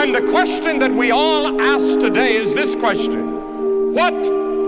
And 0.00 0.14
the 0.14 0.22
question 0.22 0.78
that 0.78 0.92
we 0.92 1.10
all 1.10 1.60
ask 1.60 2.00
today 2.00 2.34
is 2.34 2.54
this 2.54 2.74
question 2.74 3.92
What 3.92 4.14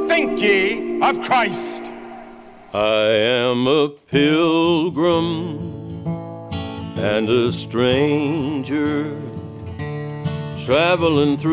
think 0.07 0.39
ye 0.39 1.01
of 1.01 1.23
Christ? 1.23 1.81
I 2.75 3.07
am 3.41 3.67
a 3.67 3.89
pilgrim 3.89 5.57
and 6.99 7.31
a 7.31 7.51
stranger 7.51 9.17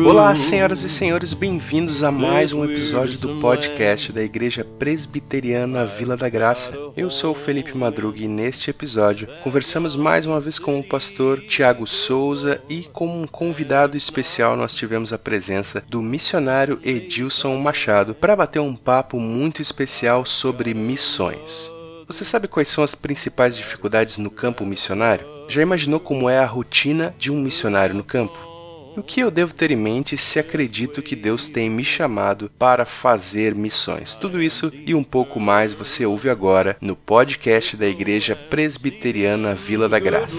Olá, 0.06 0.36
senhoras 0.36 0.84
e 0.84 0.88
senhores, 0.88 1.34
bem-vindos 1.34 2.04
a 2.04 2.12
mais 2.12 2.52
um 2.52 2.64
episódio 2.64 3.18
do 3.18 3.40
podcast 3.40 4.12
da 4.12 4.22
Igreja 4.22 4.64
Presbiteriana 4.64 5.84
Vila 5.84 6.16
da 6.16 6.28
Graça. 6.28 6.72
Eu 6.96 7.10
sou 7.10 7.32
o 7.32 7.34
Felipe 7.34 7.76
Madruga 7.76 8.22
e 8.22 8.28
neste 8.28 8.70
episódio 8.70 9.26
conversamos 9.42 9.96
mais 9.96 10.26
uma 10.26 10.38
vez 10.38 10.60
com 10.60 10.78
o 10.78 10.84
pastor 10.84 11.40
Tiago 11.40 11.88
Souza 11.88 12.60
e 12.68 12.84
como 12.84 13.20
um 13.20 13.26
convidado 13.26 13.96
especial 13.96 14.56
nós 14.56 14.76
tivemos 14.76 15.12
a 15.12 15.18
presença 15.18 15.82
do 15.88 16.00
missionário 16.00 16.78
Edilson 16.84 17.56
Machado 17.56 18.14
para 18.14 18.36
bater 18.36 18.60
um 18.60 18.76
papo 18.76 19.18
muito 19.18 19.60
especial 19.60 20.24
sobre 20.24 20.72
missões. 20.72 21.68
Você 22.06 22.24
sabe 22.24 22.46
quais 22.46 22.68
são 22.68 22.84
as 22.84 22.94
principais 22.94 23.56
dificuldades 23.56 24.18
no 24.18 24.30
campo 24.30 24.64
missionário? 24.64 25.26
Já 25.48 25.62
imaginou 25.62 25.98
como 25.98 26.30
é 26.30 26.38
a 26.38 26.46
rotina 26.46 27.12
de 27.18 27.32
um 27.32 27.40
missionário 27.40 27.92
no 27.92 28.04
campo? 28.04 28.49
O 28.96 29.02
que 29.02 29.20
eu 29.20 29.30
devo 29.30 29.54
ter 29.54 29.70
em 29.70 29.76
mente 29.76 30.16
se 30.16 30.38
acredito 30.38 31.02
que 31.02 31.14
Deus 31.14 31.48
tem 31.48 31.70
me 31.70 31.84
chamado 31.84 32.50
para 32.58 32.84
fazer 32.84 33.54
missões? 33.54 34.14
Tudo 34.14 34.42
isso 34.42 34.72
e 34.86 34.94
um 34.94 35.04
pouco 35.04 35.38
mais 35.38 35.72
você 35.72 36.04
ouve 36.04 36.28
agora 36.28 36.76
no 36.80 36.96
podcast 36.96 37.76
da 37.76 37.86
Igreja 37.86 38.34
Presbiteriana 38.34 39.54
Vila 39.54 39.88
da 39.88 39.98
Graça. 39.98 40.36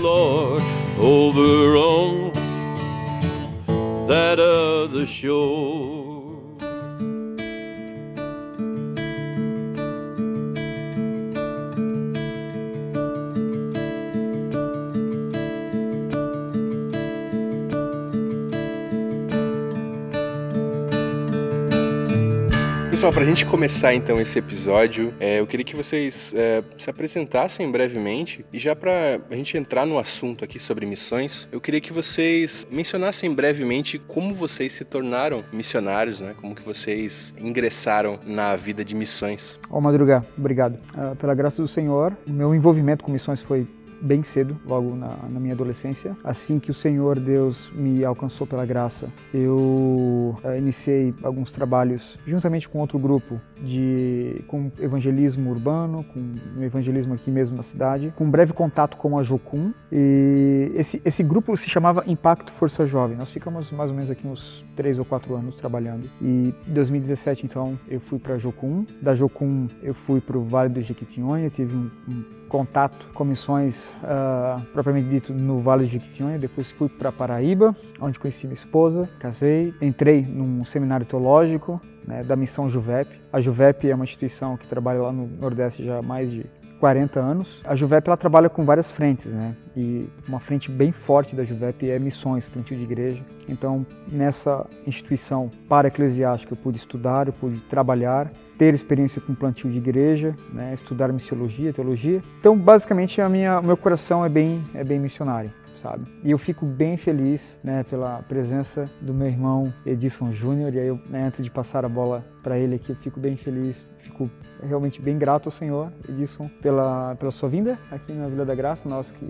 Pessoal, 23.01 23.13
para 23.13 23.23
a 23.23 23.25
gente 23.25 23.47
começar 23.47 23.95
então 23.95 24.21
esse 24.21 24.37
episódio, 24.37 25.11
é, 25.19 25.39
eu 25.39 25.47
queria 25.47 25.65
que 25.65 25.75
vocês 25.75 26.35
é, 26.37 26.63
se 26.77 26.87
apresentassem 26.87 27.71
brevemente 27.71 28.45
e 28.53 28.59
já 28.59 28.75
para 28.75 29.19
a 29.27 29.35
gente 29.35 29.57
entrar 29.57 29.87
no 29.87 29.97
assunto 29.97 30.45
aqui 30.45 30.59
sobre 30.59 30.85
missões, 30.85 31.49
eu 31.51 31.59
queria 31.59 31.81
que 31.81 31.91
vocês 31.91 32.67
mencionassem 32.69 33.33
brevemente 33.33 33.97
como 33.97 34.35
vocês 34.35 34.73
se 34.73 34.85
tornaram 34.85 35.43
missionários, 35.51 36.21
né? 36.21 36.35
Como 36.39 36.53
que 36.53 36.61
vocês 36.61 37.33
ingressaram 37.39 38.19
na 38.23 38.55
vida 38.55 38.85
de 38.85 38.93
missões. 38.93 39.59
Ó, 39.67 39.79
oh, 39.79 39.81
Madruga, 39.81 40.23
obrigado. 40.37 40.77
Uh, 40.93 41.15
pela 41.15 41.33
graça 41.33 41.59
do 41.59 41.67
Senhor, 41.67 42.15
o 42.27 42.31
meu 42.31 42.53
envolvimento 42.53 43.03
com 43.03 43.11
missões 43.11 43.41
foi 43.41 43.65
bem 44.01 44.23
cedo, 44.23 44.57
logo 44.65 44.95
na, 44.95 45.15
na, 45.29 45.39
minha 45.39 45.53
adolescência. 45.53 46.15
Assim 46.23 46.59
que 46.59 46.71
o 46.71 46.73
Senhor 46.73 47.19
Deus 47.19 47.71
me 47.73 48.03
alcançou 48.03 48.47
pela 48.47 48.65
graça, 48.65 49.07
eu 49.33 50.35
uh, 50.43 50.57
iniciei 50.57 51.13
alguns 51.23 51.51
trabalhos 51.51 52.17
juntamente 52.25 52.67
com 52.67 52.79
outro 52.79 52.97
grupo 52.97 53.39
de 53.61 54.43
com 54.47 54.71
evangelismo 54.79 55.49
urbano, 55.49 56.03
com 56.03 56.63
evangelismo 56.63 57.13
aqui 57.13 57.29
mesmo 57.29 57.55
na 57.55 57.63
cidade, 57.63 58.13
com 58.15 58.25
um 58.25 58.31
breve 58.31 58.53
contato 58.53 58.97
com 58.97 59.17
a 59.17 59.23
Jocum. 59.23 59.73
E 59.91 60.71
esse, 60.75 61.01
esse 61.05 61.23
grupo 61.23 61.55
se 61.55 61.69
chamava 61.69 62.03
Impacto 62.07 62.51
Força 62.51 62.85
Jovem. 62.85 63.17
Nós 63.17 63.29
ficamos 63.29 63.71
mais 63.71 63.89
ou 63.89 63.95
menos 63.95 64.09
aqui 64.09 64.27
uns 64.27 64.65
três 64.75 64.97
ou 64.97 65.05
quatro 65.05 65.35
anos 65.35 65.55
trabalhando. 65.55 66.09
E 66.21 66.53
em 66.67 66.73
2017, 66.73 67.45
então, 67.45 67.77
eu 67.87 67.99
fui 67.99 68.17
para 68.19 68.37
Jocum. 68.37 68.85
Da 69.01 69.13
Jocum, 69.13 69.67
eu 69.83 69.93
fui 69.93 70.19
para 70.19 70.37
o 70.37 70.43
Vale 70.43 70.73
do 70.73 70.81
Jequitinhonha, 70.81 71.49
tive 71.49 71.75
um, 71.75 71.89
um 72.09 72.40
contato 72.51 73.07
com 73.13 73.23
missões 73.23 73.89
uh, 74.03 74.61
propriamente 74.73 75.07
dito 75.07 75.33
no 75.33 75.59
Vale 75.59 75.85
do 75.85 75.89
Jequitinhonha. 75.89 76.37
Depois 76.37 76.69
fui 76.69 76.89
para 76.89 77.09
Paraíba, 77.09 77.73
onde 78.01 78.19
conheci 78.19 78.45
minha 78.45 78.55
esposa, 78.55 79.09
casei, 79.19 79.73
entrei 79.81 80.21
num 80.21 80.65
seminário 80.65 81.05
teológico 81.05 81.81
né, 82.05 82.25
da 82.25 82.35
missão 82.35 82.67
Juvep. 82.67 83.09
A 83.31 83.39
Juvep 83.39 83.89
é 83.89 83.95
uma 83.95 84.03
instituição 84.03 84.57
que 84.57 84.67
trabalha 84.67 85.01
lá 85.01 85.13
no 85.13 85.27
Nordeste 85.27 85.85
já 85.85 85.99
há 85.99 86.01
mais 86.01 86.29
de 86.29 86.45
40 86.81 87.19
anos. 87.19 87.61
A 87.63 87.75
Juvep 87.75 88.07
ela 88.07 88.17
trabalha 88.17 88.49
com 88.49 88.65
várias 88.65 88.91
frentes, 88.91 89.27
né? 89.27 89.55
E 89.77 90.09
uma 90.27 90.39
frente 90.39 90.71
bem 90.71 90.91
forte 90.91 91.35
da 91.35 91.43
Juvep 91.43 91.87
é 91.87 91.99
missões, 91.99 92.49
plantio 92.49 92.75
de 92.75 92.81
igreja. 92.83 93.23
Então, 93.47 93.85
nessa 94.11 94.65
instituição 94.87 95.51
para-eclesiástica, 95.69 96.53
eu 96.53 96.57
pude 96.57 96.79
estudar, 96.79 97.27
eu 97.27 97.33
pude 97.33 97.59
trabalhar, 97.61 98.31
ter 98.57 98.73
experiência 98.73 99.21
com 99.21 99.35
plantio 99.35 99.69
de 99.69 99.77
igreja, 99.77 100.35
né? 100.51 100.73
estudar 100.73 101.13
missiologia, 101.13 101.71
teologia. 101.71 102.19
Então, 102.39 102.57
basicamente, 102.57 103.21
a 103.21 103.29
minha, 103.29 103.59
o 103.59 103.63
meu 103.63 103.77
coração 103.77 104.25
é 104.25 104.29
bem, 104.29 104.63
é 104.73 104.83
bem 104.83 104.99
missionário 104.99 105.60
sabe? 105.81 106.05
E 106.23 106.31
eu 106.31 106.37
fico 106.37 106.65
bem 106.65 106.95
feliz, 106.95 107.59
né, 107.63 107.83
pela 107.83 108.21
presença 108.23 108.89
do 109.01 109.13
meu 109.13 109.27
irmão 109.27 109.73
Edson 109.85 110.31
Júnior. 110.31 110.73
E 110.73 110.79
aí, 110.79 110.87
eu, 110.87 110.99
né, 111.09 111.25
antes 111.27 111.43
de 111.43 111.49
passar 111.49 111.83
a 111.83 111.89
bola 111.89 112.23
para 112.43 112.57
ele 112.57 112.75
aqui, 112.75 112.91
eu 112.91 112.95
fico 112.95 113.19
bem 113.19 113.35
feliz, 113.35 113.85
fico 113.97 114.29
realmente 114.61 115.01
bem 115.01 115.17
grato 115.17 115.47
ao 115.47 115.51
Senhor, 115.51 115.91
Edson, 116.07 116.49
pela, 116.61 117.15
pela 117.15 117.31
sua 117.31 117.49
vinda 117.49 117.79
aqui 117.91 118.13
na 118.13 118.27
Vila 118.27 118.45
da 118.45 118.55
Graça, 118.55 118.87
nós 118.87 119.11
que 119.11 119.27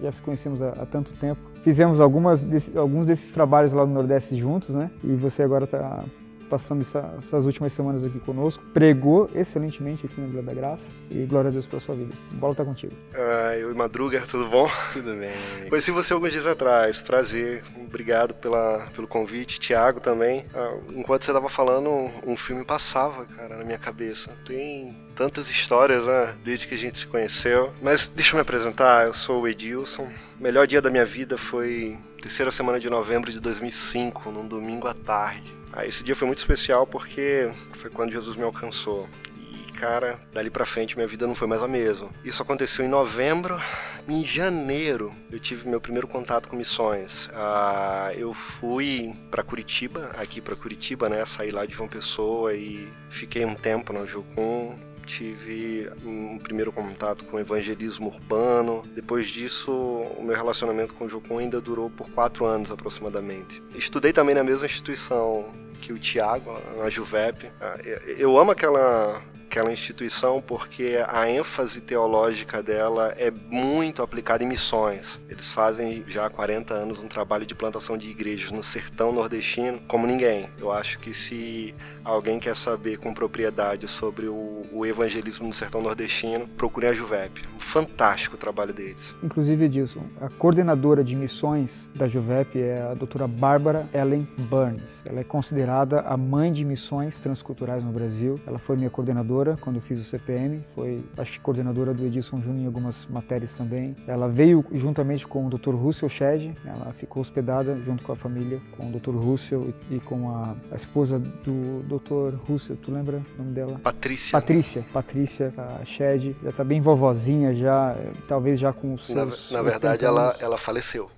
já 0.00 0.12
se 0.12 0.20
conhecemos 0.20 0.60
há, 0.60 0.70
há 0.70 0.86
tanto 0.86 1.12
tempo. 1.18 1.40
Fizemos 1.62 2.00
algumas 2.00 2.42
desse, 2.42 2.76
alguns 2.76 3.06
desses 3.06 3.30
trabalhos 3.32 3.72
lá 3.72 3.86
no 3.86 3.94
Nordeste 3.94 4.36
juntos, 4.36 4.68
né? 4.70 4.90
E 5.02 5.14
você 5.14 5.42
agora 5.42 5.64
está 5.64 6.04
passando 6.48 6.82
essa, 6.82 7.14
essas 7.18 7.44
últimas 7.44 7.72
semanas 7.72 8.04
aqui 8.04 8.18
conosco. 8.20 8.62
Pregou 8.72 9.30
excelentemente 9.34 10.06
aqui 10.06 10.20
na 10.20 10.26
Vila 10.26 10.42
da 10.42 10.54
Graça 10.54 10.82
e 11.10 11.24
glória 11.26 11.48
a 11.48 11.52
Deus 11.52 11.66
pela 11.66 11.80
sua 11.80 11.94
vida. 11.94 12.14
Bola 12.32 12.54
tá 12.54 12.64
contigo. 12.64 12.92
Ah, 13.14 13.56
eu 13.56 13.70
e 13.70 13.74
Madruga, 13.74 14.22
tudo 14.28 14.48
bom? 14.48 14.68
Tudo 14.92 15.14
bem. 15.16 15.68
Conheci 15.68 15.90
você 15.90 16.12
alguns 16.12 16.32
dias 16.32 16.46
atrás, 16.46 17.00
prazer. 17.00 17.62
Obrigado 17.76 18.34
pela, 18.34 18.88
pelo 18.94 19.06
convite. 19.06 19.60
Tiago 19.60 20.00
também. 20.00 20.44
Ah, 20.54 20.76
enquanto 20.94 21.24
você 21.24 21.32
tava 21.32 21.48
falando, 21.48 21.90
um 22.26 22.36
filme 22.36 22.64
passava, 22.64 23.24
cara, 23.24 23.56
na 23.56 23.64
minha 23.64 23.78
cabeça. 23.78 24.30
Tem 24.44 24.96
tantas 25.14 25.48
histórias, 25.48 26.06
né? 26.06 26.34
Desde 26.44 26.66
que 26.66 26.74
a 26.74 26.78
gente 26.78 26.98
se 26.98 27.06
conheceu. 27.06 27.72
Mas 27.82 28.06
deixa 28.06 28.32
eu 28.32 28.36
me 28.36 28.42
apresentar, 28.42 29.06
eu 29.06 29.12
sou 29.12 29.42
o 29.42 29.48
Edilson. 29.48 30.08
O 30.38 30.42
melhor 30.42 30.66
dia 30.66 30.82
da 30.82 30.90
minha 30.90 31.04
vida 31.04 31.38
foi 31.38 31.96
terceira 32.24 32.50
semana 32.50 32.80
de 32.80 32.88
novembro 32.88 33.30
de 33.30 33.38
2005, 33.38 34.30
num 34.30 34.48
domingo 34.48 34.88
à 34.88 34.94
tarde. 34.94 35.54
Ah, 35.70 35.84
esse 35.84 36.02
dia 36.02 36.16
foi 36.16 36.24
muito 36.24 36.38
especial 36.38 36.86
porque 36.86 37.50
foi 37.74 37.90
quando 37.90 38.12
Jesus 38.12 38.34
me 38.34 38.42
alcançou. 38.44 39.06
E, 39.36 39.70
cara, 39.72 40.18
dali 40.32 40.48
pra 40.48 40.64
frente 40.64 40.96
minha 40.96 41.06
vida 41.06 41.26
não 41.26 41.34
foi 41.34 41.46
mais 41.46 41.62
a 41.62 41.68
mesma. 41.68 42.08
Isso 42.24 42.42
aconteceu 42.42 42.82
em 42.82 42.88
novembro. 42.88 43.60
Em 44.08 44.24
janeiro 44.24 45.14
eu 45.30 45.38
tive 45.38 45.68
meu 45.68 45.82
primeiro 45.82 46.08
contato 46.08 46.48
com 46.48 46.56
missões. 46.56 47.28
Ah, 47.34 48.10
eu 48.16 48.32
fui 48.32 49.14
para 49.30 49.42
Curitiba, 49.42 50.10
aqui 50.16 50.40
para 50.40 50.56
Curitiba, 50.56 51.10
né? 51.10 51.26
Saí 51.26 51.50
lá 51.50 51.66
de 51.66 51.74
João 51.74 51.90
Pessoa 51.90 52.54
e 52.54 52.88
fiquei 53.10 53.44
um 53.44 53.54
tempo 53.54 53.92
na 53.92 54.06
Jucum 54.06 54.74
tive 55.04 55.90
um 56.04 56.38
primeiro 56.38 56.72
contato 56.72 57.24
com 57.24 57.38
evangelismo 57.38 58.08
urbano. 58.08 58.82
Depois 58.94 59.26
disso, 59.26 59.72
o 59.72 60.22
meu 60.22 60.36
relacionamento 60.36 60.94
com 60.94 61.04
o 61.04 61.08
Jocum 61.08 61.38
ainda 61.38 61.60
durou 61.60 61.90
por 61.90 62.10
quatro 62.10 62.44
anos 62.44 62.70
aproximadamente. 62.70 63.62
Estudei 63.74 64.12
também 64.12 64.34
na 64.34 64.44
mesma 64.44 64.66
instituição 64.66 65.46
que 65.80 65.92
o 65.92 65.98
Tiago, 65.98 66.58
na 66.78 66.88
Juvep. 66.88 67.50
Ah, 67.60 67.78
eu 68.18 68.38
amo 68.38 68.52
aquela 68.52 69.22
aquela 69.44 69.72
instituição 69.72 70.42
porque 70.42 70.98
a 71.06 71.30
ênfase 71.30 71.80
teológica 71.80 72.62
dela 72.62 73.14
é 73.16 73.30
muito 73.30 74.02
aplicada 74.02 74.42
em 74.42 74.46
missões. 74.46 75.20
Eles 75.28 75.52
fazem 75.52 76.02
já 76.06 76.26
há 76.26 76.30
40 76.30 76.74
anos 76.74 77.00
um 77.00 77.06
trabalho 77.06 77.46
de 77.46 77.54
plantação 77.54 77.96
de 77.96 78.10
igrejas 78.10 78.50
no 78.50 78.62
sertão 78.62 79.12
nordestino 79.12 79.80
como 79.86 80.06
ninguém. 80.06 80.48
Eu 80.58 80.72
acho 80.72 80.98
que 80.98 81.12
se 81.14 81.74
alguém 82.04 82.38
quer 82.40 82.56
saber 82.56 82.98
com 82.98 83.12
propriedade 83.12 83.86
sobre 83.86 84.26
o, 84.26 84.62
o 84.72 84.86
evangelismo 84.86 85.46
no 85.46 85.52
sertão 85.52 85.80
nordestino, 85.80 86.48
procure 86.56 86.86
a 86.86 86.92
Juvep. 86.92 87.42
Um 87.54 87.60
fantástico 87.60 88.36
trabalho 88.36 88.72
deles. 88.72 89.14
Inclusive, 89.22 89.66
Edilson, 89.66 90.06
a 90.20 90.28
coordenadora 90.28 91.04
de 91.04 91.14
missões 91.14 91.70
da 91.94 92.08
Juvep 92.08 92.58
é 92.58 92.82
a 92.82 92.94
doutora 92.94 93.28
Bárbara 93.28 93.88
Ellen 93.92 94.26
Burns. 94.38 95.02
Ela 95.04 95.20
é 95.20 95.24
considerada 95.24 96.00
a 96.00 96.16
mãe 96.16 96.52
de 96.52 96.64
missões 96.64 97.18
transculturais 97.18 97.84
no 97.84 97.92
Brasil. 97.92 98.40
Ela 98.46 98.58
foi 98.58 98.76
minha 98.76 98.90
coordenadora 98.90 99.43
coordenadora 99.44 99.56
quando 99.60 99.76
eu 99.76 99.82
fiz 99.82 99.98
o 100.00 100.04
CPM, 100.04 100.64
foi 100.74 101.04
acho 101.16 101.32
que 101.32 101.40
coordenadora 101.40 101.92
do 101.92 102.04
Edilson 102.04 102.40
Júnior 102.40 102.62
em 102.62 102.66
algumas 102.66 103.06
matérias 103.06 103.52
também. 103.52 103.94
Ela 104.06 104.28
veio 104.28 104.64
juntamente 104.72 105.26
com 105.26 105.46
o 105.46 105.50
Dr. 105.50 105.74
Russell 105.74 106.08
Shed, 106.08 106.56
ela 106.64 106.92
ficou 106.94 107.20
hospedada 107.20 107.76
junto 107.84 108.02
com 108.02 108.12
a 108.12 108.16
família, 108.16 108.60
com 108.76 108.88
o 108.88 108.98
Dr. 108.98 109.14
Russell 109.14 109.72
e, 109.90 110.00
com 110.00 110.30
a, 110.30 110.56
a, 110.72 110.76
esposa 110.76 111.18
do 111.18 111.82
Dr. 111.82 112.36
Russell, 112.48 112.76
tu 112.76 112.90
lembra 112.90 113.22
o 113.34 113.38
nome 113.38 113.52
dela? 113.52 113.78
Patrícia. 113.82 114.32
Patrícia, 114.32 114.84
Patrícia 114.92 115.52
Shed, 115.84 116.34
já 116.42 116.50
está 116.50 116.64
bem 116.64 116.80
vovozinha 116.80 117.54
já, 117.54 117.96
talvez 118.26 118.58
já 118.58 118.72
com 118.72 118.94
os 118.94 119.06
seus... 119.06 119.50
Na, 119.50 119.58
na 119.58 119.62
verdade 119.62 120.04
ela, 120.04 120.34
ela 120.40 120.56
faleceu. 120.56 121.10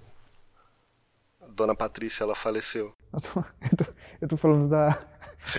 dona 1.55 1.75
Patrícia, 1.75 2.25
ela 2.25 2.35
faleceu. 2.35 2.93
Eu 3.13 3.21
tô, 3.21 3.41
eu 3.71 3.77
tô, 3.77 3.85
eu 4.23 4.29
tô 4.29 4.37
falando 4.37 4.69
da, 4.69 4.99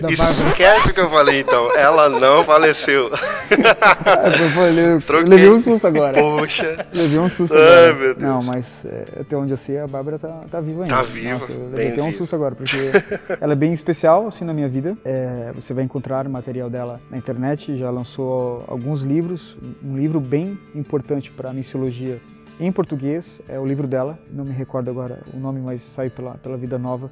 da 0.00 0.10
Esquece 0.10 0.90
o 0.90 0.94
que 0.94 1.00
eu 1.00 1.10
falei 1.10 1.40
então. 1.40 1.74
Ela 1.76 2.08
não 2.08 2.44
faleceu. 2.44 3.10
eu 3.50 4.50
falei, 4.50 4.98
Troquei. 5.00 5.28
levei 5.28 5.50
um 5.50 5.60
susto 5.60 5.86
agora. 5.86 6.20
Poxa. 6.20 6.76
Levei 6.92 7.18
um 7.18 7.28
susto 7.28 7.56
Ai, 7.56 7.90
agora. 7.90 8.14
Não, 8.18 8.42
mas 8.42 8.86
até 9.18 9.36
onde 9.36 9.52
eu 9.52 9.56
sei, 9.56 9.78
a 9.78 9.86
Bárbara 9.86 10.18
tá, 10.18 10.40
tá 10.50 10.60
viva 10.60 10.84
ainda. 10.84 10.96
Tá 10.96 11.02
viva. 11.02 11.38
Nossa, 11.38 11.52
eu 11.52 11.70
levei 11.70 11.88
até 11.88 12.02
um 12.02 12.12
susto 12.12 12.34
agora, 12.34 12.54
porque 12.54 12.76
ela 13.40 13.52
é 13.52 13.56
bem 13.56 13.72
especial 13.72 14.26
assim 14.26 14.44
na 14.44 14.52
minha 14.52 14.68
vida. 14.68 14.96
É, 15.04 15.52
você 15.54 15.72
vai 15.72 15.84
encontrar 15.84 16.26
o 16.26 16.30
material 16.30 16.68
dela 16.68 17.00
na 17.10 17.16
internet, 17.16 17.76
já 17.78 17.90
lançou 17.90 18.64
alguns 18.68 19.02
livros, 19.02 19.56
um 19.82 19.96
livro 19.96 20.20
bem 20.20 20.58
importante 20.74 21.30
para 21.30 21.50
a 21.50 21.52
missiologia 21.52 22.20
em 22.60 22.72
português, 22.72 23.40
é 23.48 23.58
o 23.58 23.64
livro 23.64 23.86
dela, 23.86 24.18
não 24.32 24.44
me 24.44 24.52
recordo 24.52 24.90
agora 24.90 25.20
o 25.32 25.38
nome, 25.38 25.60
mas 25.60 25.80
saiu 25.94 26.10
pela, 26.10 26.34
pela 26.34 26.56
Vida 26.56 26.76
Nova, 26.76 27.08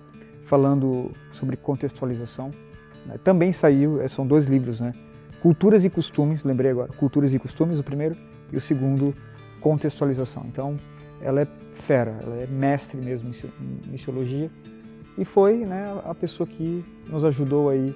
falando 0.46 1.10
sobre 1.32 1.56
contextualização. 1.56 2.50
Né? 3.04 3.18
Também 3.22 3.52
saiu, 3.52 4.00
é, 4.00 4.08
são 4.08 4.26
dois 4.26 4.46
livros, 4.46 4.80
né? 4.80 4.94
Culturas 5.42 5.84
e 5.84 5.90
Costumes, 5.90 6.42
lembrei 6.42 6.70
agora, 6.70 6.90
Culturas 6.94 7.34
e 7.34 7.38
Costumes, 7.38 7.78
o 7.78 7.82
primeiro, 7.82 8.16
e 8.50 8.56
o 8.56 8.60
segundo, 8.60 9.14
Contextualização. 9.60 10.44
Então, 10.46 10.76
ela 11.20 11.42
é 11.42 11.46
fera, 11.72 12.16
ela 12.22 12.36
é 12.36 12.46
mestre 12.46 13.00
mesmo 13.00 13.30
em 13.60 13.90
missiologia 13.90 14.50
e 15.18 15.24
foi 15.24 15.56
né, 15.56 15.84
a 16.04 16.14
pessoa 16.14 16.46
que 16.46 16.84
nos 17.08 17.24
ajudou 17.24 17.70
aí 17.70 17.94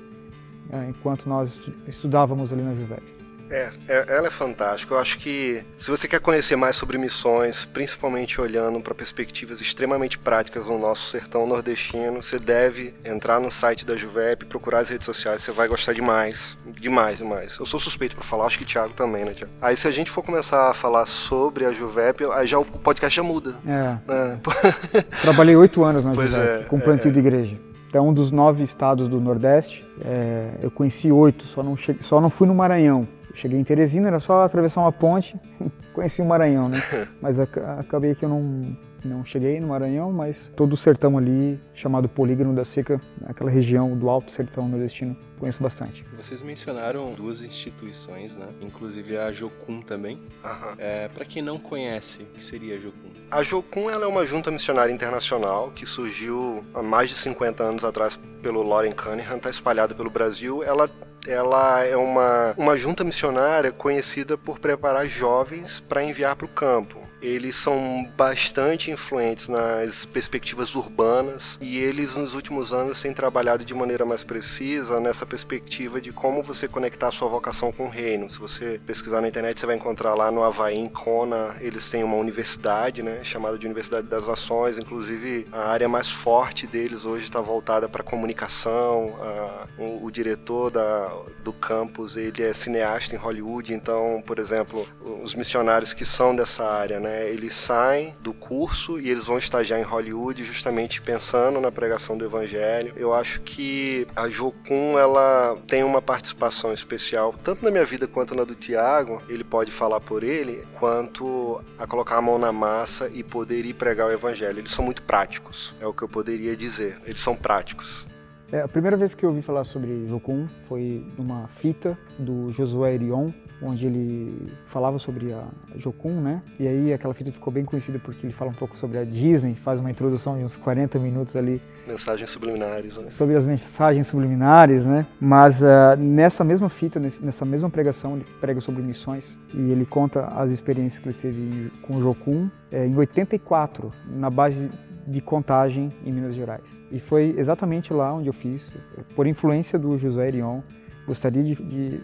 é, 0.72 0.88
enquanto 0.88 1.28
nós 1.28 1.60
estudávamos 1.86 2.52
ali 2.52 2.62
na 2.62 2.74
Juvec. 2.74 3.19
É, 3.50 3.70
é, 3.88 4.16
ela 4.16 4.28
é 4.28 4.30
fantástica. 4.30 4.94
Eu 4.94 4.98
acho 4.98 5.18
que 5.18 5.64
se 5.76 5.90
você 5.90 6.06
quer 6.06 6.20
conhecer 6.20 6.56
mais 6.56 6.76
sobre 6.76 6.96
missões, 6.96 7.64
principalmente 7.64 8.40
olhando 8.40 8.80
para 8.80 8.94
perspectivas 8.94 9.60
extremamente 9.60 10.18
práticas 10.18 10.68
no 10.68 10.78
nosso 10.78 11.10
sertão 11.10 11.46
nordestino, 11.46 12.22
você 12.22 12.38
deve 12.38 12.94
entrar 13.04 13.40
no 13.40 13.50
site 13.50 13.84
da 13.84 13.96
Juvep, 13.96 14.44
procurar 14.46 14.78
as 14.78 14.90
redes 14.90 15.04
sociais, 15.04 15.42
você 15.42 15.50
vai 15.50 15.66
gostar 15.66 15.92
demais. 15.92 16.56
Demais, 16.78 17.18
demais. 17.18 17.58
Eu 17.58 17.66
sou 17.66 17.80
suspeito 17.80 18.14
para 18.14 18.24
falar, 18.24 18.46
acho 18.46 18.58
que 18.58 18.64
o 18.64 18.66
Thiago 18.66 18.94
também, 18.94 19.24
né, 19.24 19.32
Thiago? 19.32 19.52
Aí 19.60 19.76
se 19.76 19.88
a 19.88 19.90
gente 19.90 20.10
for 20.10 20.22
começar 20.22 20.70
a 20.70 20.74
falar 20.74 21.06
sobre 21.06 21.64
a 21.64 21.72
Juvep, 21.72 22.24
aí 22.32 22.46
já 22.46 22.58
o 22.58 22.64
podcast 22.64 23.16
já 23.16 23.22
muda. 23.22 23.56
É. 23.66 23.98
Né? 24.06 24.40
Trabalhei 25.20 25.56
oito 25.56 25.84
anos 25.84 26.04
na 26.04 26.12
pois 26.12 26.30
Juvep, 26.30 26.62
é, 26.62 26.64
com 26.64 26.78
plantio 26.78 27.08
é. 27.08 27.12
de 27.12 27.18
igreja. 27.18 27.56
É 27.92 28.00
um 28.00 28.12
dos 28.12 28.30
nove 28.30 28.62
estados 28.62 29.08
do 29.08 29.20
Nordeste. 29.20 29.84
É, 30.04 30.50
eu 30.62 30.70
conheci 30.70 31.10
oito, 31.10 31.42
só 31.42 31.60
não, 31.60 31.76
cheguei, 31.76 32.02
só 32.02 32.20
não 32.20 32.30
fui 32.30 32.46
no 32.46 32.54
Maranhão. 32.54 33.08
Eu 33.30 33.36
cheguei 33.36 33.58
em 33.58 33.64
Teresina, 33.64 34.08
era 34.08 34.18
só 34.18 34.42
atravessar 34.42 34.80
uma 34.80 34.92
ponte, 34.92 35.38
conheci 35.94 36.20
o 36.20 36.24
Maranhão, 36.24 36.68
né? 36.68 36.78
Mas 37.22 37.38
acabei 37.38 38.14
que 38.14 38.24
eu 38.24 38.28
não, 38.28 38.76
não 39.04 39.24
cheguei 39.24 39.60
no 39.60 39.68
Maranhão, 39.68 40.12
mas 40.12 40.50
todo 40.56 40.72
o 40.72 40.76
sertão 40.76 41.16
ali, 41.16 41.60
chamado 41.74 42.08
Polígono 42.08 42.54
da 42.54 42.64
Seca, 42.64 43.00
aquela 43.24 43.50
região 43.50 43.96
do 43.96 44.08
Alto 44.08 44.30
Sertão 44.30 44.68
Nordestino, 44.68 45.16
conheço 45.38 45.62
bastante. 45.62 46.04
Vocês 46.14 46.42
mencionaram 46.42 47.12
duas 47.12 47.42
instituições, 47.42 48.36
né? 48.36 48.48
Inclusive 48.60 49.16
a 49.16 49.32
Jocum 49.32 49.80
também. 49.80 50.16
Uhum. 50.44 50.74
É, 50.78 51.08
Para 51.08 51.24
quem 51.24 51.42
não 51.42 51.58
conhece, 51.58 52.22
o 52.22 52.26
que 52.26 52.42
seria 52.42 52.76
a 52.76 52.78
Jocum? 52.78 53.08
A 53.30 53.42
Jocum 53.42 53.88
ela 53.88 54.04
é 54.04 54.08
uma 54.08 54.24
junta 54.24 54.50
missionária 54.50 54.92
internacional 54.92 55.70
que 55.70 55.86
surgiu 55.86 56.64
há 56.74 56.82
mais 56.82 57.08
de 57.08 57.14
50 57.14 57.62
anos 57.62 57.84
atrás 57.84 58.18
pelo 58.42 58.62
Lauren 58.62 58.92
Cunningham, 58.92 59.36
está 59.36 59.48
espalhada 59.48 59.94
pelo 59.94 60.10
Brasil. 60.10 60.62
Ela 60.62 60.90
ela 61.26 61.84
é 61.84 61.96
uma, 61.96 62.54
uma 62.56 62.76
junta 62.76 63.04
missionária 63.04 63.70
conhecida 63.70 64.38
por 64.38 64.58
preparar 64.58 65.06
jovens 65.06 65.80
para 65.80 66.02
enviar 66.02 66.36
para 66.36 66.46
o 66.46 66.48
campo 66.48 67.09
eles 67.20 67.56
são 67.56 68.08
bastante 68.16 68.90
influentes 68.90 69.48
nas 69.48 70.04
perspectivas 70.04 70.74
urbanas 70.74 71.58
e 71.60 71.78
eles 71.78 72.16
nos 72.16 72.34
últimos 72.34 72.72
anos 72.72 73.00
têm 73.00 73.12
trabalhado 73.12 73.64
de 73.64 73.74
maneira 73.74 74.04
mais 74.04 74.24
precisa 74.24 75.00
nessa 75.00 75.26
perspectiva 75.26 76.00
de 76.00 76.12
como 76.12 76.42
você 76.42 76.66
conectar 76.66 77.08
a 77.08 77.10
sua 77.10 77.28
vocação 77.28 77.72
com 77.72 77.86
o 77.86 77.88
reino. 77.88 78.28
Se 78.28 78.38
você 78.38 78.80
pesquisar 78.86 79.20
na 79.20 79.28
internet, 79.28 79.58
você 79.58 79.66
vai 79.66 79.76
encontrar 79.76 80.14
lá 80.14 80.30
no 80.30 80.42
Havaí, 80.42 80.78
em 80.78 80.88
Kona, 80.88 81.56
eles 81.60 81.88
têm 81.90 82.02
uma 82.02 82.16
universidade, 82.16 83.02
né, 83.02 83.20
chamada 83.22 83.58
de 83.58 83.66
Universidade 83.66 84.06
das 84.06 84.28
Nações, 84.28 84.78
inclusive 84.78 85.46
a 85.52 85.68
área 85.68 85.88
mais 85.88 86.10
forte 86.10 86.66
deles 86.66 87.04
hoje 87.04 87.24
está 87.24 87.40
voltada 87.40 87.88
para 87.88 88.02
comunicação, 88.02 89.16
a, 89.20 89.66
o, 89.78 90.06
o, 90.06 90.10
diretor 90.10 90.70
da, 90.70 91.12
do 91.42 91.52
campus, 91.52 92.16
ele 92.16 92.42
é 92.42 92.52
cineasta 92.52 93.14
em 93.14 93.18
Hollywood, 93.18 93.74
então, 93.74 94.22
por 94.26 94.38
exemplo, 94.38 94.86
os 95.22 95.34
missionários 95.34 95.92
que 95.92 96.04
são 96.04 96.34
dessa 96.34 96.64
área, 96.64 97.00
né, 97.00 97.09
né? 97.10 97.28
Eles 97.28 97.54
saem 97.54 98.14
do 98.20 98.32
curso 98.32 99.00
e 99.00 99.10
eles 99.10 99.26
vão 99.26 99.36
estagiar 99.36 99.80
em 99.80 99.82
Hollywood 99.82 100.44
justamente 100.44 101.02
pensando 101.02 101.60
na 101.60 101.72
pregação 101.72 102.16
do 102.16 102.24
evangelho. 102.24 102.92
Eu 102.96 103.12
acho 103.12 103.40
que 103.40 104.06
a 104.14 104.28
Jocum 104.28 104.96
ela 104.98 105.58
tem 105.66 105.82
uma 105.82 106.00
participação 106.00 106.72
especial 106.72 107.34
tanto 107.42 107.64
na 107.64 107.70
minha 107.70 107.84
vida 107.84 108.06
quanto 108.06 108.34
na 108.34 108.44
do 108.44 108.54
Tiago. 108.54 109.22
Ele 109.28 109.42
pode 109.42 109.70
falar 109.70 110.00
por 110.00 110.22
ele 110.22 110.64
quanto 110.78 111.62
a 111.78 111.86
colocar 111.86 112.16
a 112.16 112.22
mão 112.22 112.38
na 112.38 112.52
massa 112.52 113.10
e 113.12 113.24
poder 113.24 113.66
ir 113.66 113.74
pregar 113.74 114.06
o 114.06 114.12
evangelho. 114.12 114.60
Eles 114.60 114.70
são 114.70 114.84
muito 114.84 115.02
práticos, 115.02 115.74
é 115.80 115.86
o 115.86 115.92
que 115.92 116.02
eu 116.02 116.08
poderia 116.08 116.56
dizer. 116.56 116.98
Eles 117.06 117.20
são 117.20 117.34
práticos. 117.34 118.09
É, 118.52 118.62
a 118.62 118.68
primeira 118.68 118.96
vez 118.96 119.14
que 119.14 119.24
eu 119.24 119.30
ouvi 119.30 119.42
falar 119.42 119.62
sobre 119.62 120.08
Jocum 120.08 120.48
foi 120.66 121.06
numa 121.16 121.46
fita 121.46 121.96
do 122.18 122.50
Josué 122.50 122.94
Erion, 122.94 123.30
onde 123.62 123.86
ele 123.86 124.52
falava 124.64 124.98
sobre 124.98 125.32
a 125.32 125.44
Jocum, 125.76 126.20
né? 126.20 126.42
E 126.58 126.66
aí 126.66 126.92
aquela 126.92 127.14
fita 127.14 127.30
ficou 127.30 127.52
bem 127.52 127.64
conhecida 127.64 128.00
porque 128.00 128.26
ele 128.26 128.32
fala 128.32 128.50
um 128.50 128.54
pouco 128.54 128.76
sobre 128.76 128.98
a 128.98 129.04
Disney, 129.04 129.54
faz 129.54 129.78
uma 129.78 129.90
introdução 129.90 130.36
de 130.36 130.42
uns 130.42 130.56
40 130.56 130.98
minutos 130.98 131.36
ali. 131.36 131.62
Mensagens 131.86 132.28
subliminares, 132.28 132.96
né? 132.96 133.10
Sobre 133.10 133.36
as 133.36 133.44
mensagens 133.44 134.08
subliminares, 134.08 134.84
né? 134.84 135.06
Mas 135.20 135.62
uh, 135.62 135.96
nessa 135.96 136.42
mesma 136.42 136.68
fita, 136.68 136.98
nessa 136.98 137.44
mesma 137.44 137.70
pregação, 137.70 138.16
ele 138.16 138.26
prega 138.40 138.60
sobre 138.60 138.82
missões 138.82 139.36
e 139.54 139.70
ele 139.70 139.86
conta 139.86 140.24
as 140.24 140.50
experiências 140.50 141.00
que 141.00 141.08
ele 141.08 141.16
teve 141.16 141.70
com 141.82 141.98
o 141.98 142.02
Jocum 142.02 142.50
é, 142.72 142.84
em 142.84 142.96
84, 142.96 143.92
na 144.08 144.30
base 144.30 144.70
de 145.06 145.20
contagem 145.20 145.92
em 146.04 146.12
Minas 146.12 146.34
Gerais. 146.34 146.80
E 146.90 146.98
foi 146.98 147.34
exatamente 147.36 147.92
lá 147.92 148.12
onde 148.14 148.28
eu 148.28 148.32
fiz, 148.32 148.74
por 149.14 149.26
influência 149.26 149.78
do 149.78 149.96
José 149.98 150.28
Erion, 150.28 150.60
gostaria 151.06 151.42
de, 151.42 151.54
de 151.54 152.00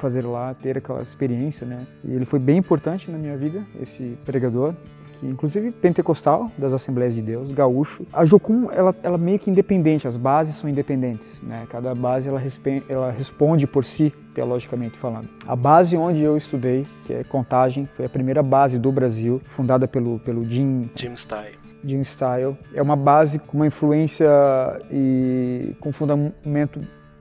fazer 0.00 0.22
lá, 0.22 0.54
ter 0.54 0.78
aquela 0.78 1.02
experiência, 1.02 1.66
né? 1.66 1.86
E 2.02 2.12
ele 2.12 2.24
foi 2.24 2.38
bem 2.38 2.56
importante 2.56 3.10
na 3.10 3.18
minha 3.18 3.36
vida, 3.36 3.62
esse 3.80 4.18
pregador, 4.24 4.74
que 5.20 5.26
inclusive 5.26 5.70
pentecostal 5.70 6.50
das 6.56 6.72
Assembleias 6.72 7.14
de 7.14 7.20
Deus, 7.20 7.52
gaúcho. 7.52 8.06
A 8.10 8.24
Jocum, 8.24 8.70
ela, 8.72 8.96
ela 9.02 9.18
meio 9.18 9.38
que 9.38 9.50
independente, 9.50 10.08
as 10.08 10.16
bases 10.16 10.56
são 10.56 10.68
independentes, 10.68 11.40
né? 11.42 11.66
Cada 11.68 11.94
base 11.94 12.28
ela, 12.28 12.42
ela 12.88 13.10
responde 13.12 13.66
por 13.66 13.84
si, 13.84 14.12
teologicamente 14.34 14.96
falando. 14.96 15.28
A 15.46 15.54
base 15.54 15.96
onde 15.96 16.22
eu 16.22 16.36
estudei, 16.36 16.86
que 17.06 17.12
é 17.12 17.24
Contagem, 17.24 17.86
foi 17.86 18.06
a 18.06 18.08
primeira 18.08 18.42
base 18.42 18.78
do 18.78 18.90
Brasil, 18.90 19.40
fundada 19.44 19.86
pelo 19.86 20.18
pelo 20.20 20.44
Jim 20.44 20.88
Jim 20.96 21.14
Style. 21.14 21.59
Jim 21.84 22.00
Style. 22.00 22.56
É 22.74 22.82
uma 22.82 22.96
base 22.96 23.38
com 23.38 23.58
uma 23.58 23.66
influência 23.66 24.28
e 24.90 25.74
com 25.80 25.92
fundamento 25.92 26.80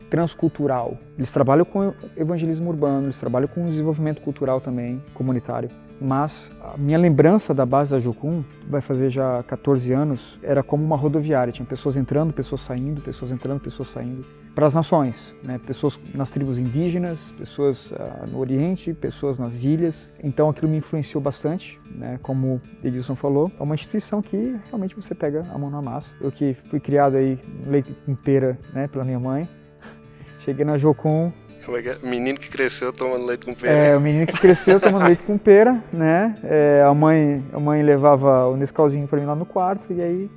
transcultural. 0.09 0.97
Eles 1.17 1.31
trabalham 1.31 1.63
com 1.65 1.93
evangelismo 2.17 2.69
urbano, 2.69 3.05
eles 3.05 3.19
trabalham 3.19 3.47
com 3.47 3.65
desenvolvimento 3.65 4.21
cultural 4.21 4.59
também, 4.59 5.01
comunitário. 5.13 5.69
Mas 6.01 6.49
a 6.61 6.77
minha 6.77 6.97
lembrança 6.97 7.53
da 7.53 7.65
base 7.65 7.91
da 7.91 7.99
Jocum, 7.99 8.43
vai 8.67 8.79
fazer 8.79 9.09
já 9.09 9.43
14 9.43 9.91
anos, 9.93 10.39
era 10.41 10.63
como 10.63 10.83
uma 10.83 10.95
rodoviária. 10.95 11.51
Tinha 11.51 11.65
pessoas 11.65 11.97
entrando, 11.97 12.33
pessoas 12.33 12.61
saindo, 12.61 13.01
pessoas 13.01 13.31
entrando, 13.31 13.59
pessoas 13.59 13.89
saindo. 13.89 14.25
Para 14.59 14.67
as 14.67 14.73
nações, 14.73 15.33
né? 15.41 15.57
pessoas 15.65 15.97
nas 16.13 16.29
tribos 16.29 16.59
indígenas, 16.59 17.31
pessoas 17.37 17.91
uh, 17.91 18.27
no 18.29 18.39
Oriente, 18.39 18.93
pessoas 18.93 19.39
nas 19.39 19.63
ilhas. 19.63 20.11
Então 20.21 20.49
aquilo 20.49 20.69
me 20.69 20.75
influenciou 20.75 21.21
bastante, 21.21 21.79
né? 21.89 22.19
como 22.21 22.61
Edilson 22.83 23.15
falou. 23.15 23.49
É 23.57 23.63
uma 23.63 23.73
instituição 23.73 24.21
que 24.21 24.59
realmente 24.67 24.97
você 24.97 25.15
pega 25.15 25.47
a 25.49 25.57
mão 25.57 25.69
na 25.69 25.81
massa. 25.81 26.13
Eu 26.19 26.29
que 26.29 26.53
fui 26.53 26.77
criado 26.77 27.15
aí 27.15 27.39
leite 27.65 27.95
com 28.05 28.13
pera 28.13 28.59
né? 28.73 28.85
pela 28.89 29.05
minha 29.05 29.17
mãe, 29.17 29.47
Cheguei 30.43 30.65
na 30.65 30.77
Jocum. 30.77 31.31
Como 31.65 31.77
é 31.77 31.81
que 31.81 31.89
é? 31.91 31.97
Menino 32.03 32.37
que 32.37 32.49
cresceu 32.49 32.91
tomando 32.91 33.25
leite 33.25 33.45
com 33.45 33.53
pera. 33.53 33.71
É, 33.71 33.95
o 33.95 34.01
menino 34.01 34.27
que 34.27 34.37
cresceu 34.37 34.77
tomando 34.77 35.05
leite 35.05 35.25
com 35.25 35.37
pera, 35.37 35.81
né? 35.93 36.37
É, 36.43 36.83
a, 36.85 36.93
mãe, 36.93 37.41
a 37.53 37.59
mãe 37.61 37.81
levava 37.81 38.45
o 38.49 38.57
Nescauzinho 38.57 39.07
para 39.07 39.21
mim 39.21 39.25
lá 39.25 39.35
no 39.35 39.45
quarto 39.45 39.93
e 39.93 40.01
aí 40.01 40.29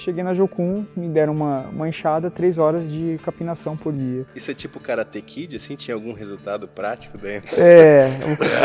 cheguei 0.00 0.24
na 0.24 0.32
Jocum, 0.32 0.84
me 0.96 1.08
deram 1.08 1.32
uma, 1.34 1.60
uma 1.72 1.88
enxada, 1.88 2.30
três 2.30 2.58
horas 2.58 2.90
de 2.90 3.18
capinação 3.22 3.76
por 3.76 3.92
dia. 3.92 4.26
Isso 4.34 4.50
é 4.50 4.54
tipo 4.54 4.80
Karate 4.80 5.20
Kid, 5.20 5.56
assim? 5.56 5.76
Tinha 5.76 5.94
algum 5.94 6.12
resultado 6.12 6.66
prático 6.66 7.18
dentro? 7.18 7.54
É, 7.56 8.08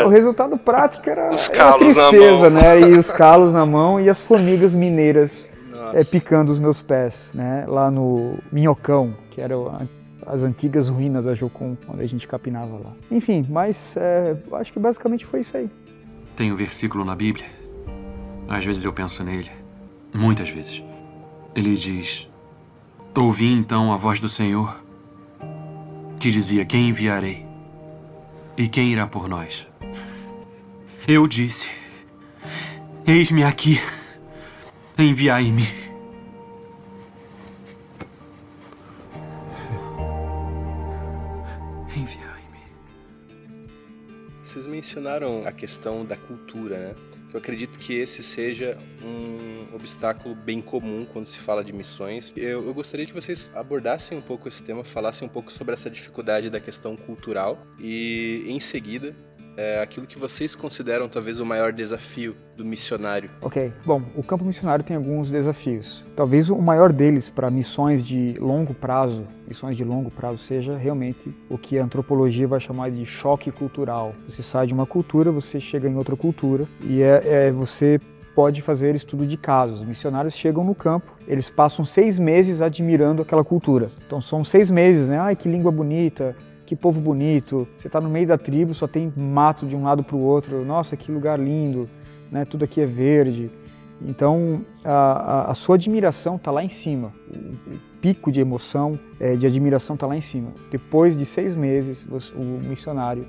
o, 0.02 0.06
o 0.06 0.08
resultado 0.08 0.56
prático 0.56 1.08
era, 1.08 1.34
os 1.34 1.48
calos 1.48 1.96
era 1.96 2.08
tristeza, 2.08 2.50
né? 2.50 2.80
E 2.80 2.98
os 2.98 3.10
calos 3.10 3.52
na 3.52 3.66
mão 3.66 4.00
e 4.00 4.08
as 4.08 4.24
formigas 4.24 4.74
mineiras 4.74 5.54
é, 5.94 6.02
picando 6.04 6.50
os 6.50 6.58
meus 6.58 6.82
pés, 6.82 7.30
né? 7.34 7.64
Lá 7.68 7.90
no 7.90 8.38
Minhocão, 8.50 9.14
que 9.30 9.40
era 9.40 9.54
as 10.26 10.42
antigas 10.42 10.88
ruínas 10.88 11.24
da 11.26 11.34
Jocum, 11.34 11.76
onde 11.88 12.02
a 12.02 12.06
gente 12.06 12.26
capinava 12.26 12.76
lá. 12.78 12.92
Enfim, 13.10 13.46
mas 13.48 13.94
é, 13.96 14.34
acho 14.54 14.72
que 14.72 14.78
basicamente 14.78 15.26
foi 15.26 15.40
isso 15.40 15.56
aí. 15.56 15.70
Tem 16.34 16.50
um 16.50 16.56
versículo 16.56 17.04
na 17.04 17.14
Bíblia. 17.14 17.46
Às 18.48 18.64
vezes 18.64 18.84
eu 18.84 18.92
penso 18.92 19.22
nele. 19.22 19.50
Muitas 20.14 20.48
vezes. 20.48 20.82
Ele 21.56 21.74
diz: 21.74 22.28
Ouvi 23.14 23.50
então 23.50 23.90
a 23.90 23.96
voz 23.96 24.20
do 24.20 24.28
Senhor, 24.28 24.78
que 26.20 26.30
dizia: 26.30 26.66
Quem 26.66 26.90
enviarei? 26.90 27.46
E 28.58 28.68
quem 28.68 28.92
irá 28.92 29.06
por 29.06 29.26
nós? 29.26 29.66
Eu 31.08 31.26
disse: 31.26 31.66
Eis-me 33.06 33.42
aqui, 33.42 33.80
enviai-me. 34.98 35.62
Enviai-me. 41.96 42.60
Vocês 44.42 44.66
mencionaram 44.66 45.46
a 45.46 45.52
questão 45.52 46.04
da 46.04 46.18
cultura, 46.18 46.78
né? 46.78 47.05
Eu 47.36 47.38
acredito 47.38 47.78
que 47.78 47.92
esse 47.92 48.22
seja 48.22 48.78
um 49.04 49.74
obstáculo 49.74 50.34
bem 50.34 50.62
comum 50.62 51.04
quando 51.04 51.26
se 51.26 51.38
fala 51.38 51.62
de 51.62 51.70
missões. 51.70 52.32
Eu, 52.34 52.66
eu, 52.66 52.72
gostaria 52.72 53.04
que 53.04 53.12
vocês 53.12 53.46
abordassem 53.54 54.16
um 54.16 54.22
pouco 54.22 54.48
esse 54.48 54.64
tema, 54.64 54.82
falassem 54.82 55.28
um 55.28 55.30
pouco 55.30 55.52
sobre 55.52 55.74
essa 55.74 55.90
dificuldade 55.90 56.48
da 56.48 56.58
questão 56.58 56.96
cultural 56.96 57.58
e, 57.78 58.42
em 58.46 58.58
seguida, 58.58 59.14
é, 59.56 59.80
aquilo 59.80 60.06
que 60.06 60.18
vocês 60.18 60.54
consideram 60.54 61.08
talvez 61.08 61.38
o 61.38 61.46
maior 61.46 61.72
desafio 61.72 62.36
do 62.56 62.64
missionário. 62.64 63.30
Ok. 63.40 63.72
Bom, 63.84 64.02
o 64.14 64.22
campo 64.22 64.44
missionário 64.44 64.84
tem 64.84 64.96
alguns 64.96 65.30
desafios. 65.30 66.04
Talvez 66.14 66.50
o 66.50 66.56
maior 66.56 66.92
deles 66.92 67.28
para 67.28 67.50
missões 67.50 68.04
de 68.04 68.34
longo 68.38 68.74
prazo, 68.74 69.26
missões 69.46 69.76
de 69.76 69.84
longo 69.84 70.10
prazo, 70.10 70.38
seja 70.38 70.76
realmente 70.76 71.34
o 71.48 71.56
que 71.58 71.78
a 71.78 71.84
antropologia 71.84 72.46
vai 72.46 72.60
chamar 72.60 72.90
de 72.90 73.04
choque 73.04 73.50
cultural. 73.50 74.14
Você 74.28 74.42
sai 74.42 74.66
de 74.66 74.74
uma 74.74 74.86
cultura, 74.86 75.30
você 75.30 75.58
chega 75.60 75.88
em 75.88 75.96
outra 75.96 76.16
cultura 76.16 76.66
e 76.82 77.02
é, 77.02 77.22
é 77.24 77.50
você 77.50 78.00
pode 78.34 78.60
fazer 78.60 78.94
estudo 78.94 79.26
de 79.26 79.38
casos. 79.38 79.82
Missionários 79.82 80.34
chegam 80.34 80.62
no 80.62 80.74
campo, 80.74 81.10
eles 81.26 81.48
passam 81.48 81.86
seis 81.86 82.18
meses 82.18 82.60
admirando 82.60 83.22
aquela 83.22 83.42
cultura. 83.42 83.90
Então 84.06 84.20
são 84.20 84.44
seis 84.44 84.70
meses, 84.70 85.08
né? 85.08 85.18
Ai, 85.18 85.34
que 85.34 85.48
língua 85.48 85.72
bonita, 85.72 86.36
que 86.66 86.74
povo 86.74 87.00
bonito, 87.00 87.66
você 87.78 87.86
está 87.86 88.00
no 88.00 88.10
meio 88.10 88.26
da 88.26 88.36
tribo, 88.36 88.74
só 88.74 88.88
tem 88.88 89.12
mato 89.16 89.64
de 89.64 89.76
um 89.76 89.84
lado 89.84 90.02
para 90.02 90.16
o 90.16 90.20
outro, 90.20 90.64
nossa, 90.64 90.96
que 90.96 91.12
lugar 91.12 91.38
lindo, 91.38 91.88
né? 92.30 92.44
tudo 92.44 92.64
aqui 92.64 92.80
é 92.80 92.86
verde. 92.86 93.50
Então, 94.02 94.60
a, 94.84 95.52
a, 95.52 95.54
sua 95.54 95.76
admiração 95.76 96.36
está 96.36 96.50
lá 96.50 96.62
em 96.62 96.68
cima, 96.68 97.12
o, 97.30 97.72
o 97.74 97.78
pico 98.02 98.30
de 98.30 98.40
emoção, 98.40 98.98
é, 99.18 99.36
de 99.36 99.46
admiração 99.46 99.94
está 99.94 100.06
lá 100.06 100.16
em 100.16 100.20
cima. 100.20 100.52
Depois 100.70 101.16
de 101.16 101.24
seis 101.24 101.56
meses, 101.56 102.06
o 102.34 102.42
missionário 102.68 103.26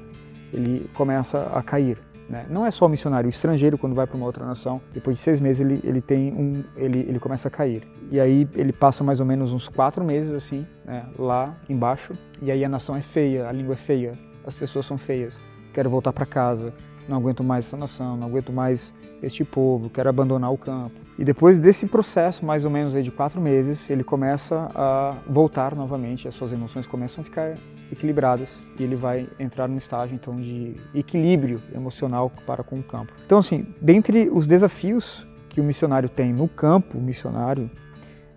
ele 0.51 0.89
começa 0.94 1.50
a 1.53 1.62
cair. 1.62 1.98
Né? 2.29 2.46
Não 2.50 2.65
é 2.65 2.72
só 2.72 2.86
o 2.86 2.89
missionário, 2.89 3.27
o 3.27 3.29
estrangeiro 3.29 3.77
quando 3.77 3.93
vai 3.93 4.05
para 4.05 4.17
uma 4.17 4.25
outra 4.25 4.46
nação, 4.46 4.81
depois 4.93 5.17
de 5.17 5.24
seis 5.24 5.39
meses 5.39 5.62
ele, 5.62 5.79
ele 5.84 6.01
tem 6.01 6.34
um, 6.34 6.63
ele, 6.75 7.00
ele 7.00 7.19
começa 7.19 7.48
a 7.48 7.51
cair. 7.51 7.88
E 8.12 8.19
aí 8.19 8.48
ele 8.53 8.74
passa 8.74 9.03
mais 9.03 9.19
ou 9.19 9.25
menos 9.25 9.53
uns 9.53 9.69
quatro 9.69 10.03
meses 10.03 10.34
assim, 10.34 10.65
né, 10.86 11.05
lá 11.17 11.55
embaixo. 11.69 12.17
E 12.41 12.51
aí 12.51 12.65
a 12.65 12.69
nação 12.69 12.96
é 12.96 13.01
feia, 13.01 13.48
a 13.48 13.51
língua 13.51 13.74
é 13.74 13.77
feia, 13.77 14.17
as 14.46 14.55
pessoas 14.57 14.86
são 14.86 14.98
feias. 14.98 15.39
Quero 15.74 15.89
voltar 15.89 16.12
para 16.12 16.25
casa, 16.25 16.74
não 17.07 17.17
aguento 17.17 17.43
mais 17.43 17.65
essa 17.65 17.77
nação, 17.77 18.17
não 18.17 18.27
aguento 18.27 18.51
mais 18.51 18.93
este 19.22 19.43
povo, 19.43 19.89
quero 19.89 20.10
abandonar 20.10 20.51
o 20.51 20.57
campo. 20.57 20.96
E 21.17 21.24
depois 21.24 21.57
desse 21.57 21.88
processo, 21.88 22.46
mais 22.46 22.65
ou 22.65 22.69
menos 22.69 22.96
aí 22.96 23.03
de 23.03 23.12
quatro 23.12 23.39
meses, 23.41 23.89
ele 23.89 24.03
começa 24.03 24.69
a 24.75 25.15
voltar 25.27 25.75
novamente, 25.75 26.27
as 26.27 26.36
suas 26.36 26.51
emoções 26.51 26.86
começam 26.86 27.22
a 27.22 27.24
ficar 27.24 27.55
equilibradas 27.91 28.50
e 28.79 28.84
ele 28.84 28.96
vai 28.96 29.27
entrar 29.39 29.67
num 29.67 29.77
estágio 29.77 30.15
então 30.15 30.36
de 30.36 30.75
equilíbrio 30.94 31.62
emocional 31.74 32.32
para 32.46 32.63
com 32.63 32.79
o 32.79 32.84
campo. 32.84 33.13
Então 33.25 33.38
assim, 33.38 33.67
dentre 33.82 34.29
os 34.32 34.46
desafios 34.46 35.25
que 35.50 35.62
o 35.62 35.63
missionário 35.63 36.10
tem 36.10 36.34
no 36.34 36.48
campo 36.48 37.00
missionário, 37.00 37.70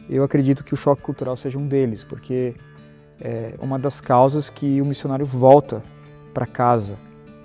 eu 0.09 0.25
acredito 0.25 0.65
que 0.65 0.75
o 0.75 0.77
choque 0.77 1.03
cultural 1.03 1.37
seja 1.37 1.59
um 1.59 1.67
deles, 1.67 2.03
porque 2.03 2.55
é 3.21 3.55
uma 3.61 3.79
das 3.79 4.01
causas 4.01 4.51
que 4.51 4.81
o 4.81 4.85
missionário 4.85 5.27
volta 5.27 5.83
para 6.33 6.47
casa 6.47 6.97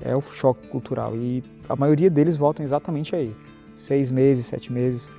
é 0.02 0.16
o 0.16 0.22
choque 0.22 0.68
cultural 0.68 1.16
e 1.16 1.44
a 1.68 1.76
maioria 1.76 2.10
deles 2.10 2.38
voltam 2.38 2.64
exatamente 2.64 3.16
aí, 3.16 3.36
seis 3.76 4.12
meses, 4.12 4.46
sete 4.46 4.72
meses. 4.72 5.10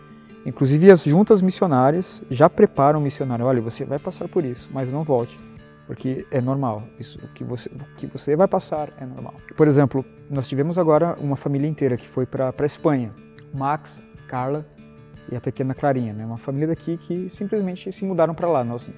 Inclusive 0.44 0.90
as 0.90 1.02
juntas 1.02 1.42
missionárias 1.42 2.22
já 2.30 2.48
preparam 2.48 3.00
o 3.00 3.02
missionário, 3.02 3.44
olha, 3.44 3.60
você 3.60 3.84
vai 3.84 3.98
passar 3.98 4.28
por 4.28 4.44
isso, 4.44 4.68
mas 4.72 4.92
não 4.92 5.02
volte 5.02 5.38
porque 5.86 6.26
é 6.30 6.40
normal. 6.40 6.82
Isso 6.98 7.18
o 7.22 7.28
que 7.28 7.44
você 7.44 7.68
o 7.68 7.96
que 7.96 8.06
você 8.06 8.34
vai 8.36 8.48
passar 8.48 8.92
é 8.98 9.06
normal. 9.06 9.34
Por 9.56 9.68
exemplo, 9.68 10.04
nós 10.28 10.48
tivemos 10.48 10.78
agora 10.78 11.16
uma 11.20 11.36
família 11.36 11.68
inteira 11.68 11.96
que 11.96 12.06
foi 12.06 12.26
para 12.26 12.52
para 12.52 12.66
Espanha. 12.66 13.12
Max, 13.54 14.00
Carla 14.28 14.66
e 15.30 15.36
a 15.36 15.40
pequena 15.40 15.74
Clarinha, 15.74 16.12
né? 16.12 16.26
Uma 16.26 16.38
família 16.38 16.68
daqui 16.68 16.96
que 16.98 17.28
simplesmente 17.30 17.90
se 17.92 18.04
mudaram 18.04 18.34
para 18.34 18.48
lá. 18.48 18.64
Nós 18.64 18.88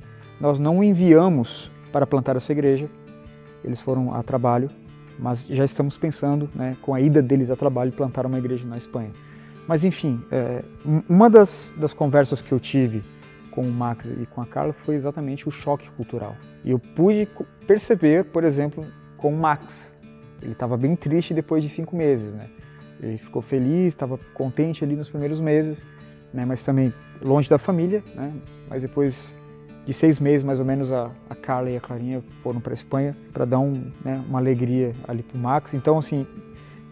nós 0.40 0.59
não 0.59 0.83
enviamos 0.83 1.71
para 1.92 2.07
plantar 2.07 2.37
essa 2.37 2.52
igreja. 2.52 2.88
Eles 3.64 3.80
foram 3.80 4.14
a 4.14 4.23
trabalho, 4.23 4.71
mas 5.18 5.47
já 5.47 5.64
estamos 5.64 5.99
pensando, 5.99 6.49
né, 6.54 6.76
com 6.80 6.95
a 6.95 7.00
ida 7.00 7.21
deles 7.21 7.50
a 7.50 7.57
trabalho, 7.57 7.90
plantar 7.90 8.25
uma 8.25 8.38
igreja 8.38 8.64
na 8.64 8.78
Espanha. 8.78 9.11
Mas 9.66 9.85
enfim, 9.85 10.23
é, 10.30 10.62
uma 11.09 11.28
das, 11.28 11.75
das 11.76 11.92
conversas 11.92 12.40
que 12.40 12.52
eu 12.52 12.61
tive 12.61 13.02
com 13.58 13.62
o 13.62 13.72
Max 13.72 14.04
e 14.04 14.24
com 14.26 14.40
a 14.40 14.46
Carla 14.46 14.72
foi 14.72 14.94
exatamente 14.94 15.48
o 15.48 15.50
choque 15.50 15.90
cultural. 15.90 16.36
E 16.64 16.70
eu 16.70 16.78
pude 16.78 17.28
perceber, 17.66 18.26
por 18.26 18.44
exemplo, 18.44 18.86
com 19.16 19.34
o 19.34 19.36
Max. 19.36 19.92
Ele 20.40 20.52
estava 20.52 20.76
bem 20.76 20.94
triste 20.94 21.34
depois 21.34 21.64
de 21.64 21.68
cinco 21.68 21.96
meses, 21.96 22.32
né? 22.34 22.48
Ele 23.02 23.18
ficou 23.18 23.42
feliz, 23.42 23.88
estava 23.88 24.16
contente 24.32 24.84
ali 24.84 24.94
nos 24.94 25.08
primeiros 25.08 25.40
meses, 25.40 25.84
né? 26.32 26.44
Mas 26.44 26.62
também 26.62 26.94
longe 27.20 27.50
da 27.50 27.58
família, 27.58 28.00
né? 28.14 28.32
Mas 28.70 28.82
depois 28.82 29.34
de 29.84 29.92
seis 29.92 30.20
meses, 30.20 30.44
mais 30.44 30.60
ou 30.60 30.64
menos, 30.64 30.92
a, 30.92 31.10
a 31.28 31.34
Carla 31.34 31.68
e 31.68 31.76
a 31.76 31.80
Clarinha 31.80 32.22
foram 32.44 32.60
para 32.60 32.72
a 32.72 32.76
Espanha 32.76 33.16
para 33.32 33.44
dar 33.44 33.58
um, 33.58 33.90
né, 34.04 34.22
uma 34.28 34.38
alegria 34.38 34.92
ali 35.08 35.24
para 35.24 35.36
o 35.36 35.40
Max. 35.40 35.74
Então, 35.74 35.98
assim, 35.98 36.24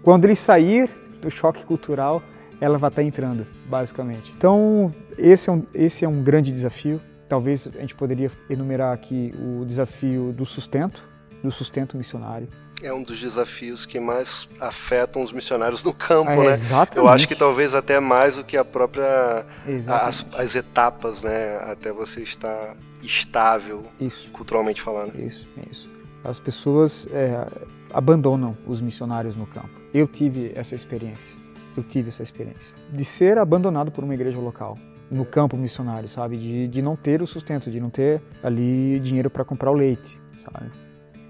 quando 0.03 0.25
ele 0.25 0.35
sair 0.35 0.91
do 1.23 1.31
choque 1.31 1.65
cultural, 1.65 2.21
ela 2.61 2.79
vai 2.79 2.89
estar 2.89 3.03
entrando, 3.03 3.47
basicamente. 3.67 4.33
Então, 4.37 4.95
esse 5.19 5.49
é 5.49 5.53
um, 5.53 5.67
esse 5.75 6.05
é 6.05 6.09
um 6.09 6.23
grande 6.23 6.53
desafio. 6.53 7.01
Talvez 7.29 7.69
a 7.77 7.81
gente 7.81 7.95
poderia 7.95 8.31
enumerar 8.49 8.93
aqui 8.93 9.35
o 9.39 9.65
desafio 9.65 10.33
do 10.33 10.47
sustento, 10.47 11.07
do 11.43 11.51
sustento 11.51 11.97
missionário. 11.97 12.49
É 12.83 12.93
um 12.93 13.03
dos 13.03 13.19
desafios 13.19 13.87
que 13.87 13.99
mais 13.99 14.49
afetam 14.61 15.23
os 15.23 15.33
missionários 15.33 15.83
no 15.83 15.95
campo, 15.95 16.31
é, 16.31 16.37
né? 16.37 16.53
Exatamente. 16.53 16.99
Eu 16.99 17.09
acho 17.09 17.27
que 17.27 17.35
talvez 17.35 17.75
até 17.75 17.99
mais 17.99 18.37
do 18.37 18.45
que 18.45 18.57
a 18.57 18.65
própria 18.65 19.47
as, 19.89 20.27
as, 20.35 20.55
etapas, 20.55 21.23
né? 21.23 21.57
Até 21.63 21.91
você 21.91 22.23
estar 22.23 22.77
estável, 23.03 23.85
isso. 23.99 24.31
culturalmente 24.31 24.83
falando. 24.83 25.19
Isso, 25.19 25.47
isso. 25.71 25.89
As 26.23 26.39
pessoas 26.39 27.07
é, 27.11 27.47
abandonam 27.93 28.57
os 28.67 28.81
missionários 28.81 29.37
no 29.37 29.47
campo. 29.47 29.71
Eu 29.95 30.07
tive 30.07 30.53
essa 30.55 30.75
experiência. 30.75 31.46
Eu 31.77 31.83
tive 31.83 32.09
essa 32.09 32.23
experiência 32.23 32.77
de 32.91 33.05
ser 33.05 33.39
abandonado 33.39 33.91
por 33.91 34.03
uma 34.03 34.15
igreja 34.15 34.39
local 34.39 34.79
no 35.11 35.25
campo 35.25 35.57
missionário, 35.57 36.09
sabe? 36.09 36.37
De, 36.37 36.69
de 36.69 36.83
não 36.83 36.97
ter 36.97 37.23
o 37.23 37.27
sustento, 37.27 37.71
de 37.71 37.81
não 37.81 37.91
ter 37.91 38.23
ali 38.43 38.99
dinheiro 39.01 39.31
para 39.31 39.45
comprar 39.45 39.71
o 39.71 39.75
leite, 39.75 40.19
sabe? 40.39 40.71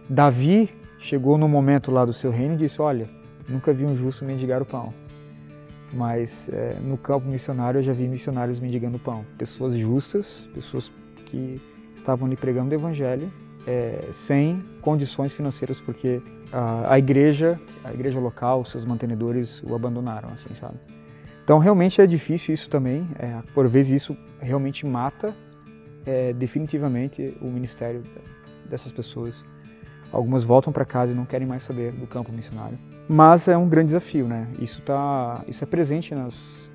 Davi 0.09 0.71
chegou 0.99 1.37
no 1.37 1.49
momento 1.49 1.91
lá 1.91 2.05
do 2.05 2.13
seu 2.13 2.31
reino 2.31 2.55
e 2.55 2.59
disse: 2.59 2.81
Olha, 2.81 3.09
nunca 3.49 3.73
vi 3.73 3.85
um 3.85 3.95
justo 3.95 4.25
mendigar 4.25 4.63
o 4.63 4.67
pão. 4.67 4.95
Mas 5.93 6.49
é, 6.49 6.79
no 6.81 6.97
campo 6.97 7.27
missionário 7.27 7.79
eu 7.79 7.83
já 7.83 7.93
vi 7.93 8.09
missionários 8.09 8.59
mendigando 8.59 8.99
pão. 8.99 9.25
Pessoas 9.39 9.75
justas, 9.75 10.49
pessoas 10.53 10.91
que 11.27 11.61
estavam 11.95 12.27
ali 12.27 12.37
pregando 12.37 12.71
o 12.71 12.75
evangelho 12.75 13.31
é, 13.67 14.09
sem 14.13 14.65
condições 14.81 15.33
financeiras, 15.33 15.81
porque 15.81 16.23
a, 16.53 16.95
a, 16.95 16.99
igreja, 16.99 17.61
a 17.85 17.93
igreja 17.93 18.21
local, 18.21 18.65
seus 18.65 18.85
mantenedores 18.85 19.63
o 19.63 19.75
abandonaram, 19.75 20.31
assim, 20.31 20.55
sabe? 20.55 20.77
Então 21.43 21.59
realmente 21.59 22.01
é 22.01 22.07
difícil 22.07 22.55
isso 22.55 22.69
também, 22.71 23.09
é, 23.19 23.41
por 23.55 23.69
vezes 23.69 24.03
isso 24.03 24.17
realmente 24.41 24.87
mata 24.87 25.35
é, 26.05 26.33
definitivamente 26.33 27.37
o 27.41 27.47
ministério 27.47 28.03
dessas 28.69 28.93
pessoas. 28.93 29.45
Algumas 30.13 30.45
voltam 30.45 30.73
para 30.73 30.85
casa 30.85 31.13
e 31.13 31.15
não 31.15 31.25
querem 31.25 31.47
mais 31.47 31.63
saber 31.63 31.93
do 31.93 32.07
campo 32.07 32.33
missionário. 32.33 32.79
Mas 33.09 33.49
é 33.49 33.57
um 33.57 33.69
grande 33.69 33.87
desafio, 33.87 34.27
né? 34.27 34.49
Isso, 34.59 34.81
tá, 34.83 35.45
isso 35.47 35.63
é 35.63 35.67
presente 35.67 36.15
nas, 36.15 36.69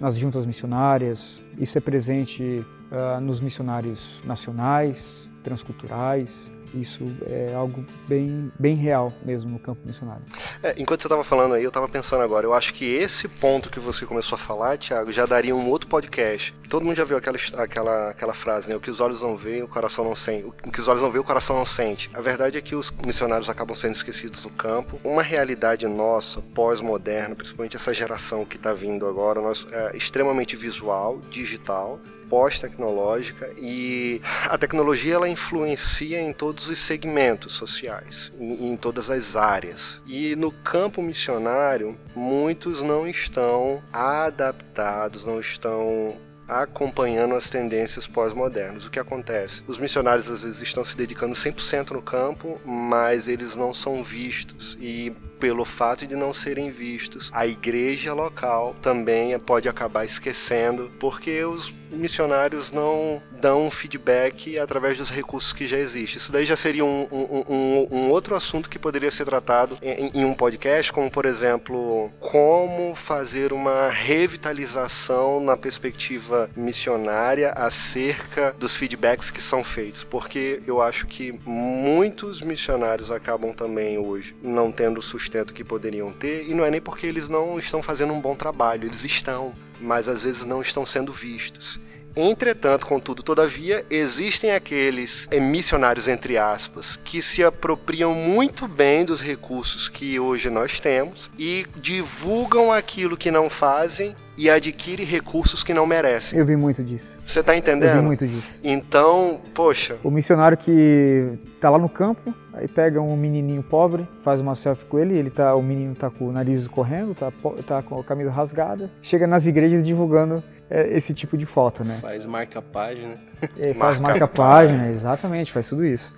nas 0.00 0.16
juntas 0.16 0.46
missionárias, 0.46 1.42
isso 1.58 1.76
é 1.76 1.80
presente 1.80 2.64
uh, 2.90 3.20
nos 3.20 3.40
missionários 3.40 4.20
nacionais, 4.24 5.30
transculturais, 5.44 6.50
isso 6.74 7.04
é 7.26 7.54
algo 7.54 7.84
bem, 8.08 8.50
bem 8.58 8.74
real 8.74 9.12
mesmo 9.24 9.50
no 9.50 9.58
campo 9.58 9.80
missionário. 9.84 10.22
É, 10.62 10.74
enquanto 10.78 11.02
você 11.02 11.06
estava 11.06 11.22
falando 11.22 11.54
aí, 11.54 11.62
eu 11.62 11.68
estava 11.68 11.88
pensando 11.88 12.22
agora, 12.22 12.46
eu 12.46 12.52
acho 12.52 12.74
que 12.74 12.84
esse 12.84 13.28
ponto 13.28 13.70
que 13.70 13.78
você 13.78 14.04
começou 14.04 14.34
a 14.34 14.38
falar, 14.38 14.76
Thiago, 14.76 15.12
já 15.12 15.24
daria 15.24 15.54
um 15.54 15.68
outro 15.68 15.88
podcast. 15.88 16.52
Todo 16.68 16.84
mundo 16.84 16.96
já 16.96 17.04
viu 17.04 17.16
aquela, 17.16 17.36
aquela, 17.58 18.10
aquela 18.10 18.34
frase, 18.34 18.68
né? 18.68 18.74
O 18.74 18.80
que 18.80 18.90
os 18.90 19.00
olhos 19.00 19.22
não 19.22 19.36
veem, 19.36 19.62
o 19.62 19.68
coração 19.68 20.04
não 20.04 20.14
sente. 20.14 20.46
O 20.46 20.70
que 20.70 20.80
os 20.80 20.88
olhos 20.88 21.02
não 21.02 21.10
veem, 21.10 21.20
o 21.20 21.24
coração 21.24 21.56
não 21.56 21.64
sente. 21.64 22.10
A 22.12 22.20
verdade 22.20 22.58
é 22.58 22.60
que 22.60 22.74
os 22.74 22.92
missionários 23.06 23.48
acabam 23.48 23.74
sendo 23.74 23.92
esquecidos 23.92 24.44
no 24.44 24.50
campo. 24.50 24.98
Uma 25.04 25.22
realidade 25.22 25.86
nossa, 25.86 26.40
pós-moderna, 26.40 27.36
principalmente 27.36 27.76
essa 27.76 27.94
geração 27.94 28.44
que 28.44 28.56
está 28.56 28.72
vindo 28.72 29.06
agora, 29.06 29.40
nós, 29.40 29.66
é 29.70 29.96
extremamente 29.96 30.56
visual, 30.56 31.20
digital, 31.30 32.00
pós-tecnológica 32.34 33.48
e 33.56 34.20
a 34.46 34.58
tecnologia 34.58 35.14
ela 35.14 35.28
influencia 35.28 36.20
em 36.20 36.32
todos 36.32 36.68
os 36.68 36.80
segmentos 36.80 37.52
sociais, 37.52 38.32
em, 38.40 38.70
em 38.70 38.76
todas 38.76 39.08
as 39.08 39.36
áreas. 39.36 40.02
E 40.04 40.34
no 40.34 40.50
campo 40.50 41.00
missionário, 41.00 41.96
muitos 42.12 42.82
não 42.82 43.06
estão 43.06 43.80
adaptados, 43.92 45.24
não 45.24 45.38
estão 45.38 46.16
acompanhando 46.48 47.36
as 47.36 47.48
tendências 47.48 48.08
pós-modernas. 48.08 48.84
O 48.84 48.90
que 48.90 48.98
acontece? 48.98 49.62
Os 49.68 49.78
missionários 49.78 50.28
às 50.28 50.42
vezes 50.42 50.60
estão 50.60 50.84
se 50.84 50.96
dedicando 50.96 51.34
100% 51.34 51.92
no 51.92 52.02
campo, 52.02 52.60
mas 52.64 53.28
eles 53.28 53.54
não 53.54 53.72
são 53.72 54.02
vistos 54.02 54.76
e 54.80 55.12
pelo 55.44 55.62
fato 55.62 56.06
de 56.06 56.16
não 56.16 56.32
serem 56.32 56.70
vistos, 56.70 57.30
a 57.30 57.46
igreja 57.46 58.14
local 58.14 58.74
também 58.80 59.38
pode 59.38 59.68
acabar 59.68 60.02
esquecendo, 60.02 60.90
porque 60.98 61.44
os 61.44 61.70
missionários 61.94 62.72
não 62.72 63.22
dão 63.40 63.70
feedback 63.70 64.58
através 64.58 64.98
dos 64.98 65.10
recursos 65.10 65.52
que 65.52 65.66
já 65.66 65.78
existem. 65.78 66.16
Isso 66.16 66.32
daí 66.32 66.44
já 66.44 66.56
seria 66.56 66.84
um, 66.84 67.06
um, 67.10 67.44
um, 67.48 67.88
um 67.90 68.08
outro 68.10 68.34
assunto 68.34 68.68
que 68.68 68.78
poderia 68.78 69.10
ser 69.10 69.24
tratado 69.24 69.78
em, 69.80 70.10
em, 70.14 70.24
um 70.24 70.34
podcast, 70.34 70.92
como 70.92 71.10
por 71.10 71.26
exemplo, 71.26 72.10
como 72.18 72.94
fazer 72.94 73.52
uma 73.52 73.88
revitalização 73.88 75.40
na 75.40 75.56
perspectiva 75.56 76.50
missionária 76.56 77.50
acerca 77.50 78.54
dos 78.58 78.74
feedbacks 78.76 79.30
que 79.30 79.40
são 79.40 79.62
feitos, 79.62 80.02
porque 80.02 80.60
eu 80.66 80.80
acho 80.80 81.06
que 81.06 81.38
muitos 81.44 82.42
missionários 82.42 83.10
acabam 83.10 83.52
também 83.52 83.98
hoje 83.98 84.34
não 84.42 84.72
tendo 84.72 85.00
sustento 85.34 85.54
que 85.54 85.64
poderiam 85.64 86.12
ter, 86.12 86.48
e 86.48 86.54
não 86.54 86.64
é 86.64 86.70
nem 86.70 86.80
porque 86.80 87.06
eles 87.06 87.28
não 87.28 87.58
estão 87.58 87.82
fazendo 87.82 88.12
um 88.12 88.20
bom 88.20 88.36
trabalho, 88.36 88.86
eles 88.86 89.04
estão, 89.04 89.52
mas 89.80 90.08
às 90.08 90.22
vezes 90.22 90.44
não 90.44 90.60
estão 90.60 90.86
sendo 90.86 91.12
vistos. 91.12 91.80
Entretanto, 92.16 92.86
contudo, 92.86 93.24
todavia, 93.24 93.84
existem 93.90 94.52
aqueles 94.52 95.28
missionários, 95.42 96.06
entre 96.06 96.38
aspas, 96.38 96.96
que 96.96 97.20
se 97.20 97.42
apropriam 97.42 98.14
muito 98.14 98.68
bem 98.68 99.04
dos 99.04 99.20
recursos 99.20 99.88
que 99.88 100.20
hoje 100.20 100.48
nós 100.48 100.78
temos 100.78 101.28
e 101.36 101.66
divulgam 101.74 102.70
aquilo 102.70 103.16
que 103.16 103.32
não 103.32 103.50
fazem 103.50 104.14
e 104.36 104.50
adquire 104.50 105.04
recursos 105.04 105.62
que 105.62 105.72
não 105.72 105.86
merecem. 105.86 106.38
Eu 106.38 106.44
vi 106.44 106.56
muito 106.56 106.82
disso. 106.82 107.16
Você 107.24 107.42
tá 107.42 107.56
entendendo? 107.56 107.90
Eu 107.90 108.00
vi 108.00 108.06
muito 108.06 108.26
disso. 108.26 108.60
Então, 108.62 109.40
poxa. 109.54 109.96
O 110.02 110.10
missionário 110.10 110.56
que 110.56 111.38
tá 111.60 111.70
lá 111.70 111.78
no 111.78 111.88
campo, 111.88 112.34
aí 112.52 112.66
pega 112.66 113.00
um 113.00 113.16
menininho 113.16 113.62
pobre, 113.62 114.06
faz 114.22 114.40
uma 114.40 114.54
selfie 114.54 114.86
com 114.86 114.98
ele, 114.98 115.16
ele 115.16 115.30
tá, 115.30 115.54
o 115.54 115.62
menino 115.62 115.94
tá 115.94 116.10
com 116.10 116.28
o 116.28 116.32
nariz 116.32 116.58
escorrendo, 116.58 117.14
tá, 117.14 117.32
tá 117.66 117.82
com 117.82 117.98
a 117.98 118.04
camisa 118.04 118.30
rasgada, 118.30 118.90
chega 119.00 119.26
nas 119.26 119.46
igrejas 119.46 119.84
divulgando 119.84 120.42
é, 120.68 120.96
esse 120.96 121.14
tipo 121.14 121.36
de 121.36 121.46
foto, 121.46 121.84
né? 121.84 121.98
Faz 122.00 122.26
marca 122.26 122.60
página. 122.60 123.18
É, 123.58 123.74
faz 123.74 124.00
marca, 124.00 124.20
marca 124.20 124.28
página, 124.28 124.90
exatamente, 124.90 125.52
faz 125.52 125.68
tudo 125.68 125.84
isso. 125.84 126.14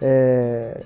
É, 0.00 0.82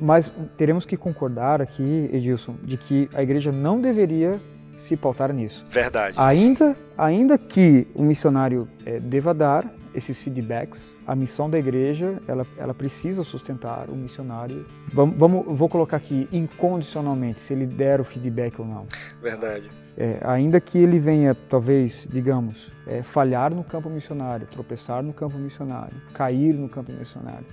mas 0.00 0.32
teremos 0.56 0.84
que 0.84 0.96
concordar 0.96 1.62
aqui, 1.62 2.10
Edilson, 2.12 2.56
de 2.62 2.76
que 2.76 3.08
a 3.14 3.22
igreja 3.22 3.52
não 3.52 3.80
deveria 3.80 4.40
se 4.76 4.96
pautar 4.96 5.32
nisso. 5.32 5.64
Verdade. 5.70 6.16
Ainda, 6.18 6.76
ainda 6.96 7.38
que 7.38 7.86
o 7.94 8.02
missionário 8.02 8.68
é, 8.84 9.00
deva 9.00 9.32
dar 9.32 9.72
esses 9.94 10.20
feedbacks, 10.20 10.94
a 11.06 11.16
missão 11.16 11.48
da 11.48 11.58
igreja 11.58 12.20
ela, 12.28 12.46
ela 12.58 12.74
precisa 12.74 13.24
sustentar 13.24 13.88
o 13.88 13.96
missionário. 13.96 14.66
Vamos, 14.92 15.18
vamos, 15.18 15.58
vou 15.58 15.68
colocar 15.68 15.96
aqui 15.96 16.28
incondicionalmente 16.30 17.40
se 17.40 17.54
ele 17.54 17.66
der 17.66 18.00
o 18.00 18.04
feedback 18.04 18.60
ou 18.60 18.66
não. 18.66 18.86
Verdade. 19.22 19.70
É, 19.96 20.18
ainda 20.22 20.60
que 20.60 20.76
ele 20.76 20.98
venha, 20.98 21.34
talvez, 21.34 22.06
digamos, 22.10 22.70
é, 22.86 23.02
falhar 23.02 23.54
no 23.54 23.64
campo 23.64 23.88
missionário, 23.88 24.46
tropeçar 24.46 25.02
no 25.02 25.14
campo 25.14 25.38
missionário, 25.38 25.96
cair 26.12 26.52
no 26.52 26.68
campo 26.68 26.92
missionário, 26.92 27.46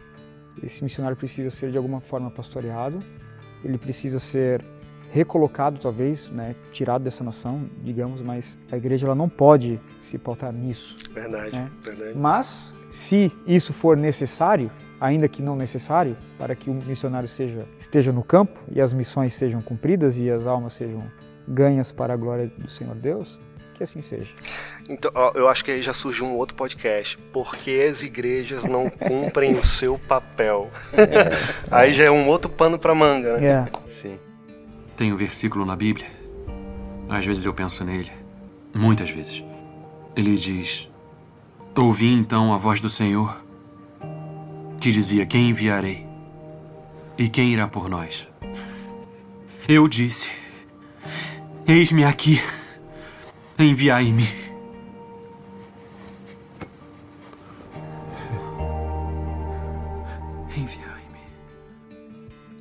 esse 0.62 0.84
missionário 0.84 1.15
precisa 1.15 1.50
ser 1.50 1.71
de 1.71 1.78
alguma 1.78 2.02
forma 2.02 2.30
pastoreado, 2.30 3.00
ele 3.63 3.78
precisa 3.78 4.19
ser 4.19 4.63
recolocado 5.13 5.80
talvez, 5.80 6.28
né, 6.30 6.56
tirado 6.71 7.04
dessa 7.04 7.23
nação, 7.23 7.69
digamos, 7.84 8.23
mas 8.23 8.58
a 8.71 8.76
igreja 8.76 9.06
ela 9.06 9.13
não 9.13 9.30
pode 9.30 9.80
se 9.99 10.17
pautar 10.17 10.52
nisso. 10.52 10.97
Verdade, 11.12 11.56
né? 11.56 11.71
verdade. 11.84 12.17
Mas 12.17 12.76
se 12.89 13.32
isso 13.45 13.71
for 13.71 13.95
necessário, 13.95 14.71
ainda 14.99 15.28
que 15.28 15.39
não 15.39 15.56
necessário, 15.56 16.17
para 16.36 16.56
que 16.56 16.67
o 16.67 16.73
missionário 16.73 17.30
seja, 17.30 17.67
esteja 17.78 18.12
no 18.12 18.23
campo 18.23 18.60
e 18.71 18.82
as 18.82 18.91
missões 18.91 19.34
sejam 19.34 19.62
cumpridas 19.62 20.17
e 20.19 20.32
as 20.32 20.47
almas 20.47 20.73
sejam 20.73 21.04
ganhas 21.47 21.91
para 21.91 22.15
a 22.15 22.17
glória 22.17 22.52
do 22.58 22.67
Senhor 22.67 22.95
Deus, 22.95 23.39
que 23.76 23.84
assim 23.84 24.02
seja. 24.02 24.34
Então, 24.89 25.12
eu 25.36 25.47
acho 25.47 25.63
que 25.63 25.69
aí 25.69 25.82
já 25.84 25.93
surgiu 25.93 26.26
um 26.26 26.34
outro 26.34 26.56
podcast. 26.56 27.19
Por 27.32 27.56
que 27.56 27.84
as 27.84 28.02
igrejas 28.02 28.65
não 28.65 28.89
cumprem 28.89 29.54
o 29.54 29.63
seu 29.63 29.99
papel? 29.99 30.71
É. 30.93 31.30
aí 31.69 31.93
já 31.93 32.06
é 32.06 32.12
um 32.12 32.28
outro 32.28 32.49
pano 32.49 32.80
para 32.80 32.95
manga, 32.95 33.38
né? 33.38 33.47
É. 33.47 33.89
Sim. 33.89 34.17
Tem 34.95 35.12
um 35.12 35.15
versículo 35.17 35.65
na 35.65 35.75
Bíblia. 35.75 36.12
Às 37.10 37.25
vezes 37.25 37.45
eu 37.45 37.53
penso 37.53 37.84
nele. 37.84 38.12
Muitas 38.73 39.10
vezes. 39.10 39.43
Ele 40.15 40.36
diz: 40.36 40.89
Ouvi 41.75 42.13
então 42.13 42.53
a 42.53 42.58
voz 42.58 42.79
do 42.79 42.89
Senhor, 42.89 43.43
que 44.79 44.91
dizia: 44.91 45.25
Quem 45.25 45.49
enviarei? 45.49 46.06
E 47.17 47.27
quem 47.27 47.53
irá 47.53 47.67
por 47.67 47.89
nós? 47.89 48.29
Eu 49.67 49.88
disse: 49.88 50.29
Eis-me 51.67 52.03
aqui. 52.03 52.41
Enviai-me. 53.58 54.42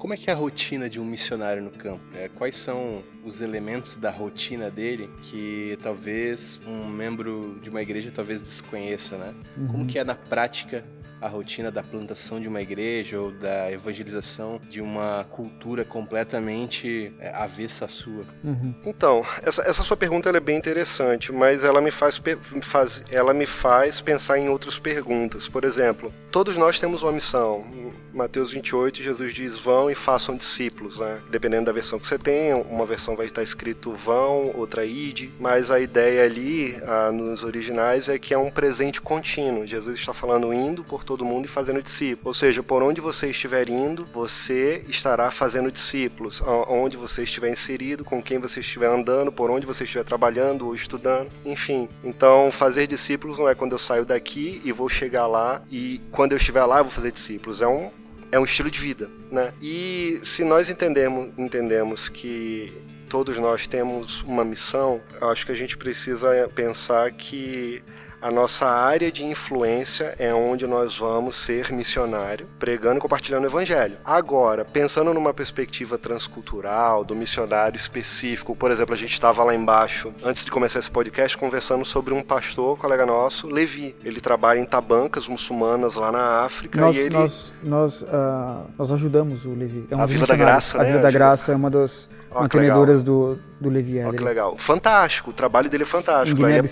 Como 0.03 0.15
é 0.15 0.17
que 0.17 0.29
é 0.29 0.33
a 0.33 0.37
rotina 0.37 0.91
de 0.91 0.99
um 0.99 1.05
missionário 1.05 1.63
no 1.63 1.71
campo? 1.71 2.03
Né? 2.13 2.29
Quais 2.29 2.57
são 2.57 3.05
os 3.25 3.41
elementos 3.41 3.97
da 3.97 4.11
rotina 4.11 4.69
dele 4.69 5.09
que 5.23 5.79
talvez 5.81 6.61
um 6.67 6.89
membro 6.89 7.57
de 7.63 7.71
uma 7.71 7.81
igreja 7.81 8.11
talvez 8.11 8.43
desconheça, 8.43 9.17
né? 9.17 9.33
Uhum. 9.57 9.69
Como 9.69 9.87
que 9.87 10.01
é 10.01 10.03
na 10.03 10.17
prática 10.17 10.85
a 11.23 11.29
rotina 11.29 11.71
da 11.71 11.83
plantação 11.83 12.41
de 12.41 12.49
uma 12.49 12.61
igreja 12.61 13.21
ou 13.21 13.31
da 13.31 13.71
evangelização 13.71 14.61
de 14.69 14.81
uma 14.81 15.25
cultura 15.31 15.85
completamente 15.85 17.13
é, 17.21 17.31
avessa 17.31 17.85
à 17.85 17.89
sua? 17.89 18.27
Uhum. 18.43 18.75
Então, 18.85 19.25
essa, 19.43 19.63
essa, 19.63 19.83
sua 19.83 19.97
pergunta 19.97 20.29
é 20.29 20.41
bem 20.41 20.57
interessante, 20.57 21.33
mas 21.33 21.65
ela 21.65 21.81
me 21.81 21.91
faz, 21.91 22.21
faz, 22.63 23.05
ela 23.11 23.33
me 23.33 23.47
faz 23.47 24.01
pensar 24.01 24.39
em 24.39 24.49
outras 24.49 24.79
perguntas. 24.79 25.49
Por 25.49 25.65
exemplo, 25.65 26.13
todos 26.33 26.59
nós 26.59 26.81
temos 26.81 27.03
uma 27.03 27.13
missão. 27.13 27.65
Mateus 28.13 28.53
28, 28.53 29.03
Jesus 29.03 29.33
diz: 29.33 29.57
vão 29.59 29.91
e 29.91 29.95
façam 29.95 30.37
discípulos. 30.37 30.99
Né? 30.99 31.21
Dependendo 31.31 31.67
da 31.67 31.73
versão 31.73 31.99
que 31.99 32.07
você 32.07 32.19
tem, 32.19 32.53
uma 32.53 32.85
versão 32.85 33.15
vai 33.15 33.27
estar 33.27 33.43
escrito 33.43 33.93
vão, 33.93 34.53
outra 34.55 34.85
ide, 34.85 35.33
mas 35.39 35.71
a 35.71 35.79
ideia 35.79 36.25
ali, 36.25 36.77
ah, 36.85 37.13
nos 37.13 37.45
originais, 37.45 38.09
é 38.09 38.19
que 38.19 38.35
é 38.35 38.39
um 38.39 38.51
presente 38.51 39.01
contínuo. 39.01 39.67
Jesus 39.67 40.01
está 40.01 40.13
falando 40.13 40.53
indo 40.53 40.83
por 40.83 41.05
todo 41.05 41.12
mundo 41.25 41.47
e 41.47 41.49
fazendo 41.49 41.83
discípulos. 41.83 42.27
Ou 42.27 42.35
seja, 42.35 42.63
por 42.63 42.83
onde 42.83 43.01
você 43.01 43.29
estiver 43.29 43.69
indo, 43.69 44.07
você 44.13 44.85
estará 44.89 45.31
fazendo 45.31 45.71
discípulos. 45.71 46.43
Onde 46.69 46.97
você 46.97 47.23
estiver 47.23 47.51
inserido, 47.51 48.05
com 48.05 48.23
quem 48.23 48.39
você 48.39 48.61
estiver 48.61 48.87
andando, 48.89 49.31
por 49.31 49.51
onde 49.51 49.67
você 49.67 49.85
estiver 49.85 50.05
trabalhando 50.05 50.67
ou 50.67 50.75
estudando, 50.75 51.31
enfim. 51.45 51.89
Então, 52.03 52.51
fazer 52.51 52.87
discípulos 52.87 53.39
não 53.39 53.49
é 53.49 53.55
quando 53.55 53.73
eu 53.73 53.79
saio 53.79 54.05
daqui 54.05 54.61
e 54.65 54.73
vou 54.73 54.89
chegar 54.89 55.27
lá 55.27 55.63
e 55.71 56.01
quando 56.11 56.33
eu 56.33 56.37
estiver 56.37 56.65
lá 56.65 56.79
eu 56.79 56.85
vou 56.85 56.93
fazer 56.93 57.13
discípulos. 57.13 57.61
É 57.61 57.67
um 57.67 57.91
é 58.33 58.39
um 58.39 58.45
estilo 58.45 58.71
de 58.71 58.81
vida, 58.81 59.11
né? 59.31 59.53
E 59.61 60.19
se 60.25 60.43
nós 60.43 60.71
entendemos, 60.71 61.31
entendemos 61.37 62.09
que 62.09 62.73
todos 63.13 63.39
nós 63.39 63.67
temos 63.67 64.23
uma 64.23 64.43
missão, 64.43 65.03
acho 65.21 65.45
que 65.45 65.53
a 65.53 65.55
gente 65.55 65.77
precisa 65.77 66.49
pensar 66.55 67.13
que 67.13 67.83
a 68.23 68.31
nossa 68.31 68.67
área 68.67 69.11
de 69.11 69.25
influência 69.25 70.15
é 70.17 70.33
onde 70.33 70.65
nós 70.65 70.97
vamos 70.97 71.35
ser 71.35 71.73
missionário, 71.73 72.47
pregando 72.57 72.99
e 72.99 73.01
compartilhando 73.01 73.43
o 73.43 73.49
evangelho. 73.49 73.99
Agora, 74.05 74.65
pensando 74.65 75.13
numa 75.13 75.35
perspectiva 75.35 75.99
transcultural, 75.99 77.05
do 77.05 77.17
missionário 77.17 77.77
específico, 77.77 78.55
por 78.55 78.71
exemplo, 78.71 78.95
a 78.95 78.97
gente 78.97 79.13
estava 79.13 79.43
lá 79.43 79.53
embaixo, 79.53 80.13
antes 80.23 80.45
de 80.45 80.53
começar 80.53 80.79
esse 80.79 80.91
podcast, 80.91 81.37
conversando 81.37 81.85
sobre 81.85 82.15
um 82.15 82.23
pastor, 82.23 82.79
colega 82.79 83.05
nosso, 83.05 83.49
Levi. 83.49 83.97
Ele 84.05 84.21
trabalha 84.21 84.61
em 84.61 84.65
tabancas 84.65 85.27
muçulmanas 85.27 85.97
lá 85.97 86.13
na 86.13 86.43
África 86.45 86.81
nós, 86.81 86.95
e 86.95 87.01
ele... 87.01 87.15
Nós, 87.17 87.53
nós, 87.61 88.03
uh, 88.03 88.71
nós 88.79 88.93
ajudamos 88.93 89.45
o 89.45 89.51
Levi. 89.51 89.89
É 89.91 89.97
um 89.97 90.01
a 90.01 90.07
Vila 90.07 90.27
da 90.27 90.37
Graça, 90.37 90.77
a 90.77 90.83
né? 90.85 90.85
A 90.85 90.93
Vila 90.93 91.03
da 91.03 91.11
Graça 91.11 91.53
é 91.53 91.57
uma 91.57 91.71
das 91.71 92.09
mantenedoras 92.33 93.03
do, 93.03 93.37
do 93.63 93.71
Levi. 93.71 94.01
Olha 94.01 94.17
que 94.17 94.25
legal. 94.25 94.57
Fantástico, 94.57 95.31
o 95.31 95.33
trabalho 95.33 95.71
dele 95.71 95.85
é 95.85 95.87
fantástico. 95.87 96.45
Ele, 96.47 96.59
é, 96.59 96.63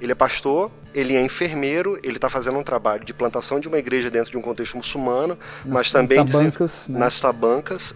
ele 0.00 0.12
é 0.12 0.14
pastor, 0.14 0.70
ele 0.94 1.16
é 1.16 1.22
enfermeiro, 1.22 1.98
ele 2.02 2.16
está 2.16 2.28
fazendo 2.28 2.58
um 2.58 2.62
trabalho 2.62 3.04
de 3.04 3.12
plantação 3.12 3.60
de 3.60 3.68
uma 3.68 3.78
igreja 3.78 4.10
dentro 4.10 4.30
de 4.30 4.38
um 4.38 4.40
contexto 4.40 4.76
muçulmano, 4.76 5.38
nas 5.64 5.74
mas 5.74 5.92
também 5.92 6.24
tabancas, 6.24 6.72
né? 6.88 6.98
nas 6.98 7.20
tabancas. 7.20 7.94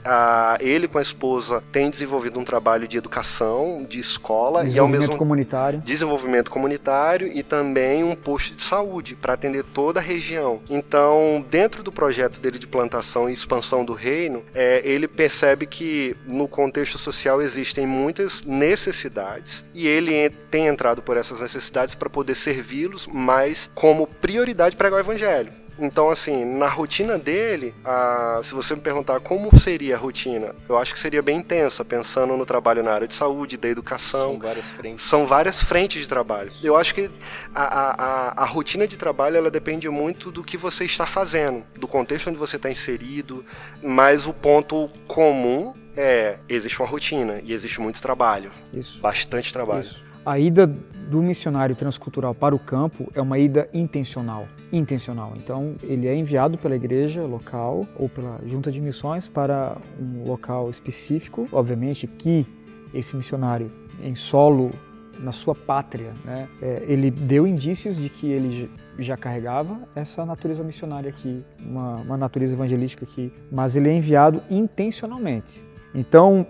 Ele 0.60 0.86
com 0.86 0.98
a 0.98 1.02
esposa 1.02 1.62
tem 1.72 1.90
desenvolvido 1.90 2.38
um 2.38 2.44
trabalho 2.44 2.86
de 2.86 2.98
educação, 2.98 3.84
de 3.88 3.98
escola 3.98 4.64
e 4.64 4.78
ao 4.78 4.88
mesmo 4.88 5.16
comunitário. 5.16 5.80
desenvolvimento 5.80 6.50
comunitário 6.50 7.28
e 7.28 7.42
também 7.42 8.04
um 8.04 8.14
posto 8.14 8.54
de 8.54 8.62
saúde 8.62 9.14
para 9.14 9.34
atender 9.34 9.64
toda 9.64 10.00
a 10.00 10.02
região. 10.02 10.60
Então, 10.68 11.44
dentro 11.50 11.82
do 11.82 11.90
projeto 11.90 12.40
dele 12.40 12.58
de 12.58 12.66
plantação 12.66 13.28
e 13.28 13.32
expansão 13.32 13.84
do 13.84 13.92
reino, 13.92 14.42
é, 14.54 14.80
ele 14.84 15.08
percebe 15.08 15.66
que 15.66 16.16
no 16.32 16.46
contexto 16.46 16.98
social 16.98 17.40
existem 17.40 17.86
muitas 17.86 18.31
necessidades 18.40 19.64
e 19.74 19.86
ele 19.86 20.30
tem 20.50 20.66
entrado 20.66 21.02
por 21.02 21.16
essas 21.16 21.40
necessidades 21.42 21.94
para 21.94 22.08
poder 22.08 22.34
servi-los, 22.34 23.06
mas 23.06 23.70
como 23.74 24.06
prioridade 24.06 24.76
pregar 24.76 24.98
o 24.98 25.00
evangelho. 25.00 25.62
Então, 25.78 26.10
assim, 26.10 26.44
na 26.44 26.68
rotina 26.68 27.18
dele, 27.18 27.74
a, 27.84 28.40
se 28.42 28.54
você 28.54 28.74
me 28.74 28.80
perguntar 28.80 29.20
como 29.20 29.58
seria 29.58 29.96
a 29.96 29.98
rotina, 29.98 30.54
eu 30.68 30.76
acho 30.76 30.92
que 30.92 30.98
seria 30.98 31.22
bem 31.22 31.38
intensa, 31.38 31.84
pensando 31.84 32.36
no 32.36 32.44
trabalho 32.44 32.82
na 32.82 32.92
área 32.92 33.08
de 33.08 33.14
saúde, 33.14 33.56
da 33.56 33.68
educação. 33.68 34.32
São 34.32 34.38
várias 34.38 34.70
frentes. 34.70 35.04
São 35.04 35.26
várias 35.26 35.62
frentes 35.62 36.02
de 36.02 36.08
trabalho. 36.08 36.52
Eu 36.62 36.76
acho 36.76 36.94
que 36.94 37.10
a, 37.54 37.64
a, 37.64 38.42
a 38.42 38.46
rotina 38.46 38.86
de 38.86 38.96
trabalho 38.96 39.36
ela 39.36 39.50
depende 39.50 39.88
muito 39.88 40.30
do 40.30 40.44
que 40.44 40.56
você 40.56 40.84
está 40.84 41.06
fazendo, 41.06 41.64
do 41.78 41.88
contexto 41.88 42.28
onde 42.28 42.38
você 42.38 42.56
está 42.56 42.70
inserido, 42.70 43.44
mas 43.82 44.26
o 44.28 44.34
ponto 44.34 44.90
comum 45.06 45.74
é 45.96 46.38
existe 46.48 46.80
uma 46.80 46.88
rotina 46.88 47.40
e 47.44 47.52
existe 47.52 47.80
muito 47.80 48.00
trabalho. 48.00 48.50
Isso. 48.72 49.00
Bastante 49.00 49.52
trabalho. 49.52 49.82
Isso. 49.82 50.04
A 50.24 50.38
ida 50.38 50.66
do 50.66 51.22
missionário 51.22 51.74
transcultural 51.74 52.34
para 52.34 52.54
o 52.54 52.58
campo 52.58 53.10
é 53.14 53.20
uma 53.20 53.38
ida 53.38 53.68
intencional. 53.74 54.46
Intencional. 54.72 55.34
Então, 55.36 55.74
ele 55.82 56.06
é 56.06 56.14
enviado 56.14 56.56
pela 56.56 56.76
igreja 56.76 57.24
local 57.24 57.86
ou 57.96 58.08
pela 58.08 58.40
junta 58.46 58.70
de 58.70 58.80
missões 58.80 59.28
para 59.28 59.76
um 60.00 60.24
local 60.24 60.70
específico. 60.70 61.46
Obviamente 61.52 62.06
que 62.06 62.46
esse 62.94 63.16
missionário 63.16 63.70
em 64.02 64.14
solo 64.14 64.70
na 65.18 65.32
sua 65.32 65.54
pátria, 65.54 66.12
né, 66.24 66.48
é, 66.60 66.84
ele 66.88 67.10
deu 67.10 67.46
indícios 67.46 67.96
de 67.96 68.08
que 68.08 68.26
ele 68.30 68.70
já 68.98 69.16
carregava 69.16 69.80
essa 69.94 70.24
natureza 70.24 70.64
missionária 70.64 71.10
aqui, 71.10 71.44
uma, 71.58 71.96
uma 71.96 72.16
natureza 72.16 72.54
evangelística 72.54 73.04
aqui, 73.04 73.32
mas 73.50 73.76
ele 73.76 73.88
é 73.88 73.92
enviado 73.92 74.42
intencionalmente. 74.50 75.62
Então, 75.94 76.46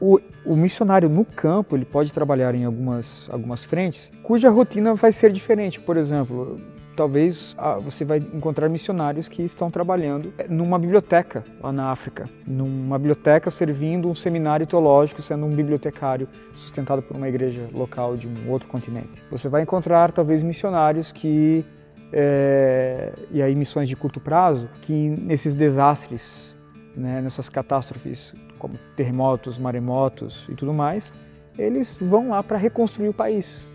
o, 0.00 0.20
o, 0.44 0.56
missionário 0.56 1.08
no 1.08 1.24
campo 1.24 1.76
ele 1.76 1.84
pode 1.84 2.12
trabalhar 2.12 2.54
em 2.54 2.64
algumas, 2.64 3.28
algumas 3.30 3.64
frentes 3.64 4.12
cuja 4.22 4.48
rotina 4.50 4.94
vai 4.94 5.12
ser 5.12 5.32
diferente. 5.32 5.80
Por 5.80 5.96
exemplo, 5.96 6.60
talvez 6.98 7.54
ah, 7.58 7.78
você 7.78 8.04
vai 8.04 8.18
encontrar 8.18 8.68
missionários 8.68 9.28
que 9.28 9.42
estão 9.42 9.70
trabalhando 9.70 10.32
numa 10.48 10.78
biblioteca 10.78 11.44
lá 11.60 11.72
na 11.72 11.90
África, 11.90 12.28
numa 12.48 12.98
biblioteca 12.98 13.50
servindo 13.50 14.08
um 14.08 14.14
seminário 14.14 14.66
teológico, 14.66 15.22
sendo 15.22 15.46
um 15.46 15.50
bibliotecário 15.50 16.28
sustentado 16.54 17.02
por 17.02 17.16
uma 17.16 17.28
igreja 17.28 17.68
local 17.72 18.16
de 18.16 18.26
um 18.26 18.50
outro 18.50 18.68
continente. 18.68 19.22
Você 19.30 19.48
vai 19.48 19.62
encontrar 19.62 20.10
talvez 20.12 20.42
missionários 20.42 21.12
que 21.12 21.64
é, 22.12 23.12
e 23.30 23.42
aí 23.42 23.54
missões 23.54 23.88
de 23.88 23.94
curto 23.94 24.18
prazo 24.18 24.68
que 24.82 24.92
nesses 24.92 25.54
desastres, 25.54 26.54
né, 26.96 27.20
nessas 27.20 27.48
catástrofes 27.48 28.34
como 28.58 28.78
terremotos, 28.96 29.58
maremotos 29.58 30.46
e 30.48 30.54
tudo 30.54 30.72
mais, 30.72 31.12
eles 31.58 31.96
vão 32.00 32.30
lá 32.30 32.42
para 32.42 32.56
reconstruir 32.56 33.08
o 33.08 33.14
país. 33.14 33.66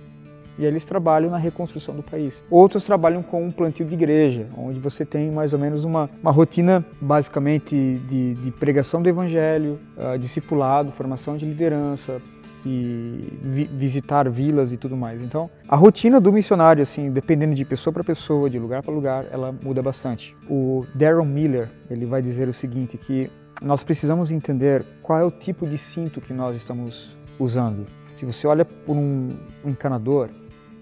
E 0.57 0.65
eles 0.65 0.85
trabalham 0.85 1.31
na 1.31 1.37
reconstrução 1.37 1.95
do 1.95 2.03
país. 2.03 2.43
Outros 2.49 2.83
trabalham 2.83 3.23
com 3.23 3.43
um 3.43 3.51
plantio 3.51 3.85
de 3.85 3.95
igreja, 3.95 4.47
onde 4.55 4.79
você 4.79 5.03
tem 5.03 5.31
mais 5.31 5.51
ou 5.51 5.57
menos 5.57 5.83
uma, 5.83 6.09
uma 6.21 6.31
rotina 6.31 6.85
basicamente 7.01 7.75
de, 8.07 8.35
de 8.35 8.51
pregação 8.51 9.01
do 9.01 9.09
evangelho, 9.09 9.79
uh, 9.97 10.17
discipulado, 10.19 10.91
formação 10.91 11.37
de 11.37 11.45
liderança, 11.45 12.21
e 12.65 13.37
vi 13.41 13.65
visitar 13.65 14.29
vilas 14.29 14.71
e 14.71 14.77
tudo 14.77 14.95
mais. 14.95 15.21
Então, 15.21 15.49
a 15.67 15.75
rotina 15.75 16.19
do 16.19 16.31
missionário, 16.31 16.81
assim, 16.81 17.11
dependendo 17.11 17.53
de 17.53 17.65
pessoa 17.65 17.93
para 17.93 18.03
pessoa, 18.03 18.49
de 18.49 18.57
lugar 18.57 18.81
para 18.81 18.93
lugar, 18.93 19.25
ela 19.31 19.51
muda 19.51 19.81
bastante. 19.81 20.35
O 20.49 20.85
Darren 20.95 21.25
Miller, 21.25 21.69
ele 21.89 22.05
vai 22.05 22.21
dizer 22.21 22.47
o 22.47 22.53
seguinte, 22.53 22.97
que 22.97 23.29
nós 23.63 23.81
precisamos 23.81 24.29
entender 24.29 24.85
qual 25.01 25.19
é 25.19 25.23
o 25.23 25.31
tipo 25.31 25.65
de 25.65 25.77
cinto 25.77 26.19
que 26.19 26.33
nós 26.33 26.55
estamos 26.55 27.15
usando. 27.39 27.85
Se 28.17 28.25
você 28.25 28.45
olha 28.45 28.65
por 28.65 28.97
um, 28.97 29.37
encanador, 29.63 30.29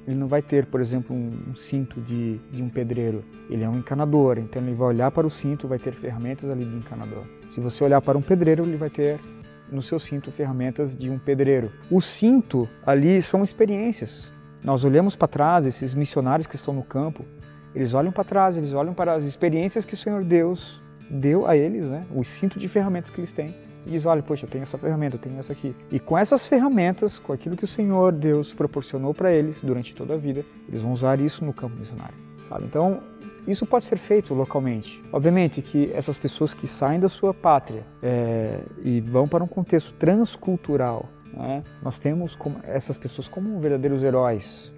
ele 0.07 0.17
não 0.17 0.27
vai 0.27 0.41
ter, 0.41 0.65
por 0.65 0.81
exemplo, 0.81 1.15
um, 1.15 1.53
cinto 1.53 2.01
de, 2.01 2.39
de 2.51 2.63
um 2.63 2.69
pedreiro. 2.69 3.23
Ele 3.51 3.63
é 3.63 3.69
um 3.69 3.77
encanador, 3.77 4.39
então 4.39 4.59
ele 4.59 4.73
vai 4.73 4.87
olhar 4.87 5.11
para 5.11 5.27
o 5.27 5.29
cinto, 5.29 5.67
vai 5.67 5.77
ter 5.77 5.93
ferramentas 5.93 6.49
ali 6.49 6.65
de 6.65 6.75
encanador. 6.75 7.23
Se 7.51 7.59
você 7.59 7.83
olhar 7.83 8.01
para 8.01 8.17
um 8.17 8.21
pedreiro, 8.21 8.63
ele 8.63 8.77
vai 8.77 8.89
ter 8.89 9.19
no 9.71 9.81
seu 9.81 9.99
cinto 9.99 10.31
ferramentas 10.31 10.95
de 10.95 11.07
um 11.07 11.19
pedreiro. 11.19 11.71
O 11.89 12.01
cinto 12.01 12.67
ali 12.83 13.21
são 13.21 13.43
experiências. 13.43 14.33
Nós 14.63 14.83
olhamos 14.83 15.15
para 15.15 15.27
trás, 15.27 15.67
esses 15.67 15.93
missionários 15.93 16.47
que 16.47 16.55
estão 16.55 16.73
no 16.73 16.83
campo, 16.83 17.23
eles 17.75 17.93
olham 17.93 18.11
para 18.11 18.23
trás, 18.23 18.57
eles 18.57 18.73
olham 18.73 18.93
para 18.93 19.13
as 19.13 19.23
experiências 19.23 19.85
que 19.85 19.93
o 19.93 19.97
Senhor 19.97 20.23
Deus 20.23 20.81
deu 21.11 21.45
a 21.45 21.57
eles, 21.57 21.89
né, 21.89 22.05
o 22.15 22.23
cinto 22.23 22.57
de 22.57 22.67
ferramentas 22.67 23.09
que 23.09 23.19
eles 23.19 23.33
têm, 23.33 23.53
e 23.85 23.91
diz: 23.91 24.05
olha, 24.05 24.21
poxa, 24.21 24.45
eu 24.45 24.49
tenho 24.49 24.61
essa 24.61 24.77
ferramenta, 24.77 25.15
eu 25.15 25.19
tenho 25.19 25.37
essa 25.39 25.51
aqui. 25.51 25.75
E 25.91 25.99
com 25.99 26.17
essas 26.17 26.47
ferramentas, 26.47 27.19
com 27.19 27.33
aquilo 27.33 27.57
que 27.57 27.65
o 27.65 27.67
Senhor 27.67 28.11
Deus 28.11 28.53
proporcionou 28.53 29.13
para 29.13 29.31
eles 29.31 29.59
durante 29.61 29.93
toda 29.93 30.13
a 30.13 30.17
vida, 30.17 30.45
eles 30.67 30.81
vão 30.81 30.91
usar 30.91 31.19
isso 31.19 31.43
no 31.43 31.53
campo 31.53 31.75
missionário, 31.75 32.15
sabe? 32.47 32.65
Então, 32.65 33.01
isso 33.47 33.65
pode 33.65 33.83
ser 33.83 33.97
feito 33.97 34.33
localmente. 34.33 35.01
Obviamente 35.11 35.61
que 35.61 35.91
essas 35.93 36.17
pessoas 36.17 36.53
que 36.53 36.67
saem 36.67 36.99
da 36.99 37.09
sua 37.09 37.33
pátria 37.33 37.83
é, 38.01 38.59
e 38.83 39.01
vão 39.01 39.27
para 39.27 39.43
um 39.43 39.47
contexto 39.47 39.93
transcultural, 39.93 41.09
né, 41.33 41.63
nós 41.81 41.97
temos 41.97 42.37
essas 42.63 42.97
pessoas 42.97 43.27
como 43.27 43.57
verdadeiros 43.59 44.03
heróis. 44.03 44.71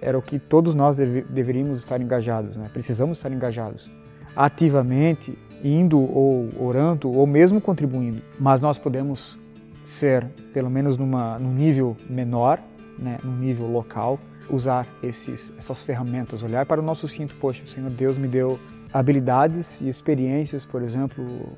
Era, 0.00 0.16
o 0.16 0.22
que 0.22 0.38
todos 0.38 0.74
nós 0.74 0.96
deve, 0.96 1.22
deveríamos 1.22 1.80
estar 1.80 2.00
engajados, 2.00 2.56
né? 2.56 2.70
precisamos 2.72 3.18
estar 3.18 3.32
engajados 3.32 3.90
ativamente 4.36 5.36
indo 5.62 5.98
ou 5.98 6.48
orando 6.58 7.10
ou 7.10 7.26
mesmo 7.26 7.60
contribuindo, 7.60 8.22
mas 8.38 8.60
nós 8.60 8.78
podemos 8.78 9.38
ser, 9.84 10.26
pelo 10.52 10.70
menos 10.70 10.96
numa, 10.96 11.38
num 11.38 11.52
nível 11.52 11.96
menor, 12.08 12.60
né, 12.98 13.18
num 13.22 13.36
nível 13.36 13.66
local, 13.66 14.18
usar 14.50 14.86
esses, 15.02 15.52
essas 15.56 15.82
ferramentas, 15.82 16.42
olhar 16.42 16.66
para 16.66 16.80
o 16.80 16.84
nosso 16.84 17.06
cinto, 17.08 17.34
poxa, 17.36 17.62
o 17.64 17.66
Senhor 17.66 17.90
Deus 17.90 18.18
me 18.18 18.28
deu 18.28 18.58
habilidades 18.92 19.80
e 19.80 19.88
experiências, 19.88 20.66
por 20.66 20.82
exemplo, 20.82 21.56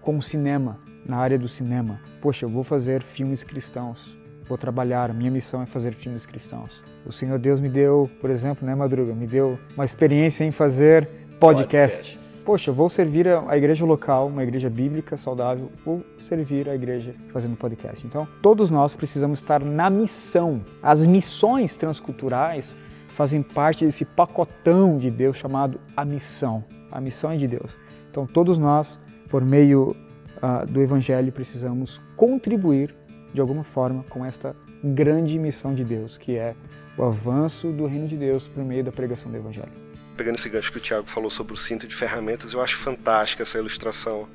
com 0.00 0.20
cinema, 0.20 0.78
na 1.06 1.18
área 1.18 1.38
do 1.38 1.48
cinema. 1.48 2.00
Poxa, 2.20 2.44
eu 2.44 2.50
vou 2.50 2.62
fazer 2.62 3.02
filmes 3.02 3.44
cristãos, 3.44 4.16
vou 4.48 4.58
trabalhar, 4.58 5.14
minha 5.14 5.30
missão 5.30 5.62
é 5.62 5.66
fazer 5.66 5.92
filmes 5.92 6.26
cristãos. 6.26 6.82
O 7.06 7.12
Senhor 7.12 7.38
Deus 7.38 7.60
me 7.60 7.68
deu, 7.68 8.10
por 8.20 8.30
exemplo, 8.30 8.66
né, 8.66 8.74
Madruga, 8.74 9.14
me 9.14 9.26
deu 9.26 9.58
uma 9.74 9.84
experiência 9.84 10.44
em 10.44 10.50
fazer 10.50 11.08
podcast. 11.40 12.44
Poxa, 12.44 12.70
vou 12.70 12.90
servir 12.90 13.26
a 13.26 13.56
igreja 13.56 13.86
local, 13.86 14.28
uma 14.28 14.42
igreja 14.42 14.68
bíblica 14.68 15.16
saudável, 15.16 15.72
vou 15.82 16.04
servir 16.20 16.68
a 16.68 16.74
igreja 16.74 17.14
fazendo 17.32 17.56
podcast. 17.56 18.06
Então, 18.06 18.28
todos 18.42 18.68
nós 18.68 18.94
precisamos 18.94 19.40
estar 19.40 19.64
na 19.64 19.88
missão. 19.88 20.60
As 20.82 21.06
missões 21.06 21.76
transculturais 21.76 22.74
fazem 23.08 23.42
parte 23.42 23.86
desse 23.86 24.04
pacotão 24.04 24.98
de 24.98 25.10
Deus 25.10 25.38
chamado 25.38 25.80
a 25.96 26.04
missão. 26.04 26.62
A 26.92 27.00
missão 27.00 27.30
é 27.30 27.36
de 27.38 27.48
Deus. 27.48 27.78
Então, 28.10 28.26
todos 28.26 28.58
nós, 28.58 29.00
por 29.30 29.42
meio 29.42 29.96
uh, 30.36 30.66
do 30.66 30.82
Evangelho, 30.82 31.32
precisamos 31.32 32.02
contribuir 32.16 32.94
de 33.32 33.40
alguma 33.40 33.64
forma 33.64 34.04
com 34.10 34.26
esta 34.26 34.54
grande 34.84 35.38
missão 35.38 35.72
de 35.72 35.84
Deus, 35.84 36.18
que 36.18 36.36
é 36.36 36.54
o 36.98 37.04
avanço 37.04 37.70
do 37.70 37.86
reino 37.86 38.06
de 38.06 38.16
Deus 38.16 38.46
por 38.46 38.62
meio 38.62 38.84
da 38.84 38.92
pregação 38.92 39.30
do 39.30 39.38
Evangelho 39.38 39.89
pegando 40.20 40.34
esse 40.34 40.50
gancho 40.50 40.70
que 40.70 40.76
o 40.76 40.80
Thiago 40.82 41.08
falou 41.08 41.30
sobre 41.30 41.54
o 41.54 41.56
cinto 41.56 41.88
de 41.88 41.96
ferramentas, 41.96 42.52
eu 42.52 42.60
acho 42.60 42.76
fantástica 42.76 43.42
essa 43.42 43.56
ilustração. 43.56 44.28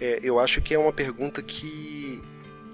É, 0.00 0.18
eu 0.20 0.40
acho 0.40 0.60
que 0.60 0.74
é 0.74 0.78
uma 0.78 0.92
pergunta 0.92 1.40
que 1.40 2.20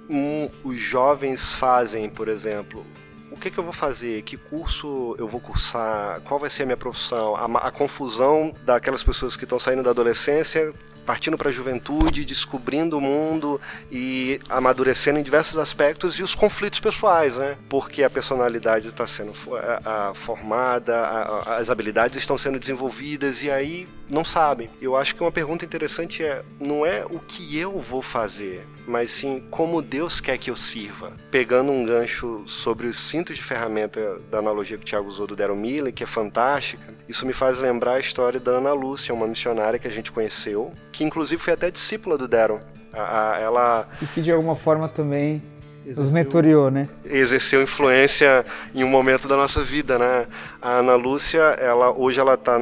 um, 0.09 0.48
os 0.64 0.79
jovens 0.79 1.53
fazem, 1.53 2.09
por 2.09 2.27
exemplo. 2.27 2.87
O 3.31 3.37
que, 3.37 3.50
que, 3.50 3.59
eu 3.59 3.64
vou 3.64 3.72
fazer? 3.72 4.22
Que 4.22 4.38
curso 4.38 5.14
eu 5.18 5.29
vou 5.29 5.42
cursar? 5.42 6.22
Qual 6.22 6.40
vai 6.40 6.48
ser 6.48 6.62
a 6.62 6.66
minha 6.66 6.77
profissão? 6.79 7.37
A, 7.37 7.44
a 7.68 7.70
confusão 7.70 8.55
daquelas 8.64 9.03
pessoas 9.03 9.37
que 9.37 9.44
estão 9.44 9.59
saindo 9.59 9.83
da 9.83 9.90
adolescência 9.90 10.72
partindo 11.05 11.37
para 11.37 11.49
a 11.49 11.53
juventude, 11.53 12.25
descobrindo 12.25 12.99
o 12.99 13.01
mundo 13.01 13.61
e 13.90 14.38
amadurecendo 14.49 15.19
em 15.19 15.23
diversos 15.23 15.59
aspectos 15.59 16.19
e 16.19 16.23
os 16.23 16.35
conflitos 16.35 16.81
pessoais, 16.81 17.37
né? 17.37 17.57
Porque 17.69 18.03
a 18.03 18.11
personalidade 18.11 18.88
está 18.88 19.07
sendo 19.07 19.33
formada, 20.14 21.07
as 21.47 21.71
habilidades 21.71 22.19
estão 22.19 22.38
sendo 22.38 22.59
desenvolvidas 22.59 23.43
e 23.43 23.51
aí 23.51 23.87
não 24.09 24.25
sabem. 24.25 24.69
Eu 24.81 24.97
acho 24.97 25.14
que 25.14 25.23
uma 25.23 25.33
pergunta 25.33 25.64
interessante 25.64 26.23
é 26.23 26.43
não 26.61 26.85
é 26.85 27.05
o 27.05 27.19
que 27.19 27.59
eu 27.59 27.79
vou 27.79 28.03
fazer, 28.03 28.67
mas 28.87 29.11
sim 29.11 29.43
como 29.51 29.83
Deus 29.83 30.21
quer 30.21 30.38
que 30.38 30.51
eu 30.51 30.57
sirva. 30.57 31.12
Pegando 31.31 31.73
um 31.73 31.85
gancho 31.85 32.43
sobre 32.47 32.87
os 32.87 32.99
cintos 32.99 33.37
de 33.37 33.43
ferramenta 33.43 34.21
da 34.31 34.38
analogia 34.38 34.77
que 34.77 34.83
o 34.83 34.87
Tiago 34.87 35.09
usou 35.09 35.27
do 35.27 35.37
Daryl 35.37 35.57
Miller, 35.57 35.93
que 35.93 36.03
é 36.03 36.07
fantástica, 36.07 36.95
isso 37.09 37.27
me 37.27 37.33
faz 37.33 37.59
lembrar 37.59 37.95
a 37.95 38.01
história 38.01 38.40
da 38.40 38.53
Ana 38.53 38.73
Lúcia, 38.73 39.14
uma 39.14 39.27
missionária 39.27 39.79
que 39.79 39.88
a 39.88 39.90
gente 39.90 40.12
conheceu, 40.12 40.73
que 40.93 41.05
inclusive 41.05 41.40
foi 41.40 41.53
até 41.53 41.71
discípula 41.71 42.17
do 42.19 42.29
Daryl. 42.29 42.61
ela... 42.93 43.88
E 44.01 44.07
que 44.07 44.21
de 44.21 44.31
alguma 44.31 44.57
forma 44.57 44.88
também 44.88 45.43
nos 45.87 46.11
mentoriou, 46.11 46.70
né? 46.70 46.88
Exerceu 47.05 47.62
influência 47.62 48.44
em 48.75 48.83
um 48.83 48.88
momento 48.88 49.29
da 49.29 49.37
nossa 49.37 49.62
vida, 49.62 49.99
né? 49.99 50.27
A 50.61 50.79
Ana 50.79 50.94
Lúcia, 50.94 51.40
ela, 51.61 51.92
hoje 51.97 52.18
ela 52.18 52.35
está 52.35 52.59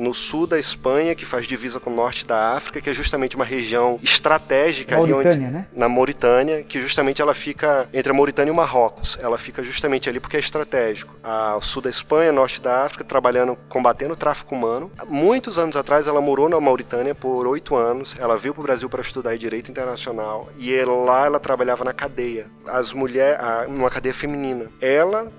no 0.00 0.14
sul 0.14 0.46
da 0.46 0.58
Espanha, 0.58 1.14
que 1.14 1.24
faz 1.24 1.46
divisa 1.46 1.80
com 1.80 1.90
o 1.90 1.94
norte 1.94 2.26
da 2.26 2.52
África, 2.52 2.80
que 2.80 2.90
é 2.90 2.92
justamente 2.92 3.34
uma 3.34 3.44
região 3.44 3.98
estratégica 4.02 4.96
Mauritânia, 4.96 5.30
ali 5.30 5.44
onde, 5.44 5.52
né? 5.52 5.66
na 5.74 5.88
Mauritânia, 5.88 6.62
que 6.62 6.80
justamente 6.80 7.20
ela 7.20 7.34
fica 7.34 7.88
entre 7.92 8.12
a 8.12 8.14
Mauritânia 8.14 8.50
e 8.50 8.52
o 8.52 8.56
Marrocos. 8.56 9.18
Ela 9.20 9.38
fica 9.38 9.62
justamente 9.64 10.08
ali 10.08 10.20
porque 10.20 10.36
é 10.36 10.40
estratégico. 10.40 11.14
A 11.22 11.58
sul 11.60 11.82
da 11.82 11.90
Espanha, 11.90 12.30
norte 12.30 12.60
da 12.60 12.84
África, 12.84 13.04
trabalhando, 13.04 13.56
combatendo 13.68 14.14
o 14.14 14.16
tráfico 14.16 14.54
humano. 14.54 14.90
Muitos 15.08 15.58
anos 15.58 15.76
atrás, 15.76 16.06
ela 16.06 16.20
morou 16.20 16.48
na 16.48 16.60
Mauritânia 16.60 17.14
por 17.14 17.46
oito 17.46 17.74
anos. 17.74 18.16
Ela 18.18 18.36
veio 18.36 18.54
para 18.54 18.60
o 18.60 18.64
Brasil 18.64 18.88
para 18.88 19.00
estudar 19.00 19.36
direito 19.36 19.70
internacional 19.70 20.48
e 20.58 20.72
lá 20.84 21.26
ela 21.26 21.40
trabalhava 21.40 21.84
na 21.84 21.92
cadeia 21.92 22.51
as 22.66 22.92
mulheres, 22.92 23.38
numa 23.68 23.90
cadeia 23.90 24.14
feminina. 24.14 24.70
Ela, 24.80 25.32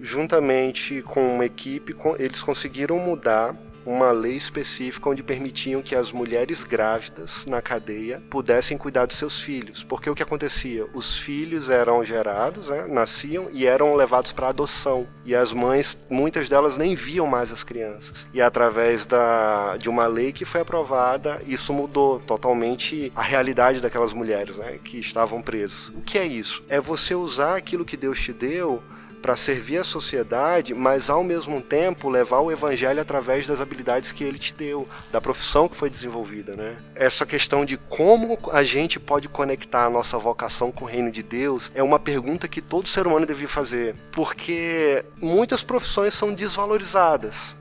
juntamente 0.00 1.02
com 1.02 1.34
uma 1.34 1.44
equipe, 1.44 1.94
eles 2.18 2.42
conseguiram 2.42 2.98
mudar 2.98 3.54
uma 3.88 4.10
lei 4.10 4.36
específica 4.36 5.08
onde 5.08 5.22
permitiam 5.22 5.80
que 5.80 5.94
as 5.94 6.12
mulheres 6.12 6.62
grávidas 6.62 7.46
na 7.46 7.62
cadeia 7.62 8.22
pudessem 8.28 8.76
cuidar 8.76 9.06
dos 9.06 9.16
seus 9.16 9.40
filhos. 9.40 9.82
Porque 9.82 10.10
o 10.10 10.14
que 10.14 10.22
acontecia? 10.22 10.86
Os 10.92 11.16
filhos 11.16 11.70
eram 11.70 12.04
gerados, 12.04 12.68
né, 12.68 12.86
nasciam 12.86 13.48
e 13.50 13.66
eram 13.66 13.94
levados 13.94 14.30
para 14.30 14.48
adoção. 14.48 15.06
E 15.24 15.34
as 15.34 15.54
mães, 15.54 15.96
muitas 16.10 16.50
delas 16.50 16.76
nem 16.76 16.94
viam 16.94 17.26
mais 17.26 17.50
as 17.50 17.64
crianças. 17.64 18.28
E 18.34 18.42
através 18.42 19.06
da, 19.06 19.78
de 19.78 19.88
uma 19.88 20.06
lei 20.06 20.32
que 20.32 20.44
foi 20.44 20.60
aprovada, 20.60 21.40
isso 21.46 21.72
mudou 21.72 22.20
totalmente 22.20 23.10
a 23.16 23.22
realidade 23.22 23.80
daquelas 23.80 24.12
mulheres 24.12 24.56
né, 24.56 24.78
que 24.84 24.98
estavam 24.98 25.40
presas. 25.40 25.88
O 25.88 26.02
que 26.02 26.18
é 26.18 26.26
isso? 26.26 26.62
É 26.68 26.78
você 26.78 27.14
usar 27.14 27.56
aquilo 27.56 27.86
que 27.86 27.96
Deus 27.96 28.20
te 28.20 28.34
deu 28.34 28.82
para 29.20 29.36
servir 29.36 29.78
a 29.78 29.84
sociedade, 29.84 30.74
mas 30.74 31.10
ao 31.10 31.22
mesmo 31.22 31.60
tempo 31.60 32.08
levar 32.08 32.40
o 32.40 32.50
evangelho 32.50 33.00
através 33.00 33.46
das 33.46 33.60
habilidades 33.60 34.12
que 34.12 34.24
ele 34.24 34.38
te 34.38 34.54
deu, 34.54 34.88
da 35.10 35.20
profissão 35.20 35.68
que 35.68 35.76
foi 35.76 35.90
desenvolvida, 35.90 36.56
né? 36.56 36.78
Essa 36.94 37.26
questão 37.26 37.64
de 37.64 37.76
como 37.76 38.38
a 38.52 38.62
gente 38.62 38.98
pode 38.98 39.28
conectar 39.28 39.86
a 39.86 39.90
nossa 39.90 40.18
vocação 40.18 40.70
com 40.70 40.84
o 40.84 40.88
reino 40.88 41.10
de 41.10 41.22
Deus 41.22 41.70
é 41.74 41.82
uma 41.82 41.98
pergunta 41.98 42.48
que 42.48 42.60
todo 42.60 42.88
ser 42.88 43.06
humano 43.06 43.26
devia 43.26 43.48
fazer, 43.48 43.94
porque 44.12 45.04
muitas 45.20 45.62
profissões 45.62 46.14
são 46.14 46.32
desvalorizadas 46.32 47.57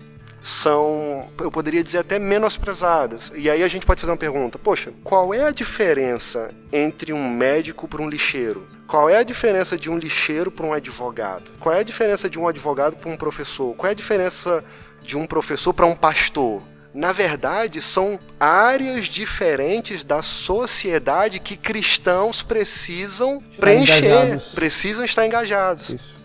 são, 0.48 1.28
eu 1.42 1.52
poderia 1.52 1.84
dizer, 1.84 1.98
até 1.98 2.18
menosprezadas. 2.18 3.34
E 3.36 3.50
aí 3.50 3.62
a 3.62 3.68
gente 3.68 3.86
pode 3.86 4.00
fazer 4.00 4.12
uma 4.12 4.18
pergunta: 4.18 4.58
poxa, 4.58 4.94
qual 5.04 5.34
é 5.34 5.44
a 5.44 5.52
diferença 5.52 6.52
entre 6.72 7.12
um 7.12 7.30
médico 7.30 7.86
para 7.86 8.02
um 8.02 8.10
lixeiro? 8.10 8.66
Qual 8.88 9.10
é 9.10 9.18
a 9.18 9.24
diferença 9.24 9.78
de 9.78 9.92
um 9.92 9.98
lixeiro 9.98 10.50
para 10.50 10.66
um 10.66 10.72
advogado? 10.72 11.52
Qual 11.60 11.76
é 11.76 11.80
a 11.80 11.84
diferença 11.84 12.30
de 12.30 12.40
um 12.40 12.48
advogado 12.48 12.96
para 12.96 13.10
um 13.10 13.18
professor? 13.18 13.76
Qual 13.76 13.90
é 13.90 13.92
a 13.92 13.96
diferença 13.96 14.64
de 15.02 15.18
um 15.18 15.28
professor 15.28 15.74
para 15.74 15.86
um 15.86 15.96
pastor? 15.96 16.64
na 16.94 17.12
verdade, 17.12 17.80
são 17.80 18.20
áreas 18.40 19.06
diferentes 19.06 20.04
da 20.04 20.24
sociedade 20.24 21.40
que 21.40 21.56
cristãos 21.56 22.42
precisam 22.42 23.44
Está 23.52 23.62
preencher, 23.62 24.06
engajados. 24.06 24.44
precisam 24.48 25.06
estar 25.06 25.24
engajados. 25.24 25.90
Isso. 25.92 26.17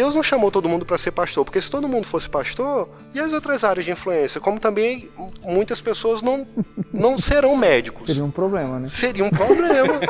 Deus 0.00 0.14
não 0.14 0.22
chamou 0.22 0.50
todo 0.50 0.66
mundo 0.66 0.86
para 0.86 0.96
ser 0.96 1.10
pastor, 1.10 1.44
porque 1.44 1.60
se 1.60 1.70
todo 1.70 1.86
mundo 1.86 2.06
fosse 2.06 2.26
pastor, 2.26 2.88
e 3.12 3.20
as 3.20 3.34
outras 3.34 3.64
áreas 3.64 3.84
de 3.84 3.92
influência? 3.92 4.40
Como 4.40 4.58
também 4.58 5.10
muitas 5.44 5.82
pessoas 5.82 6.22
não, 6.22 6.46
não 6.90 7.18
serão 7.18 7.54
médicos. 7.54 8.06
Seria 8.06 8.24
um 8.24 8.30
problema, 8.30 8.78
né? 8.78 8.88
Seria 8.88 9.22
um 9.22 9.28
problema. 9.28 10.00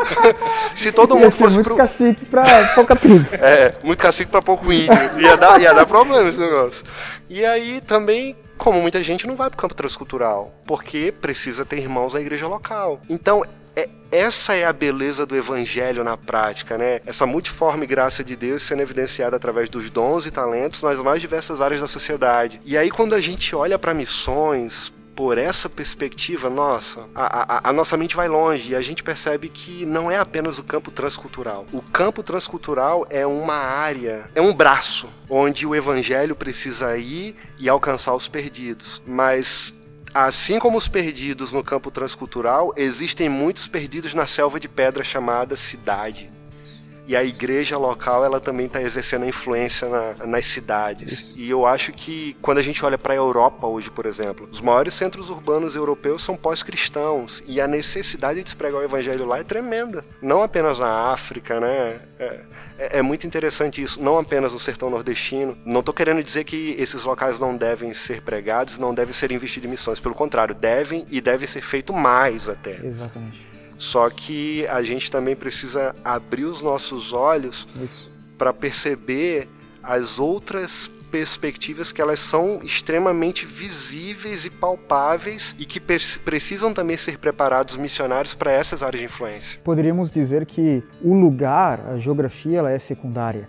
se 0.76 0.92
todo 0.92 1.16
mundo 1.18 1.32
fosse 1.32 1.56
muito 1.56 1.66
pro... 1.66 1.76
cacique 1.76 2.24
para 2.26 2.68
pouca 2.68 2.94
tribo. 2.94 3.26
É, 3.42 3.74
muito 3.82 3.98
cacique 3.98 4.30
para 4.30 4.40
pouco 4.40 4.72
índio. 4.72 4.92
Ia 5.18 5.36
dar, 5.36 5.60
ia 5.60 5.74
dar 5.74 5.86
problema 5.86 6.28
esse 6.28 6.38
negócio. 6.38 6.84
E 7.28 7.44
aí 7.44 7.80
também 7.80 8.36
como 8.56 8.80
muita 8.80 9.02
gente 9.02 9.26
não 9.26 9.34
vai 9.34 9.48
para 9.48 9.56
o 9.56 9.60
campo 9.60 9.74
transcultural, 9.74 10.52
porque 10.66 11.12
precisa 11.20 11.64
ter 11.64 11.78
irmãos 11.78 12.12
na 12.12 12.20
igreja 12.20 12.46
local. 12.46 13.00
Então, 13.08 13.42
é, 13.76 13.88
essa 14.10 14.54
é 14.54 14.64
a 14.64 14.72
beleza 14.72 15.24
do 15.24 15.36
evangelho 15.36 16.02
na 16.02 16.16
prática, 16.16 16.76
né? 16.76 17.00
Essa 17.06 17.26
multiforme 17.26 17.86
graça 17.86 18.24
de 18.24 18.36
Deus 18.36 18.62
sendo 18.62 18.82
evidenciada 18.82 19.36
através 19.36 19.68
dos 19.68 19.90
dons 19.90 20.26
e 20.26 20.30
talentos 20.30 20.82
nas 20.82 20.98
mais 21.00 21.20
diversas 21.20 21.60
áreas 21.60 21.80
da 21.80 21.86
sociedade. 21.86 22.60
E 22.64 22.76
aí, 22.76 22.90
quando 22.90 23.14
a 23.14 23.20
gente 23.20 23.54
olha 23.54 23.78
para 23.78 23.94
missões, 23.94 24.92
por 25.14 25.36
essa 25.36 25.68
perspectiva, 25.68 26.48
nossa, 26.48 27.06
a, 27.14 27.56
a, 27.58 27.68
a, 27.68 27.72
nossa 27.74 27.94
mente 27.94 28.16
vai 28.16 28.26
longe 28.26 28.72
e 28.72 28.74
a 28.74 28.80
gente 28.80 29.02
percebe 29.02 29.50
que 29.50 29.84
não 29.84 30.10
é 30.10 30.16
apenas 30.16 30.58
o 30.58 30.64
campo 30.64 30.90
transcultural. 30.90 31.66
O 31.72 31.82
campo 31.82 32.22
transcultural 32.22 33.06
é 33.10 33.26
uma 33.26 33.54
área, 33.54 34.30
é 34.34 34.40
um 34.40 34.54
braço 34.54 35.10
onde 35.28 35.66
o 35.66 35.74
evangelho 35.74 36.34
precisa 36.34 36.96
ir 36.96 37.36
e 37.58 37.68
alcançar 37.68 38.14
os 38.14 38.28
perdidos. 38.28 39.02
Mas 39.06 39.74
Assim 40.12 40.58
como 40.58 40.76
os 40.76 40.88
perdidos 40.88 41.52
no 41.52 41.62
campo 41.62 41.88
transcultural, 41.88 42.72
existem 42.76 43.28
muitos 43.28 43.68
perdidos 43.68 44.12
na 44.12 44.26
selva 44.26 44.58
de 44.58 44.68
pedra 44.68 45.04
chamada 45.04 45.54
cidade. 45.54 46.28
E 47.10 47.16
a 47.16 47.24
igreja 47.24 47.76
local, 47.76 48.24
ela 48.24 48.38
também 48.38 48.66
está 48.66 48.80
exercendo 48.80 49.26
influência 49.26 49.88
na, 49.88 50.26
nas 50.26 50.46
cidades. 50.46 51.10
Isso. 51.10 51.34
E 51.34 51.50
eu 51.50 51.66
acho 51.66 51.92
que 51.92 52.36
quando 52.40 52.58
a 52.58 52.62
gente 52.62 52.84
olha 52.84 52.96
para 52.96 53.12
a 53.12 53.16
Europa 53.16 53.66
hoje, 53.66 53.90
por 53.90 54.06
exemplo, 54.06 54.48
os 54.48 54.60
maiores 54.60 54.94
centros 54.94 55.28
urbanos 55.28 55.74
europeus 55.74 56.22
são 56.22 56.36
pós-cristãos. 56.36 57.42
E 57.48 57.60
a 57.60 57.66
necessidade 57.66 58.40
de 58.44 58.50
se 58.50 58.54
pregar 58.54 58.80
o 58.80 58.84
evangelho 58.84 59.26
lá 59.26 59.40
é 59.40 59.42
tremenda. 59.42 60.04
Não 60.22 60.40
apenas 60.40 60.78
na 60.78 61.10
África, 61.10 61.58
né? 61.58 62.00
É, 62.16 62.40
é, 62.78 62.98
é 62.98 63.02
muito 63.02 63.26
interessante 63.26 63.82
isso. 63.82 64.00
Não 64.00 64.16
apenas 64.16 64.52
no 64.52 64.60
sertão 64.60 64.88
nordestino. 64.88 65.58
Não 65.64 65.80
estou 65.80 65.92
querendo 65.92 66.22
dizer 66.22 66.44
que 66.44 66.76
esses 66.78 67.02
locais 67.02 67.40
não 67.40 67.56
devem 67.56 67.92
ser 67.92 68.22
pregados, 68.22 68.78
não 68.78 68.94
devem 68.94 69.12
ser 69.12 69.32
investidos 69.32 69.66
em 69.66 69.70
missões. 69.72 69.98
Pelo 69.98 70.14
contrário, 70.14 70.54
devem 70.54 71.04
e 71.10 71.20
deve 71.20 71.48
ser 71.48 71.60
feito 71.60 71.92
mais 71.92 72.48
até. 72.48 72.78
Exatamente. 72.84 73.49
Só 73.80 74.10
que 74.10 74.66
a 74.66 74.82
gente 74.82 75.10
também 75.10 75.34
precisa 75.34 75.96
abrir 76.04 76.44
os 76.44 76.60
nossos 76.60 77.14
olhos 77.14 77.66
para 78.36 78.52
perceber 78.52 79.48
as 79.82 80.18
outras 80.18 80.86
perspectivas 81.10 81.90
que 81.90 82.02
elas 82.02 82.20
são 82.20 82.60
extremamente 82.62 83.46
visíveis 83.46 84.44
e 84.44 84.50
palpáveis 84.50 85.56
e 85.58 85.64
que 85.64 85.80
precisam 85.80 86.74
também 86.74 86.98
ser 86.98 87.16
preparados 87.16 87.78
missionários 87.78 88.34
para 88.34 88.52
essas 88.52 88.82
áreas 88.82 89.00
de 89.00 89.06
influência. 89.06 89.58
Poderíamos 89.64 90.10
dizer 90.10 90.44
que 90.44 90.82
o 91.02 91.14
lugar, 91.14 91.80
a 91.88 91.96
geografia, 91.96 92.58
ela 92.58 92.70
é 92.70 92.78
secundária 92.78 93.48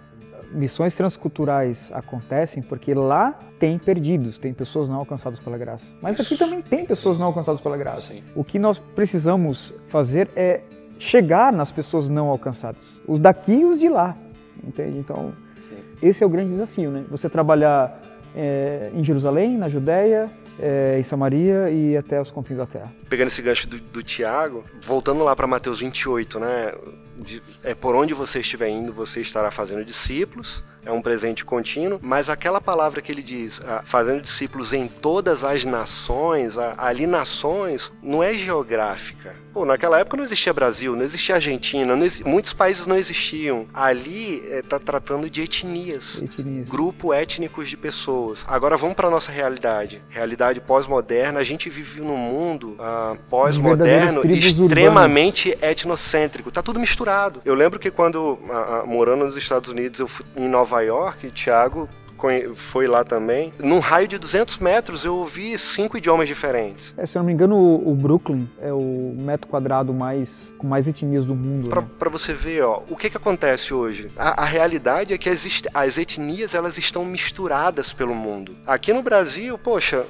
missões 0.54 0.96
transculturais 0.96 1.92
acontecem 1.94 2.62
porque 2.62 2.94
lá 2.94 3.40
tem 3.60 3.78
perdidos, 3.78 4.38
tem 4.38 4.54
pessoas 4.54 4.90
não 4.90 4.98
alcançadas 4.98 5.40
pela 5.40 5.58
graça. 5.58 5.92
Mas 6.02 6.20
aqui 6.20 6.38
também 6.38 6.62
tem 6.62 6.86
pessoas 6.86 7.18
não 7.18 7.28
alcançadas 7.28 7.62
pela 7.62 7.78
graça. 7.78 8.14
Sim. 8.14 8.24
O 8.36 8.44
que 8.44 8.60
nós 8.60 8.80
precisamos 8.80 9.74
fazer 9.88 10.30
é 10.36 10.62
chegar 11.00 11.52
nas 11.52 11.72
pessoas 11.72 12.10
não 12.10 12.28
alcançadas, 12.28 13.02
os 13.08 13.20
daqui 13.20 13.54
e 13.54 13.66
os 13.66 13.80
de 13.80 13.90
lá. 13.90 14.16
Entende? 14.64 14.98
Então, 15.00 15.34
Sim. 15.56 15.76
esse 16.02 16.24
é 16.24 16.28
o 16.28 16.30
grande 16.30 16.52
desafio, 16.52 16.92
né? 16.92 17.04
Você 17.10 17.28
trabalhar 17.28 18.00
é, 18.36 18.92
em 18.94 19.04
Jerusalém, 19.04 19.58
na 19.58 19.68
Judéia, 19.68 20.30
é, 20.60 20.98
em 21.00 21.04
Samaria 21.04 21.70
e 21.70 21.98
até 21.98 22.22
os 22.22 22.32
confins 22.32 22.58
da 22.58 22.66
terra. 22.66 22.92
Pegando 23.10 23.28
esse 23.28 23.42
gancho 23.42 23.68
do, 23.68 23.80
do 23.80 24.04
Tiago, 24.04 24.64
voltando 24.82 25.24
lá 25.24 25.36
para 25.36 25.48
Mateus 25.48 25.80
28, 25.80 26.40
né? 26.40 26.74
De, 27.18 27.42
é 27.64 27.74
por 27.76 27.96
onde 27.96 28.14
você 28.14 28.40
estiver 28.40 28.70
indo, 28.70 28.94
você 28.94 29.22
estará 29.22 29.52
fazendo 29.52 29.84
discípulos. 29.86 30.64
é 30.84 30.92
um 30.92 31.02
presente 31.02 31.46
contínuo, 31.46 32.00
mas 32.02 32.30
aquela 32.30 32.60
palavra 32.60 33.02
que 33.02 33.12
ele 33.12 33.22
diz, 33.22 33.62
ah, 33.66 33.84
fazendo 33.86 34.22
discípulos 34.22 34.74
em 34.74 34.88
todas 34.88 35.44
as 35.44 35.64
nações, 35.64 36.58
ah, 36.58 36.74
ali 36.78 37.06
nações, 37.06 37.94
não 38.02 38.24
é 38.24 38.34
geográfica. 38.34 39.36
Pô, 39.54 39.66
naquela 39.66 40.00
época 40.00 40.16
não 40.18 40.24
existia 40.24 40.54
Brasil, 40.54 40.96
não 40.96 41.04
existia 41.04 41.36
Argentina, 41.36 41.96
não 41.96 42.06
muitos 42.26 42.54
países 42.54 42.88
não 42.88 42.96
existiam. 42.96 43.66
Ali 43.74 44.44
está 44.48 44.78
é, 44.78 44.80
tratando 44.80 45.30
de 45.30 45.42
etnias, 45.42 46.22
etnias, 46.22 46.68
grupo 46.68 47.14
étnicos 47.14 47.70
de 47.70 47.76
pessoas. 47.76 48.46
Agora 48.48 48.78
vamos 48.78 48.96
para 48.96 49.10
nossa 49.10 49.32
realidade, 49.32 50.02
realidade 50.10 50.62
pós-moderna. 50.62 51.40
A 51.40 51.44
gente 51.44 51.70
vive 51.70 52.02
num 52.02 52.18
mundo 52.18 52.78
uh, 52.80 53.18
pós-moderno 53.30 54.22
extremamente 54.32 55.58
etnocêntrico. 55.62 56.50
Tá 56.50 56.62
tudo 56.62 56.80
misturado. 56.80 57.42
Eu 57.44 57.54
lembro 57.54 57.78
que 57.78 57.92
quando 57.92 58.34
uh, 58.34 58.88
morando 58.88 59.26
nos 59.26 59.36
Estados 59.36 59.70
Unidos, 59.70 60.00
eu 60.00 60.08
fui 60.08 60.26
em 60.38 60.48
Nova 60.48 60.82
York, 60.82 61.30
Thiago 61.32 61.90
foi 62.54 62.88
lá 62.88 63.04
também. 63.04 63.54
Num 63.60 63.80
raio 63.80 64.08
de 64.08 64.18
200 64.18 64.58
metros 64.60 65.06
eu 65.06 65.16
ouvi 65.16 65.58
cinco 65.58 65.98
idiomas 65.98 66.28
diferentes. 66.28 66.94
É, 66.98 67.06
se 67.06 67.18
eu 67.18 67.20
não 67.20 67.28
me 67.28 67.34
engano, 67.34 67.56
o, 67.58 67.96
Brooklyn 67.96 68.48
é 68.62 68.72
o 68.72 69.16
metro 69.18 69.48
quadrado 69.48 69.94
mais 69.94 70.52
com 70.58 70.68
mais 70.68 70.88
etnias 70.88 71.26
do 71.26 71.36
mundo. 71.36 71.70
Para 71.70 71.82
né? 71.82 72.12
você 72.12 72.34
ver, 72.34 72.64
ó, 72.64 72.82
o 72.90 72.96
que 72.96 73.10
que 73.10 73.18
acontece 73.18 73.74
hoje? 73.74 74.12
A, 74.18 74.44
a 74.44 74.46
realidade 74.46 75.14
é 75.14 75.18
que 75.18 75.30
as, 75.30 75.46
as 75.74 75.98
etnias 75.98 76.56
elas 76.56 76.78
estão 76.78 77.06
misturadas 77.06 77.94
pelo 77.94 78.14
mundo. 78.14 78.56
Aqui 78.66 78.94
no 78.94 79.02
Brasil, 79.02 79.58
poxa, 79.58 80.06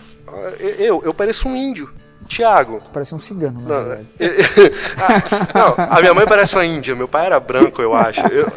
eu, 0.59 1.01
eu 1.03 1.13
pareço 1.13 1.47
um 1.47 1.55
índio. 1.55 1.89
Tiago. 2.31 2.81
Parece 2.93 3.13
um 3.13 3.19
cigano, 3.19 3.61
na 3.61 3.67
não, 3.67 3.83
verdade. 3.83 4.07
não, 5.53 5.75
a 5.77 5.99
minha 5.99 6.13
mãe 6.13 6.25
parece 6.25 6.55
uma 6.55 6.65
índia, 6.65 6.95
meu 6.95 7.07
pai 7.07 7.25
era 7.25 7.39
branco, 7.41 7.81
eu 7.81 7.93
acho. 7.93 8.25
Eu, 8.27 8.49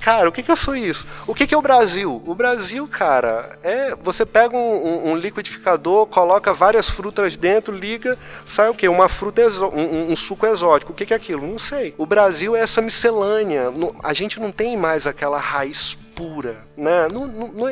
Cara, 0.00 0.28
o 0.28 0.32
que, 0.32 0.42
que 0.42 0.50
eu 0.50 0.56
sou 0.56 0.74
isso? 0.74 1.06
O 1.26 1.34
que, 1.34 1.46
que 1.46 1.54
é 1.54 1.58
o 1.58 1.62
Brasil? 1.62 2.22
O 2.26 2.34
Brasil, 2.34 2.88
cara, 2.88 3.50
é. 3.62 3.94
Você 4.02 4.24
pega 4.24 4.56
um, 4.56 4.58
um, 4.58 5.10
um 5.10 5.16
liquidificador, 5.16 6.06
coloca 6.06 6.54
várias 6.54 6.88
frutas 6.88 7.36
dentro, 7.36 7.74
liga, 7.74 8.18
sai 8.46 8.70
o 8.70 8.74
quê? 8.74 8.88
Uma 8.88 9.08
fruta 9.08 9.42
um, 9.74 10.10
um, 10.10 10.16
suco 10.16 10.46
exótico. 10.46 10.92
O 10.92 10.94
que, 10.94 11.04
que 11.04 11.12
é 11.12 11.16
aquilo? 11.16 11.46
Não 11.46 11.58
sei. 11.58 11.94
O 11.98 12.06
Brasil 12.06 12.56
é 12.56 12.60
essa 12.60 12.80
miscelânea. 12.80 13.70
A 14.02 14.14
gente 14.14 14.40
não 14.40 14.50
tem 14.50 14.74
mais 14.74 15.06
aquela 15.06 15.38
raiz 15.38 15.98
pura, 16.16 16.64
né? 16.76 17.06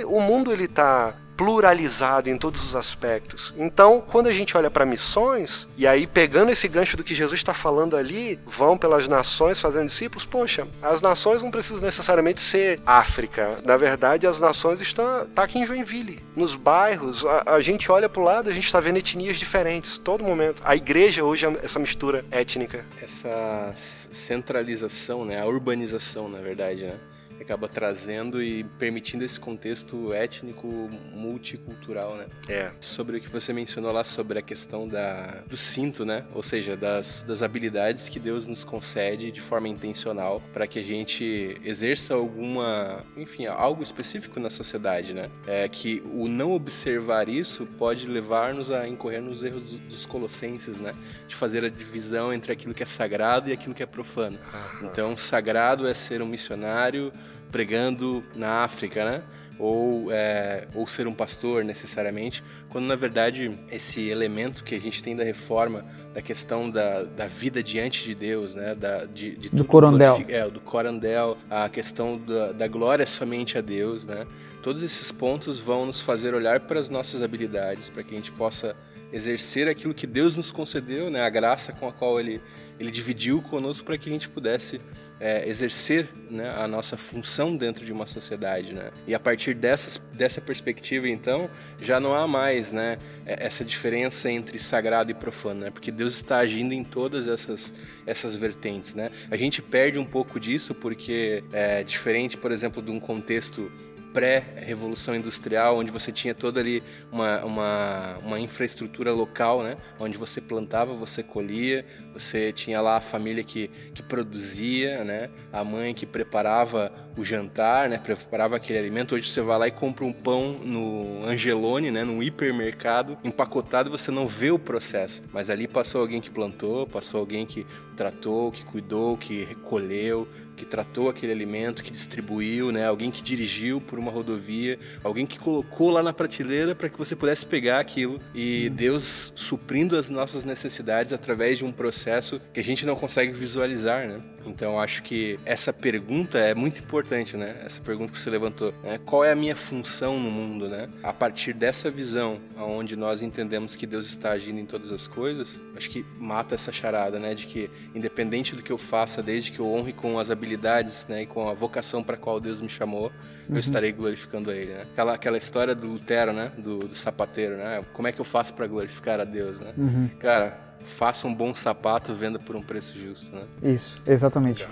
O 0.06 0.20
mundo 0.20 0.52
ele 0.52 0.68
tá 0.68 1.14
pluralizado 1.38 2.28
em 2.28 2.36
todos 2.36 2.64
os 2.64 2.74
aspectos. 2.74 3.54
Então, 3.56 4.02
quando 4.04 4.26
a 4.26 4.32
gente 4.32 4.56
olha 4.56 4.68
para 4.68 4.84
missões, 4.84 5.68
e 5.76 5.86
aí 5.86 6.04
pegando 6.04 6.50
esse 6.50 6.66
gancho 6.66 6.96
do 6.96 7.04
que 7.04 7.14
Jesus 7.14 7.38
está 7.38 7.54
falando 7.54 7.96
ali, 7.96 8.40
vão 8.44 8.76
pelas 8.76 9.06
nações 9.06 9.60
fazendo 9.60 9.86
discípulos, 9.86 10.26
poxa, 10.26 10.66
as 10.82 11.00
nações 11.00 11.40
não 11.40 11.50
precisam 11.52 11.80
necessariamente 11.80 12.40
ser 12.40 12.80
África. 12.84 13.58
Na 13.64 13.76
verdade, 13.76 14.26
as 14.26 14.40
nações 14.40 14.80
estão 14.80 15.26
tá 15.32 15.44
aqui 15.44 15.60
em 15.60 15.64
Joinville, 15.64 16.20
nos 16.34 16.56
bairros. 16.56 17.24
A, 17.24 17.54
a 17.54 17.60
gente 17.60 17.90
olha 17.92 18.08
para 18.08 18.20
o 18.20 18.24
lado, 18.24 18.50
a 18.50 18.52
gente 18.52 18.66
está 18.66 18.80
vendo 18.80 18.96
etnias 18.96 19.36
diferentes, 19.36 19.96
todo 19.96 20.24
momento. 20.24 20.60
A 20.64 20.74
igreja 20.74 21.22
hoje 21.22 21.46
é 21.46 21.56
essa 21.62 21.78
mistura 21.78 22.24
étnica. 22.32 22.84
Essa 23.00 23.72
centralização, 23.76 25.24
né? 25.24 25.40
A 25.40 25.46
urbanização, 25.46 26.28
na 26.28 26.38
verdade, 26.38 26.82
né? 26.82 26.98
Acaba 27.42 27.68
trazendo 27.68 28.42
e 28.42 28.64
permitindo 28.78 29.24
esse 29.24 29.38
contexto 29.38 30.12
étnico 30.12 30.66
multicultural, 31.12 32.16
né? 32.16 32.26
É. 32.48 32.72
Sobre 32.80 33.18
o 33.18 33.20
que 33.20 33.28
você 33.28 33.52
mencionou 33.52 33.92
lá 33.92 34.04
sobre 34.04 34.38
a 34.38 34.42
questão 34.42 34.88
da, 34.88 35.42
do 35.46 35.56
cinto, 35.56 36.04
né? 36.04 36.24
Ou 36.34 36.42
seja, 36.42 36.76
das, 36.76 37.22
das 37.22 37.42
habilidades 37.42 38.08
que 38.08 38.18
Deus 38.18 38.46
nos 38.46 38.64
concede 38.64 39.30
de 39.30 39.40
forma 39.40 39.68
intencional 39.68 40.42
para 40.52 40.66
que 40.66 40.78
a 40.78 40.82
gente 40.82 41.60
exerça 41.64 42.14
alguma, 42.14 43.04
enfim, 43.16 43.46
algo 43.46 43.82
específico 43.82 44.40
na 44.40 44.50
sociedade, 44.50 45.14
né? 45.14 45.30
É 45.46 45.68
que 45.68 46.02
o 46.12 46.28
não 46.28 46.52
observar 46.52 47.28
isso 47.28 47.66
pode 47.78 48.06
levar-nos 48.06 48.70
a 48.70 48.86
incorrer 48.86 49.22
nos 49.22 49.42
erros 49.42 49.76
dos 49.78 50.06
colossenses, 50.06 50.80
né? 50.80 50.94
De 51.26 51.34
fazer 51.34 51.64
a 51.64 51.68
divisão 51.68 52.32
entre 52.32 52.52
aquilo 52.52 52.74
que 52.74 52.82
é 52.82 52.86
sagrado 52.86 53.50
e 53.50 53.52
aquilo 53.52 53.74
que 53.74 53.82
é 53.82 53.86
profano. 53.86 54.38
Então, 54.82 55.16
sagrado 55.16 55.86
é 55.86 55.94
ser 55.94 56.22
um 56.22 56.26
missionário, 56.26 57.12
pregando 57.50 58.22
na 58.34 58.64
África, 58.64 59.04
né? 59.04 59.22
Ou, 59.58 60.12
é, 60.12 60.68
ou 60.72 60.86
ser 60.86 61.08
um 61.08 61.12
pastor 61.12 61.64
necessariamente, 61.64 62.44
quando 62.68 62.86
na 62.86 62.94
verdade 62.94 63.58
esse 63.72 64.08
elemento 64.08 64.62
que 64.62 64.76
a 64.76 64.80
gente 64.80 65.02
tem 65.02 65.16
da 65.16 65.24
reforma, 65.24 65.84
da 66.14 66.22
questão 66.22 66.70
da, 66.70 67.02
da 67.02 67.26
vida 67.26 67.60
diante 67.60 68.04
de 68.04 68.14
Deus, 68.14 68.54
né? 68.54 68.76
Da, 68.76 69.04
de, 69.04 69.36
de 69.36 69.48
do 69.48 69.64
corandel. 69.64 70.24
É, 70.28 70.48
do 70.48 70.60
corandel, 70.60 71.36
a 71.50 71.68
questão 71.68 72.16
da, 72.16 72.52
da 72.52 72.68
glória 72.68 73.04
somente 73.04 73.58
a 73.58 73.60
Deus, 73.60 74.06
né? 74.06 74.26
Todos 74.62 74.82
esses 74.82 75.10
pontos 75.10 75.58
vão 75.58 75.86
nos 75.86 76.00
fazer 76.00 76.34
olhar 76.34 76.60
para 76.60 76.78
as 76.78 76.88
nossas 76.88 77.20
habilidades, 77.20 77.90
para 77.90 78.04
que 78.04 78.14
a 78.14 78.16
gente 78.16 78.30
possa 78.30 78.76
exercer 79.12 79.68
aquilo 79.68 79.94
que 79.94 80.06
Deus 80.06 80.36
nos 80.36 80.50
concedeu, 80.50 81.10
né? 81.10 81.22
A 81.22 81.30
graça 81.30 81.72
com 81.72 81.88
a 81.88 81.92
qual 81.92 82.18
Ele 82.18 82.40
ele 82.78 82.90
dividiu 82.90 83.42
conosco 83.42 83.84
para 83.84 83.98
que 83.98 84.08
a 84.08 84.12
gente 84.12 84.28
pudesse 84.28 84.80
é, 85.18 85.48
exercer 85.48 86.08
né, 86.30 86.48
a 86.50 86.68
nossa 86.68 86.96
função 86.96 87.56
dentro 87.56 87.84
de 87.84 87.92
uma 87.92 88.06
sociedade, 88.06 88.72
né? 88.72 88.92
E 89.06 89.14
a 89.14 89.18
partir 89.18 89.54
dessas, 89.54 90.00
dessa 90.12 90.40
perspectiva, 90.40 91.08
então, 91.08 91.50
já 91.80 91.98
não 91.98 92.14
há 92.14 92.28
mais, 92.28 92.70
né, 92.70 92.98
é, 93.26 93.44
essa 93.44 93.64
diferença 93.64 94.30
entre 94.30 94.58
sagrado 94.58 95.10
e 95.10 95.14
profano, 95.14 95.62
né? 95.62 95.70
Porque 95.70 95.90
Deus 95.90 96.14
está 96.14 96.38
agindo 96.38 96.72
em 96.72 96.84
todas 96.84 97.26
essas 97.26 97.74
essas 98.06 98.36
vertentes, 98.36 98.94
né? 98.94 99.10
A 99.30 99.36
gente 99.36 99.60
perde 99.60 99.98
um 99.98 100.06
pouco 100.06 100.38
disso 100.38 100.74
porque 100.74 101.42
é 101.52 101.82
diferente, 101.82 102.36
por 102.36 102.52
exemplo, 102.52 102.80
de 102.80 102.90
um 102.90 103.00
contexto 103.00 103.70
pré-revolução 104.12 105.14
industrial, 105.14 105.78
onde 105.78 105.90
você 105.90 106.10
tinha 106.10 106.34
toda 106.34 106.60
ali 106.60 106.82
uma, 107.10 107.44
uma, 107.44 108.18
uma 108.18 108.40
infraestrutura 108.40 109.12
local, 109.12 109.62
né? 109.62 109.76
Onde 109.98 110.16
você 110.16 110.40
plantava, 110.40 110.94
você 110.94 111.22
colhia, 111.22 111.84
você 112.12 112.52
tinha 112.52 112.80
lá 112.80 112.96
a 112.96 113.00
família 113.00 113.44
que, 113.44 113.70
que 113.94 114.02
produzia, 114.02 115.04
né? 115.04 115.30
A 115.52 115.62
mãe 115.62 115.94
que 115.94 116.06
preparava 116.06 116.92
o 117.16 117.24
jantar, 117.24 117.88
né? 117.88 117.98
Preparava 117.98 118.56
aquele 118.56 118.78
alimento. 118.78 119.14
Hoje 119.14 119.28
você 119.28 119.40
vai 119.40 119.58
lá 119.58 119.68
e 119.68 119.70
compra 119.70 120.04
um 120.04 120.12
pão 120.12 120.58
no 120.64 121.24
Angelone, 121.24 121.90
né? 121.90 122.04
Num 122.04 122.22
hipermercado, 122.22 123.18
empacotado, 123.24 123.90
você 123.90 124.10
não 124.10 124.26
vê 124.26 124.50
o 124.50 124.58
processo. 124.58 125.22
Mas 125.32 125.50
ali 125.50 125.68
passou 125.68 126.00
alguém 126.00 126.20
que 126.20 126.30
plantou, 126.30 126.86
passou 126.86 127.20
alguém 127.20 127.44
que 127.44 127.66
tratou, 127.96 128.50
que 128.52 128.64
cuidou, 128.64 129.16
que 129.16 129.44
recolheu, 129.44 130.28
que 130.58 130.64
tratou 130.64 131.08
aquele 131.08 131.32
alimento, 131.32 131.82
que 131.82 131.90
distribuiu, 131.90 132.70
né? 132.70 132.86
Alguém 132.86 133.10
que 133.10 133.22
dirigiu 133.22 133.80
por 133.80 133.98
uma 133.98 134.10
rodovia, 134.10 134.78
alguém 135.02 135.26
que 135.26 135.38
colocou 135.38 135.90
lá 135.90 136.02
na 136.02 136.12
prateleira 136.12 136.74
para 136.74 136.88
que 136.88 136.98
você 136.98 137.16
pudesse 137.16 137.46
pegar 137.46 137.80
aquilo 137.80 138.20
e 138.34 138.68
Deus 138.70 139.32
suprindo 139.36 139.96
as 139.96 140.10
nossas 140.10 140.44
necessidades 140.44 141.12
através 141.12 141.58
de 141.58 141.64
um 141.64 141.72
processo 141.72 142.40
que 142.52 142.60
a 142.60 142.64
gente 142.64 142.84
não 142.84 142.96
consegue 142.96 143.32
visualizar, 143.32 144.06
né? 144.06 144.20
Então 144.46 144.80
acho 144.80 145.02
que 145.02 145.38
essa 145.44 145.72
pergunta 145.72 146.38
é 146.38 146.54
muito 146.54 146.80
importante, 146.80 147.36
né? 147.36 147.60
Essa 147.64 147.80
pergunta 147.80 148.12
que 148.12 148.18
você 148.18 148.30
levantou, 148.30 148.72
né? 148.82 148.98
Qual 149.04 149.24
é 149.24 149.32
a 149.32 149.36
minha 149.36 149.54
função 149.54 150.18
no 150.18 150.30
mundo, 150.30 150.68
né? 150.68 150.88
A 151.02 151.12
partir 151.12 151.52
dessa 151.52 151.90
visão, 151.90 152.40
onde 152.56 152.96
nós 152.96 153.22
entendemos 153.22 153.76
que 153.76 153.86
Deus 153.86 154.06
está 154.08 154.32
agindo 154.32 154.58
em 154.58 154.66
todas 154.66 154.90
as 154.90 155.06
coisas, 155.06 155.60
acho 155.76 155.90
que 155.90 156.04
mata 156.18 156.54
essa 156.54 156.72
charada, 156.72 157.18
né? 157.18 157.34
De 157.34 157.46
que 157.46 157.70
independente 157.94 158.56
do 158.56 158.62
que 158.62 158.72
eu 158.72 158.78
faça, 158.78 159.22
desde 159.22 159.52
que 159.52 159.60
eu 159.60 159.66
honre 159.66 159.92
com 159.92 160.18
as 160.18 160.30
habilidades 160.30 160.47
habilidades, 160.48 161.06
né, 161.06 161.22
e 161.22 161.26
com 161.26 161.48
a 161.48 161.54
vocação 161.54 162.02
para 162.02 162.16
qual 162.16 162.40
Deus 162.40 162.60
me 162.60 162.68
chamou, 162.68 163.12
uhum. 163.48 163.56
eu 163.56 163.58
estarei 163.58 163.92
glorificando 163.92 164.50
a 164.50 164.54
Ele, 164.54 164.72
né? 164.72 164.86
Aquela, 164.92 165.14
aquela 165.14 165.36
história 165.36 165.74
do 165.74 165.86
Lutero, 165.86 166.32
né, 166.32 166.50
do, 166.56 166.78
do 166.78 166.94
sapateiro, 166.94 167.56
né? 167.56 167.84
Como 167.92 168.08
é 168.08 168.12
que 168.12 168.20
eu 168.20 168.24
faço 168.24 168.54
para 168.54 168.66
glorificar 168.66 169.20
a 169.20 169.24
Deus, 169.24 169.60
né? 169.60 169.72
Uhum. 169.76 170.08
Cara, 170.18 170.58
faça 170.80 171.26
um 171.26 171.34
bom 171.34 171.54
sapato, 171.54 172.14
venda 172.14 172.38
por 172.38 172.56
um 172.56 172.62
preço 172.62 172.98
justo, 172.98 173.36
né? 173.36 173.42
Isso, 173.62 174.00
exatamente. 174.06 174.66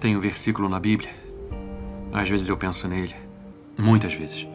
Tem 0.00 0.16
um 0.16 0.20
versículo 0.20 0.68
na 0.68 0.80
Bíblia. 0.80 1.10
Às 2.12 2.28
vezes 2.28 2.48
eu 2.48 2.56
penso 2.56 2.88
nele, 2.88 3.14
muitas 3.78 4.12
vezes. 4.14 4.46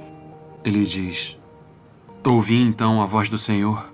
Ele 0.64 0.86
diz: 0.86 1.38
Ouvi 2.26 2.62
então 2.62 3.02
a 3.02 3.06
voz 3.06 3.30
do 3.30 3.38
Senhor, 3.38 3.92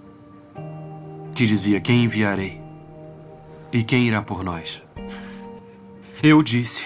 que 1.35 1.45
dizia: 1.45 1.79
Quem 1.79 2.03
enviarei? 2.03 2.61
E 3.71 3.83
quem 3.83 4.07
irá 4.07 4.21
por 4.21 4.43
nós? 4.43 4.86
Eu 6.23 6.41
disse: 6.41 6.83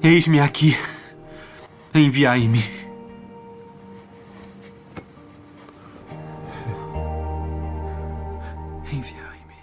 Eis-me 0.00 0.38
aqui, 0.38 0.76
enviai-me. 1.92 2.60
Enviai-me. 8.92 9.54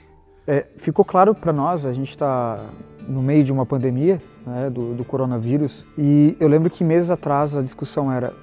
É, 0.45 0.65
ficou 0.76 1.06
claro 1.06 1.34
para 1.34 1.54
nós, 1.54 1.86
a 1.86 1.93
gente 1.93 2.10
está 2.10 2.69
no 3.08 3.24
meio 3.24 3.41
de 3.41 3.54
uma 3.54 3.65
pandemia 3.65 4.21
né, 4.45 4.69
do, 4.69 4.93
do 4.93 5.06
coronavírus, 5.06 5.86
e 5.98 6.36
eu 6.38 6.50
lembro 6.50 6.69
que 6.69 6.84
meses 6.84 7.10
atrás 7.10 7.56
a 7.56 7.62
discussão 7.62 8.12
era 8.12 8.34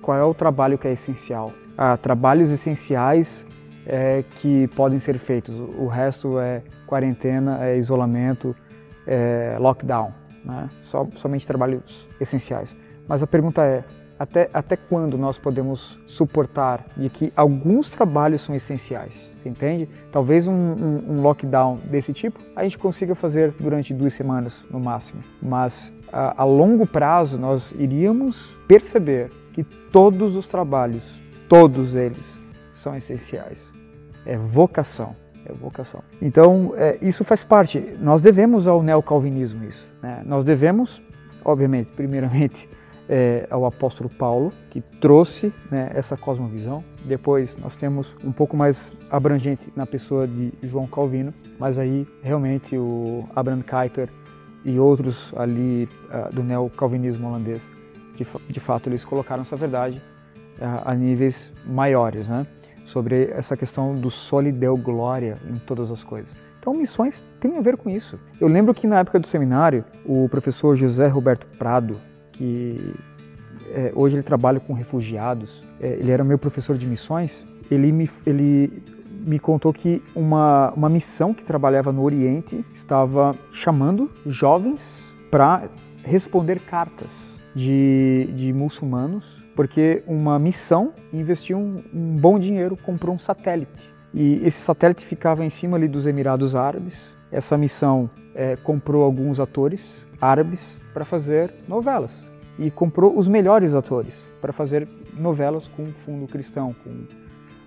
qual 0.00 0.16
é 0.16 0.24
o 0.24 0.32
trabalho 0.32 0.78
que 0.78 0.88
é 0.88 0.92
essencial. 0.92 1.52
Ah, 1.76 1.98
trabalhos 1.98 2.48
essenciais 2.48 3.44
é, 3.86 4.24
que 4.36 4.66
podem 4.68 4.98
ser 4.98 5.18
feitos, 5.18 5.54
o 5.58 5.86
resto 5.88 6.38
é 6.38 6.62
quarentena, 6.86 7.62
é 7.62 7.76
isolamento, 7.76 8.56
é, 9.06 9.56
lockdown, 9.58 10.12
né? 10.44 10.68
Só, 10.82 11.06
somente 11.16 11.46
trabalhos 11.46 12.08
essenciais. 12.20 12.76
Mas 13.06 13.22
a 13.22 13.26
pergunta 13.26 13.64
é: 13.64 13.84
até, 14.18 14.48
até 14.52 14.76
quando 14.76 15.18
nós 15.18 15.38
podemos 15.38 15.98
suportar 16.06 16.86
e 16.96 17.08
que 17.08 17.32
alguns 17.34 17.90
trabalhos 17.90 18.42
são 18.42 18.54
essenciais? 18.54 19.32
Você 19.36 19.48
entende? 19.48 19.88
Talvez 20.10 20.46
um, 20.46 20.52
um, 20.52 21.04
um 21.08 21.22
lockdown 21.22 21.80
desse 21.90 22.12
tipo 22.12 22.38
a 22.54 22.62
gente 22.62 22.78
consiga 22.78 23.14
fazer 23.14 23.52
durante 23.58 23.92
duas 23.92 24.14
semanas 24.14 24.64
no 24.70 24.78
máximo, 24.78 25.22
mas 25.40 25.92
a, 26.12 26.42
a 26.42 26.44
longo 26.44 26.86
prazo 26.86 27.38
nós 27.38 27.72
iríamos 27.72 28.56
perceber 28.68 29.30
que 29.52 29.64
todos 29.64 30.36
os 30.36 30.46
trabalhos, 30.46 31.22
todos 31.48 31.94
eles, 31.94 32.38
são 32.72 32.96
essenciais. 32.96 33.72
É 34.24 34.36
vocação. 34.36 35.16
É 35.44 35.52
vocação. 35.52 36.02
Então, 36.20 36.72
é, 36.76 36.98
isso 37.02 37.24
faz 37.24 37.44
parte. 37.44 37.80
Nós 38.00 38.22
devemos 38.22 38.68
ao 38.68 38.82
neocalvinismo 38.82 39.64
isso. 39.64 39.92
Né? 40.02 40.22
Nós 40.24 40.44
devemos, 40.44 41.02
obviamente, 41.44 41.92
primeiramente, 41.92 42.68
é, 43.08 43.46
ao 43.50 43.66
apóstolo 43.66 44.08
Paulo, 44.08 44.52
que 44.70 44.80
trouxe 45.00 45.52
né, 45.70 45.90
essa 45.94 46.16
cosmovisão. 46.16 46.84
Depois 47.04 47.56
nós 47.56 47.76
temos 47.76 48.16
um 48.24 48.32
pouco 48.32 48.56
mais 48.56 48.92
abrangente 49.10 49.72
na 49.76 49.86
pessoa 49.86 50.26
de 50.26 50.52
João 50.62 50.86
Calvino, 50.86 51.34
mas 51.58 51.78
aí 51.78 52.06
realmente 52.22 52.76
o 52.76 53.24
Abraham 53.34 53.62
Kuyper 53.62 54.08
e 54.64 54.78
outros 54.78 55.32
ali 55.36 55.88
uh, 56.08 56.34
do 56.34 56.42
neocalvinismo 56.42 57.28
holandês, 57.28 57.70
de, 58.16 58.26
de, 58.48 58.60
fato 58.60 58.88
eles 58.88 59.04
colocaram 59.04 59.42
essa 59.42 59.56
verdade 59.56 60.00
uh, 60.58 60.82
a 60.84 60.94
níveis 60.94 61.52
maiores, 61.66 62.28
né? 62.28 62.46
Sobre 62.84 63.30
essa 63.32 63.56
questão 63.56 63.94
do 63.94 64.10
solideu 64.10 64.76
glória 64.76 65.38
em 65.48 65.58
todas 65.58 65.90
as 65.90 66.02
coisas. 66.02 66.36
Então, 66.58 66.74
missões 66.74 67.24
têm 67.40 67.56
a 67.56 67.60
ver 67.60 67.76
com 67.76 67.90
isso. 67.90 68.18
Eu 68.40 68.46
lembro 68.46 68.72
que 68.72 68.86
na 68.86 69.00
época 69.00 69.18
do 69.18 69.26
seminário, 69.26 69.84
o 70.06 70.28
professor 70.28 70.76
José 70.76 71.08
Roberto 71.08 71.46
Prado, 71.58 72.00
que 72.32 72.94
é, 73.72 73.92
hoje 73.94 74.16
ele 74.16 74.22
trabalha 74.22 74.60
com 74.60 74.72
refugiados, 74.72 75.64
é, 75.80 75.94
ele 75.94 76.10
era 76.10 76.22
meu 76.22 76.38
professor 76.38 76.76
de 76.76 76.86
missões, 76.86 77.46
ele 77.70 77.90
me, 77.90 78.08
ele 78.24 78.82
me 79.08 79.38
contou 79.38 79.72
que 79.72 80.02
uma, 80.14 80.72
uma 80.76 80.88
missão 80.88 81.34
que 81.34 81.44
trabalhava 81.44 81.90
no 81.90 82.02
Oriente 82.02 82.64
estava 82.72 83.34
chamando 83.50 84.10
jovens 84.26 85.00
para 85.30 85.64
responder 86.04 86.60
cartas 86.60 87.31
de, 87.54 88.28
de 88.34 88.52
muçulmanos, 88.52 89.42
porque 89.54 90.02
uma 90.06 90.38
missão 90.38 90.92
investiu 91.12 91.58
um, 91.58 91.82
um 91.92 92.16
bom 92.16 92.38
dinheiro, 92.38 92.76
comprou 92.76 93.14
um 93.14 93.18
satélite. 93.18 93.92
E 94.14 94.40
esse 94.44 94.60
satélite 94.60 95.04
ficava 95.04 95.44
em 95.44 95.50
cima 95.50 95.76
ali 95.76 95.88
dos 95.88 96.06
Emirados 96.06 96.54
Árabes. 96.54 97.14
Essa 97.30 97.56
missão 97.56 98.10
é, 98.34 98.56
comprou 98.56 99.02
alguns 99.02 99.40
atores 99.40 100.06
árabes 100.20 100.80
para 100.92 101.04
fazer 101.04 101.52
novelas 101.66 102.30
e 102.58 102.70
comprou 102.70 103.16
os 103.16 103.26
melhores 103.26 103.74
atores 103.74 104.26
para 104.40 104.52
fazer 104.52 104.86
novelas 105.16 105.68
com 105.68 105.86
fundo 105.92 106.26
cristão, 106.26 106.74
com 106.84 107.06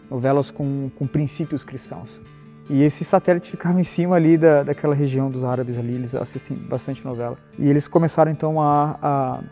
novelas 0.09 0.51
com, 0.51 0.89
com 0.95 1.07
princípios 1.07 1.63
cristãos. 1.63 2.21
E 2.69 2.81
esse 2.81 3.03
satélite 3.03 3.51
ficava 3.51 3.79
em 3.79 3.83
cima 3.83 4.15
ali 4.15 4.37
da, 4.37 4.63
daquela 4.63 4.95
região 4.95 5.29
dos 5.29 5.43
árabes 5.43 5.77
ali, 5.77 5.93
eles 5.93 6.15
assistem 6.15 6.57
bastante 6.57 7.03
novela. 7.05 7.37
E 7.59 7.69
eles 7.69 7.87
começaram 7.87 8.31
então 8.31 8.61
a, 8.61 8.97
a 9.01 9.43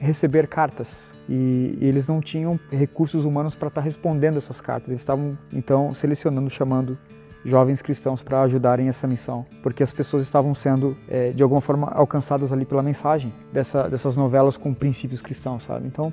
receber 0.00 0.46
cartas 0.46 1.14
e, 1.28 1.78
e, 1.80 1.86
eles 1.86 2.06
não 2.06 2.20
tinham 2.20 2.58
recursos 2.70 3.24
humanos 3.24 3.54
para 3.54 3.68
estar 3.68 3.80
tá 3.80 3.84
respondendo 3.84 4.36
essas 4.36 4.60
cartas. 4.60 4.88
Eles 4.88 5.00
estavam 5.00 5.38
então 5.52 5.94
selecionando, 5.94 6.50
chamando 6.50 6.98
jovens 7.44 7.82
cristãos 7.82 8.22
para 8.22 8.42
ajudarem 8.42 8.88
essa 8.88 9.06
missão, 9.06 9.44
porque 9.62 9.82
as 9.82 9.92
pessoas 9.92 10.22
estavam 10.22 10.54
sendo 10.54 10.96
é, 11.08 11.30
de 11.30 11.42
alguma 11.42 11.60
forma 11.60 11.88
alcançadas 11.88 12.52
ali 12.52 12.64
pela 12.64 12.82
mensagem 12.82 13.32
dessa, 13.52 13.88
dessas 13.88 14.16
novelas 14.16 14.56
com 14.56 14.72
princípios 14.72 15.20
cristãos, 15.20 15.62
sabe? 15.62 15.86
Então 15.86 16.12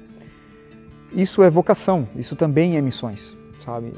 isso 1.14 1.42
é 1.44 1.50
vocação, 1.50 2.08
isso 2.16 2.36
também 2.36 2.78
é 2.78 2.82
missões 2.82 3.38
sabe? 3.64 3.94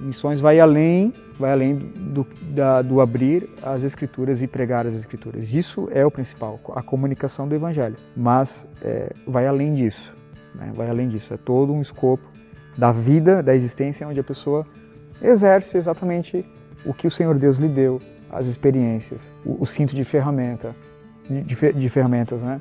Missões 0.00 0.40
vai 0.40 0.60
além, 0.60 1.12
vai 1.38 1.52
além 1.52 1.74
do, 1.74 2.24
do, 2.24 2.82
do 2.84 3.00
abrir 3.00 3.48
as 3.62 3.82
escrituras 3.82 4.42
e 4.42 4.46
pregar 4.46 4.86
as 4.86 4.94
escrituras. 4.94 5.54
Isso 5.54 5.88
é 5.92 6.04
o 6.04 6.10
principal, 6.10 6.60
a 6.74 6.82
comunicação 6.82 7.48
do 7.48 7.54
evangelho. 7.54 7.96
Mas 8.16 8.68
é, 8.82 9.12
vai 9.26 9.46
além 9.46 9.74
disso, 9.74 10.14
né? 10.54 10.72
vai 10.74 10.88
além 10.88 11.08
disso. 11.08 11.34
É 11.34 11.36
todo 11.36 11.72
um 11.72 11.80
escopo 11.80 12.28
da 12.76 12.92
vida, 12.92 13.42
da 13.42 13.54
existência, 13.54 14.06
onde 14.06 14.20
a 14.20 14.24
pessoa 14.24 14.66
exerce 15.22 15.76
exatamente 15.76 16.44
o 16.84 16.92
que 16.92 17.06
o 17.06 17.10
Senhor 17.10 17.36
Deus 17.38 17.56
lhe 17.56 17.68
deu, 17.68 18.00
as 18.30 18.46
experiências, 18.46 19.22
o, 19.44 19.62
o 19.62 19.66
cinto 19.66 19.94
de 19.94 20.04
ferramenta, 20.04 20.74
de, 21.28 21.42
de, 21.42 21.72
de 21.72 21.88
ferramentas, 21.88 22.42
né? 22.42 22.60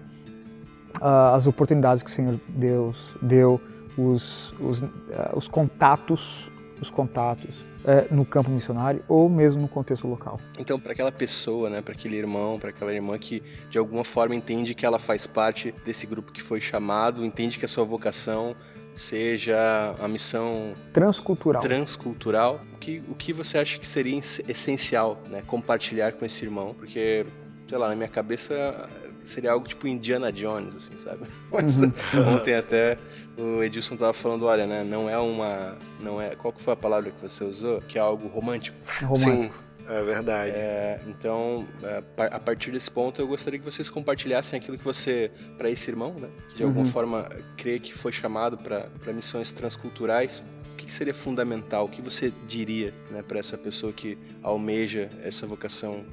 Ah, 1.01 1.35
as 1.35 1.45
oportunidades 1.45 2.01
que 2.01 2.09
o 2.09 2.13
Senhor 2.13 2.39
Deus 2.47 3.15
deu 3.21 3.59
os, 3.97 4.53
os, 4.59 4.79
uh, 4.79 4.89
os 5.35 5.47
contatos, 5.47 6.51
os 6.81 6.89
contatos 6.89 7.65
uh, 7.83 8.13
no 8.13 8.25
campo 8.25 8.49
missionário 8.49 9.03
ou 9.07 9.29
mesmo 9.29 9.61
no 9.61 9.67
contexto 9.67 10.07
local. 10.07 10.39
Então, 10.59 10.79
para 10.79 10.91
aquela 10.91 11.11
pessoa, 11.11 11.69
né, 11.69 11.81
para 11.81 11.93
aquele 11.93 12.15
irmão, 12.15 12.59
para 12.59 12.69
aquela 12.69 12.93
irmã 12.93 13.17
que 13.17 13.41
de 13.69 13.77
alguma 13.77 14.03
forma 14.03 14.35
entende 14.35 14.73
que 14.73 14.85
ela 14.85 14.99
faz 14.99 15.25
parte 15.25 15.73
desse 15.83 16.05
grupo 16.05 16.31
que 16.31 16.41
foi 16.41 16.59
chamado, 16.59 17.25
entende 17.25 17.57
que 17.57 17.65
a 17.65 17.69
sua 17.69 17.85
vocação 17.85 18.55
seja 18.95 19.93
a 19.99 20.07
missão 20.07 20.73
transcultural. 20.93 21.61
Transcultural. 21.61 22.61
O 22.73 22.77
que, 22.77 23.03
o 23.09 23.13
que 23.13 23.33
você 23.33 23.57
acha 23.57 23.77
que 23.77 23.87
seria 23.87 24.17
essencial, 24.17 25.21
né, 25.29 25.43
compartilhar 25.45 26.13
com 26.13 26.25
esse 26.25 26.45
irmão? 26.45 26.73
Porque, 26.73 27.25
sei 27.67 27.77
lá, 27.77 27.89
na 27.89 27.95
minha 27.95 28.07
cabeça 28.07 28.89
seria 29.25 29.51
algo 29.51 29.67
tipo 29.67 29.87
Indiana 29.87 30.31
Jones, 30.31 30.75
assim, 30.75 30.95
sabe? 30.95 31.25
Mas, 31.51 31.77
uhum. 31.77 31.91
ontem 32.35 32.55
até 32.55 32.97
o 33.37 33.63
Edilson 33.63 33.95
tava 33.95 34.13
falando, 34.13 34.45
olha, 34.45 34.65
né, 34.65 34.83
não 34.83 35.09
é 35.09 35.17
uma, 35.17 35.77
não 35.99 36.21
é, 36.21 36.35
qual 36.35 36.53
que 36.53 36.61
foi 36.61 36.73
a 36.73 36.77
palavra 36.77 37.11
que 37.11 37.21
você 37.21 37.43
usou? 37.43 37.81
Que 37.81 37.97
é 37.97 38.01
algo 38.01 38.27
romântico. 38.27 38.77
Romântico. 39.01 39.53
Sim. 39.57 39.65
É 39.87 40.01
verdade. 40.01 40.51
É, 40.51 40.99
então, 41.07 41.65
é, 41.83 42.03
a 42.17 42.39
partir 42.39 42.71
desse 42.71 42.89
ponto, 42.89 43.21
eu 43.21 43.27
gostaria 43.27 43.59
que 43.59 43.65
vocês 43.65 43.87
compartilhassem 43.87 44.59
aquilo 44.59 44.77
que 44.77 44.83
você, 44.83 45.31
para 45.57 45.69
esse 45.69 45.89
irmão, 45.91 46.13
né, 46.13 46.27
que 46.49 46.57
de 46.57 46.63
uhum. 46.63 46.69
alguma 46.69 46.85
forma 46.85 47.29
crê 47.55 47.79
que 47.79 47.93
foi 47.93 48.11
chamado 48.11 48.57
para 48.57 48.89
missões 49.13 49.51
transculturais, 49.51 50.43
o 50.73 50.75
que, 50.75 50.85
que 50.85 50.91
seria 50.91 51.13
fundamental? 51.13 51.85
O 51.85 51.89
que 51.89 52.01
você 52.01 52.33
diria 52.47 52.93
né, 53.09 53.21
para 53.21 53.39
essa 53.39 53.57
pessoa 53.57 53.93
que 53.93 54.17
almeja 54.41 55.09
essa 55.23 55.45
vocação 55.45 56.03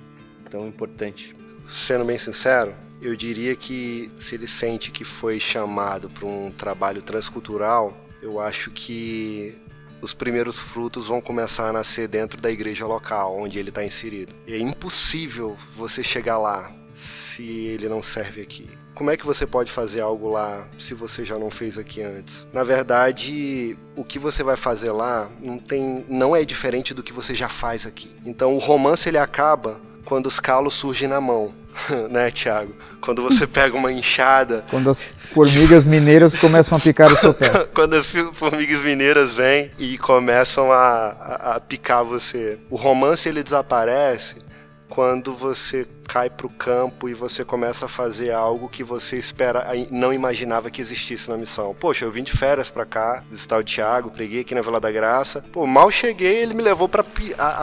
tão 0.50 0.68
importante? 0.68 1.34
Sendo 1.66 2.04
bem 2.04 2.18
sincero, 2.18 2.74
eu 3.02 3.16
diria 3.16 3.56
que 3.56 4.10
se 4.16 4.36
ele 4.36 4.46
sente 4.46 4.90
que 4.90 5.04
foi 5.04 5.40
chamado 5.40 6.08
para 6.08 6.24
um 6.26 6.50
trabalho 6.50 7.02
transcultural, 7.02 7.96
eu 8.22 8.40
acho 8.40 8.70
que 8.70 9.58
os 10.00 10.14
primeiros 10.14 10.60
frutos 10.60 11.08
vão 11.08 11.20
começar 11.20 11.68
a 11.68 11.72
nascer 11.72 12.06
dentro 12.06 12.40
da 12.40 12.50
igreja 12.50 12.86
local 12.86 13.36
onde 13.38 13.58
ele 13.58 13.70
está 13.70 13.84
inserido. 13.84 14.34
E 14.46 14.54
é 14.54 14.58
impossível 14.58 15.56
você 15.74 16.02
chegar 16.02 16.38
lá 16.38 16.72
se 16.94 17.42
ele 17.42 17.88
não 17.88 18.00
serve 18.00 18.40
aqui. 18.40 18.70
Como 18.94 19.10
é 19.10 19.16
que 19.16 19.26
você 19.26 19.46
pode 19.46 19.72
fazer 19.72 20.00
algo 20.00 20.30
lá 20.30 20.68
se 20.78 20.94
você 20.94 21.24
já 21.24 21.38
não 21.38 21.50
fez 21.50 21.78
aqui 21.78 22.02
antes? 22.02 22.46
Na 22.52 22.62
verdade, 22.62 23.76
o 23.96 24.04
que 24.04 24.18
você 24.18 24.44
vai 24.44 24.56
fazer 24.56 24.92
lá 24.92 25.30
não 25.44 25.58
tem, 25.58 26.04
não 26.08 26.36
é 26.36 26.44
diferente 26.44 26.92
do 26.92 27.02
que 27.02 27.12
você 27.12 27.34
já 27.34 27.48
faz 27.48 27.86
aqui. 27.86 28.14
Então, 28.24 28.54
o 28.54 28.58
romance 28.58 29.08
ele 29.08 29.18
acaba 29.18 29.80
quando 30.04 30.26
os 30.26 30.38
calos 30.38 30.74
surgem 30.74 31.08
na 31.08 31.20
mão. 31.20 31.54
né, 32.10 32.30
Thiago? 32.30 32.74
Quando 33.00 33.22
você 33.22 33.46
pega 33.46 33.76
uma 33.76 33.92
enxada. 33.92 34.64
Quando 34.70 34.90
as 34.90 35.02
formigas 35.32 35.86
mineiras 35.86 36.34
começam 36.34 36.76
a 36.76 36.80
picar 36.80 37.12
o 37.12 37.16
seu 37.16 37.32
pé. 37.34 37.66
Quando 37.74 37.94
as 37.94 38.12
formigas 38.32 38.82
mineiras 38.82 39.34
vêm 39.34 39.70
e 39.78 39.98
começam 39.98 40.70
a, 40.72 40.76
a, 40.78 41.56
a 41.56 41.60
picar 41.60 42.04
você. 42.04 42.58
O 42.70 42.76
romance 42.76 43.28
ele 43.28 43.42
desaparece 43.42 44.36
quando 44.92 45.34
você 45.34 45.88
cai 46.06 46.28
para 46.28 46.46
o 46.46 46.50
campo 46.50 47.08
e 47.08 47.14
você 47.14 47.42
começa 47.42 47.86
a 47.86 47.88
fazer 47.88 48.30
algo 48.30 48.68
que 48.68 48.84
você 48.84 49.16
espera, 49.16 49.66
não 49.90 50.12
imaginava 50.12 50.70
que 50.70 50.82
existisse 50.82 51.30
na 51.30 51.38
missão. 51.38 51.74
Poxa, 51.80 52.04
eu 52.04 52.12
vim 52.12 52.22
de 52.22 52.30
férias 52.30 52.70
para 52.70 52.84
cá, 52.84 53.24
visitar 53.30 53.58
o 53.58 53.64
Thiago, 53.64 54.10
preguei 54.10 54.42
aqui 54.42 54.54
na 54.54 54.60
Vila 54.60 54.78
da 54.78 54.92
Graça. 54.92 55.42
Pô, 55.50 55.66
mal 55.66 55.90
cheguei, 55.90 56.42
ele 56.42 56.52
me 56.52 56.62
levou 56.62 56.90
para 56.90 57.02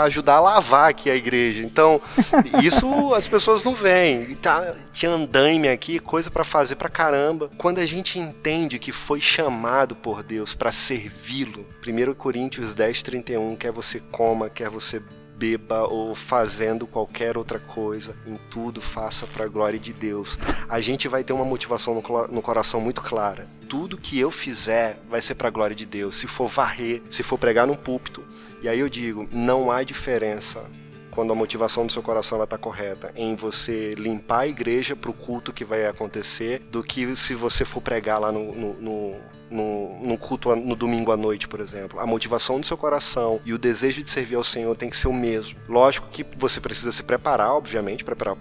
ajudar 0.05 0.37
a 0.37 0.39
lavar 0.39 0.89
aqui 0.89 1.07
a 1.07 1.15
igreja. 1.15 1.61
Então, 1.61 2.01
isso 2.63 3.13
as 3.13 3.27
pessoas 3.27 3.63
não 3.63 3.75
veem. 3.75 4.33
Tá, 4.33 4.73
tinha 4.91 5.11
andaime 5.11 5.69
aqui, 5.69 5.99
coisa 5.99 6.31
para 6.31 6.43
fazer 6.43 6.77
para 6.77 6.89
caramba. 6.89 7.51
Quando 7.59 7.77
a 7.77 7.85
gente 7.85 8.17
entende 8.17 8.79
que 8.79 8.91
foi 8.91 9.21
chamado 9.21 9.95
por 9.95 10.23
Deus 10.23 10.55
para 10.55 10.71
servi-lo, 10.71 11.63
1 11.87 12.15
Coríntios 12.15 12.73
10, 12.73 13.03
31, 13.03 13.55
quer 13.55 13.71
você 13.71 13.99
coma, 14.11 14.49
quer 14.49 14.71
você 14.71 14.99
beba 15.39 15.87
ou 15.87 16.13
fazendo 16.13 16.85
qualquer 16.85 17.37
outra 17.37 17.57
coisa, 17.57 18.13
em 18.27 18.37
tudo 18.49 18.81
faça 18.81 19.25
para 19.25 19.45
a 19.45 19.47
glória 19.47 19.79
de 19.79 19.93
Deus. 19.93 20.37
A 20.67 20.81
gente 20.81 21.07
vai 21.07 21.23
ter 21.23 21.31
uma 21.31 21.45
motivação 21.45 21.95
no, 21.95 22.41
coração 22.41 22.81
muito 22.81 23.01
clara. 23.01 23.45
Tudo 23.69 23.97
que 23.97 24.19
eu 24.19 24.29
fizer 24.29 24.99
vai 25.09 25.21
ser 25.21 25.35
para 25.35 25.47
a 25.47 25.51
glória 25.51 25.75
de 25.75 25.85
Deus. 25.85 26.15
Se 26.15 26.27
for 26.27 26.47
varrer, 26.47 27.01
se 27.09 27.23
for 27.23 27.37
pregar 27.37 27.65
num 27.65 27.75
púlpito. 27.75 28.23
E 28.61 28.67
aí 28.67 28.79
eu 28.79 28.89
digo, 28.89 29.29
não 29.31 29.71
há 29.71 29.81
diferença 29.83 30.65
quando 31.09 31.31
a 31.31 31.35
motivação 31.35 31.85
do 31.85 31.91
seu 31.91 32.01
coração 32.01 32.41
estar 32.43 32.57
correta 32.57 33.11
em 33.15 33.35
você 33.35 33.93
limpar 33.95 34.41
a 34.41 34.47
igreja 34.47 34.95
para 34.95 35.09
o 35.09 35.13
culto 35.13 35.53
que 35.53 35.63
vai 35.63 35.85
acontecer, 35.85 36.59
do 36.71 36.83
que 36.83 37.15
se 37.15 37.33
você 37.33 37.63
for 37.63 37.81
pregar 37.81 38.19
lá 38.19 38.31
no, 38.31 38.53
no, 38.53 38.73
no 38.73 39.15
no, 39.49 39.99
no, 40.05 40.17
culto 40.17 40.55
no 40.55 40.75
domingo 40.75 41.11
à 41.11 41.17
noite, 41.17 41.47
por 41.47 41.59
exemplo. 41.59 41.99
A 41.99 42.05
motivação 42.05 42.59
do 42.59 42.65
seu 42.65 42.77
coração 42.77 43.39
e 43.45 43.53
o 43.53 43.57
desejo 43.57 44.03
de 44.03 44.09
servir 44.09 44.35
ao 44.35 44.43
Senhor 44.43 44.75
tem 44.75 44.89
que 44.89 44.97
ser 44.97 45.07
o 45.07 45.13
mesmo. 45.13 45.59
Lógico 45.67 46.09
que 46.09 46.25
você 46.37 46.59
precisa 46.59 46.91
se 46.91 47.03
preparar, 47.03 47.51
obviamente, 47.51 48.03
para 48.03 48.35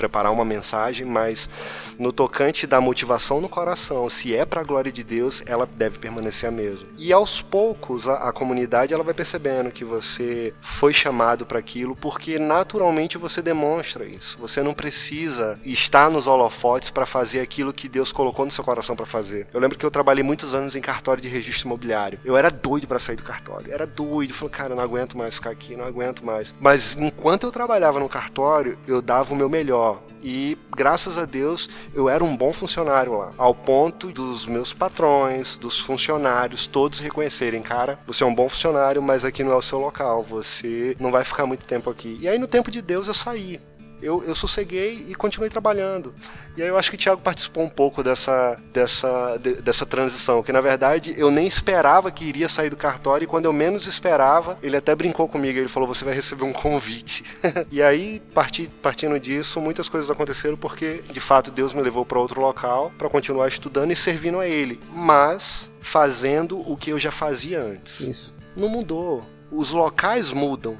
preparar 0.00 0.32
uma 0.32 0.46
mensagem, 0.46 1.06
mas 1.06 1.50
no 1.98 2.10
tocante 2.10 2.66
da 2.66 2.80
motivação 2.80 3.38
no 3.38 3.50
coração, 3.50 4.08
se 4.08 4.34
é 4.34 4.46
para 4.46 4.62
a 4.62 4.64
glória 4.64 4.90
de 4.90 5.04
Deus, 5.04 5.42
ela 5.44 5.66
deve 5.66 5.98
permanecer 5.98 6.48
a 6.48 6.52
mesma. 6.52 6.88
E 6.96 7.12
aos 7.12 7.42
poucos 7.42 8.08
a, 8.08 8.14
a 8.14 8.32
comunidade 8.32 8.94
ela 8.94 9.04
vai 9.04 9.12
percebendo 9.12 9.70
que 9.70 9.84
você 9.84 10.54
foi 10.62 10.94
chamado 10.94 11.44
para 11.44 11.58
aquilo, 11.58 11.94
porque 11.94 12.38
naturalmente 12.38 13.18
você 13.18 13.42
demonstra 13.42 14.06
isso. 14.06 14.38
Você 14.40 14.62
não 14.62 14.72
precisa 14.72 15.60
estar 15.64 16.10
nos 16.10 16.26
holofotes 16.26 16.88
para 16.88 17.04
fazer 17.04 17.40
aquilo 17.40 17.72
que 17.72 17.88
Deus 17.88 18.10
colocou 18.10 18.46
no 18.46 18.50
seu 18.50 18.64
coração 18.64 18.96
para 18.96 19.04
fazer. 19.04 19.48
Eu 19.52 19.60
lembro 19.60 19.76
que 19.76 19.84
eu 19.84 19.90
trabalhei 19.90 20.19
muitos 20.22 20.54
anos 20.54 20.76
em 20.76 20.80
cartório 20.80 21.22
de 21.22 21.28
registro 21.28 21.66
imobiliário. 21.66 22.18
Eu 22.24 22.36
era 22.36 22.50
doido 22.50 22.86
para 22.86 22.98
sair 22.98 23.16
do 23.16 23.22
cartório, 23.22 23.72
era 23.72 23.86
doido. 23.86 24.34
Falei, 24.34 24.52
cara, 24.52 24.74
não 24.74 24.82
aguento 24.82 25.16
mais 25.16 25.34
ficar 25.34 25.50
aqui, 25.50 25.76
não 25.76 25.84
aguento 25.84 26.24
mais. 26.24 26.54
Mas 26.60 26.96
enquanto 26.96 27.44
eu 27.44 27.50
trabalhava 27.50 28.00
no 28.00 28.08
cartório, 28.08 28.78
eu 28.86 29.00
dava 29.00 29.32
o 29.32 29.36
meu 29.36 29.48
melhor 29.48 30.00
e 30.22 30.58
graças 30.76 31.18
a 31.18 31.24
Deus 31.24 31.68
eu 31.94 32.08
era 32.08 32.22
um 32.22 32.36
bom 32.36 32.52
funcionário 32.52 33.16
lá, 33.16 33.32
ao 33.38 33.54
ponto 33.54 34.08
dos 34.08 34.46
meus 34.46 34.72
patrões, 34.72 35.56
dos 35.56 35.78
funcionários, 35.78 36.66
todos 36.66 37.00
reconhecerem, 37.00 37.62
cara, 37.62 37.98
você 38.06 38.22
é 38.22 38.26
um 38.26 38.34
bom 38.34 38.48
funcionário, 38.48 39.02
mas 39.02 39.24
aqui 39.24 39.42
não 39.42 39.52
é 39.52 39.56
o 39.56 39.62
seu 39.62 39.78
local, 39.78 40.22
você 40.22 40.96
não 41.00 41.10
vai 41.10 41.24
ficar 41.24 41.46
muito 41.46 41.64
tempo 41.64 41.90
aqui. 41.90 42.18
E 42.20 42.28
aí 42.28 42.38
no 42.38 42.46
tempo 42.46 42.70
de 42.70 42.82
Deus 42.82 43.08
eu 43.08 43.14
saí 43.14 43.60
eu, 44.02 44.22
eu 44.24 44.34
sosseguei 44.34 45.06
e 45.08 45.14
continuei 45.14 45.50
trabalhando. 45.50 46.14
E 46.56 46.62
aí 46.62 46.68
eu 46.68 46.76
acho 46.76 46.90
que 46.90 46.96
o 46.96 46.98
Thiago 46.98 47.20
participou 47.20 47.64
um 47.64 47.68
pouco 47.70 48.02
dessa, 48.02 48.58
dessa, 48.72 49.36
de, 49.36 49.54
dessa 49.54 49.86
transição, 49.86 50.42
que 50.42 50.52
na 50.52 50.60
verdade 50.60 51.14
eu 51.16 51.30
nem 51.30 51.46
esperava 51.46 52.10
que 52.10 52.24
iria 52.24 52.48
sair 52.48 52.70
do 52.70 52.76
cartório 52.76 53.24
e 53.24 53.26
quando 53.26 53.44
eu 53.44 53.52
menos 53.52 53.86
esperava, 53.86 54.58
ele 54.62 54.76
até 54.76 54.94
brincou 54.94 55.28
comigo, 55.28 55.58
ele 55.58 55.68
falou, 55.68 55.88
você 55.88 56.04
vai 56.04 56.14
receber 56.14 56.44
um 56.44 56.52
convite. 56.52 57.24
e 57.70 57.82
aí, 57.82 58.20
parti, 58.34 58.68
partindo 58.82 59.18
disso, 59.18 59.60
muitas 59.60 59.88
coisas 59.88 60.10
aconteceram 60.10 60.56
porque, 60.56 61.02
de 61.10 61.20
fato, 61.20 61.50
Deus 61.50 61.72
me 61.72 61.82
levou 61.82 62.04
para 62.04 62.18
outro 62.18 62.40
local 62.40 62.92
para 62.98 63.08
continuar 63.08 63.48
estudando 63.48 63.92
e 63.92 63.96
servindo 63.96 64.38
a 64.38 64.46
Ele, 64.46 64.80
mas 64.92 65.70
fazendo 65.80 66.60
o 66.70 66.76
que 66.76 66.90
eu 66.90 66.98
já 66.98 67.10
fazia 67.10 67.62
antes. 67.62 68.00
Isso. 68.00 68.34
Não 68.58 68.68
mudou. 68.68 69.24
Os 69.50 69.70
locais 69.70 70.32
mudam, 70.32 70.78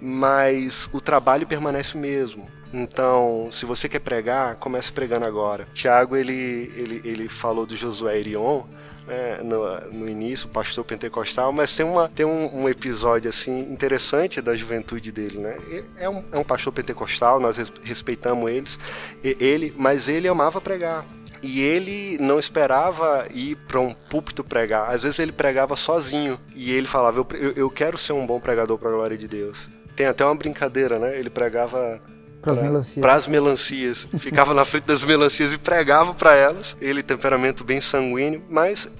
mas 0.00 0.88
o 0.92 1.00
trabalho 1.00 1.46
permanece 1.46 1.96
o 1.96 1.98
mesmo. 2.00 2.46
Então, 2.72 3.48
se 3.50 3.64
você 3.64 3.88
quer 3.88 4.00
pregar, 4.00 4.56
comece 4.56 4.92
pregando 4.92 5.24
agora. 5.24 5.66
Tiago, 5.72 6.16
ele, 6.16 6.72
ele, 6.76 7.00
ele 7.04 7.28
falou 7.28 7.64
do 7.64 7.76
Josué 7.76 8.20
Irion, 8.20 8.64
né, 9.06 9.40
no, 9.42 9.98
no, 10.00 10.08
início, 10.08 10.48
pastor 10.48 10.84
pentecostal, 10.84 11.52
mas 11.52 11.74
tem, 11.74 11.86
uma, 11.86 12.08
tem 12.08 12.26
um, 12.26 12.62
um, 12.62 12.68
episódio 12.68 13.28
assim 13.28 13.60
interessante 13.72 14.40
da 14.40 14.54
juventude 14.54 15.12
dele, 15.12 15.38
né? 15.38 15.56
É 15.96 16.08
um, 16.08 16.24
é 16.32 16.38
um 16.38 16.44
pastor 16.44 16.72
pentecostal, 16.72 17.38
nós 17.38 17.56
respeitamos 17.82 18.50
eles, 18.50 18.80
ele, 19.22 19.72
mas 19.76 20.08
ele 20.08 20.26
amava 20.26 20.60
pregar. 20.60 21.06
E 21.42 21.60
ele 21.60 22.18
não 22.18 22.38
esperava 22.38 23.28
ir 23.32 23.56
para 23.68 23.78
um 23.78 23.94
púlpito 23.94 24.42
pregar. 24.42 24.90
Às 24.90 25.04
vezes 25.04 25.20
ele 25.20 25.30
pregava 25.30 25.76
sozinho. 25.76 26.40
E 26.54 26.72
ele 26.72 26.86
falava: 26.86 27.24
Eu, 27.34 27.52
eu 27.52 27.70
quero 27.70 27.98
ser 27.98 28.14
um 28.14 28.26
bom 28.26 28.40
pregador 28.40 28.78
para 28.78 28.88
a 28.88 28.92
glória 28.92 29.16
de 29.16 29.28
Deus. 29.28 29.70
Tem 29.94 30.06
até 30.06 30.24
uma 30.24 30.34
brincadeira, 30.34 30.98
né? 30.98 31.16
Ele 31.16 31.30
pregava 31.30 32.00
para 32.46 32.52
as 32.52 32.62
melancias. 32.62 33.00
Pras 33.00 33.26
melancias. 33.26 34.06
Ficava 34.18 34.54
na 34.54 34.64
frente 34.64 34.84
das 34.84 35.02
melancias 35.02 35.52
e 35.52 35.58
pregava 35.58 36.14
para 36.14 36.34
elas. 36.34 36.76
Ele, 36.80 37.02
temperamento 37.02 37.64
bem 37.64 37.80
sanguíneo, 37.80 38.42
mas 38.48 38.92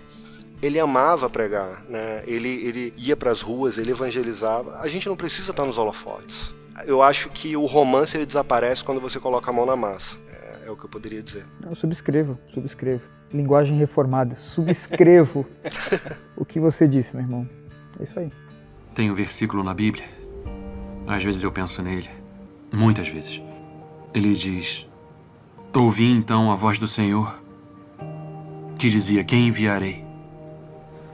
ele 0.60 0.80
amava 0.80 1.30
pregar, 1.30 1.84
né? 1.88 2.22
Ele, 2.26 2.48
ele 2.48 2.94
ia 2.96 3.16
para 3.16 3.30
as 3.30 3.40
ruas, 3.40 3.78
ele 3.78 3.90
evangelizava. 3.90 4.78
A 4.80 4.88
gente 4.88 5.08
não 5.08 5.16
precisa 5.16 5.50
estar 5.52 5.64
nos 5.64 5.78
holofotes. 5.78 6.52
Eu 6.84 7.02
acho 7.02 7.28
que 7.30 7.56
o 7.56 7.64
romance 7.64 8.16
ele 8.16 8.26
desaparece 8.26 8.84
quando 8.84 9.00
você 9.00 9.20
coloca 9.20 9.50
a 9.50 9.52
mão 9.52 9.64
na 9.64 9.76
massa. 9.76 10.18
É, 10.30 10.66
é 10.66 10.70
o 10.70 10.76
que 10.76 10.84
eu 10.84 10.88
poderia 10.88 11.22
dizer. 11.22 11.46
Eu 11.64 11.74
subscrevo, 11.74 12.38
subscrevo. 12.52 13.04
Linguagem 13.32 13.76
reformada. 13.78 14.34
Subscrevo 14.34 15.46
o 16.36 16.44
que 16.44 16.60
você 16.60 16.86
disse, 16.86 17.14
meu 17.14 17.24
irmão. 17.24 17.48
É 17.98 18.04
isso 18.04 18.18
aí. 18.18 18.30
Tem 18.94 19.10
um 19.10 19.14
versículo 19.14 19.62
na 19.62 19.74
Bíblia. 19.74 20.04
Às 21.06 21.22
vezes 21.22 21.42
eu 21.42 21.52
penso 21.52 21.82
nele. 21.82 22.25
Muitas 22.72 23.08
vezes. 23.08 23.40
Ele 24.12 24.34
diz: 24.34 24.86
Ouvi 25.74 26.10
então 26.10 26.50
a 26.50 26.56
voz 26.56 26.78
do 26.78 26.86
Senhor, 26.86 27.38
que 28.78 28.88
dizia: 28.88 29.24
Quem 29.24 29.48
enviarei? 29.48 30.04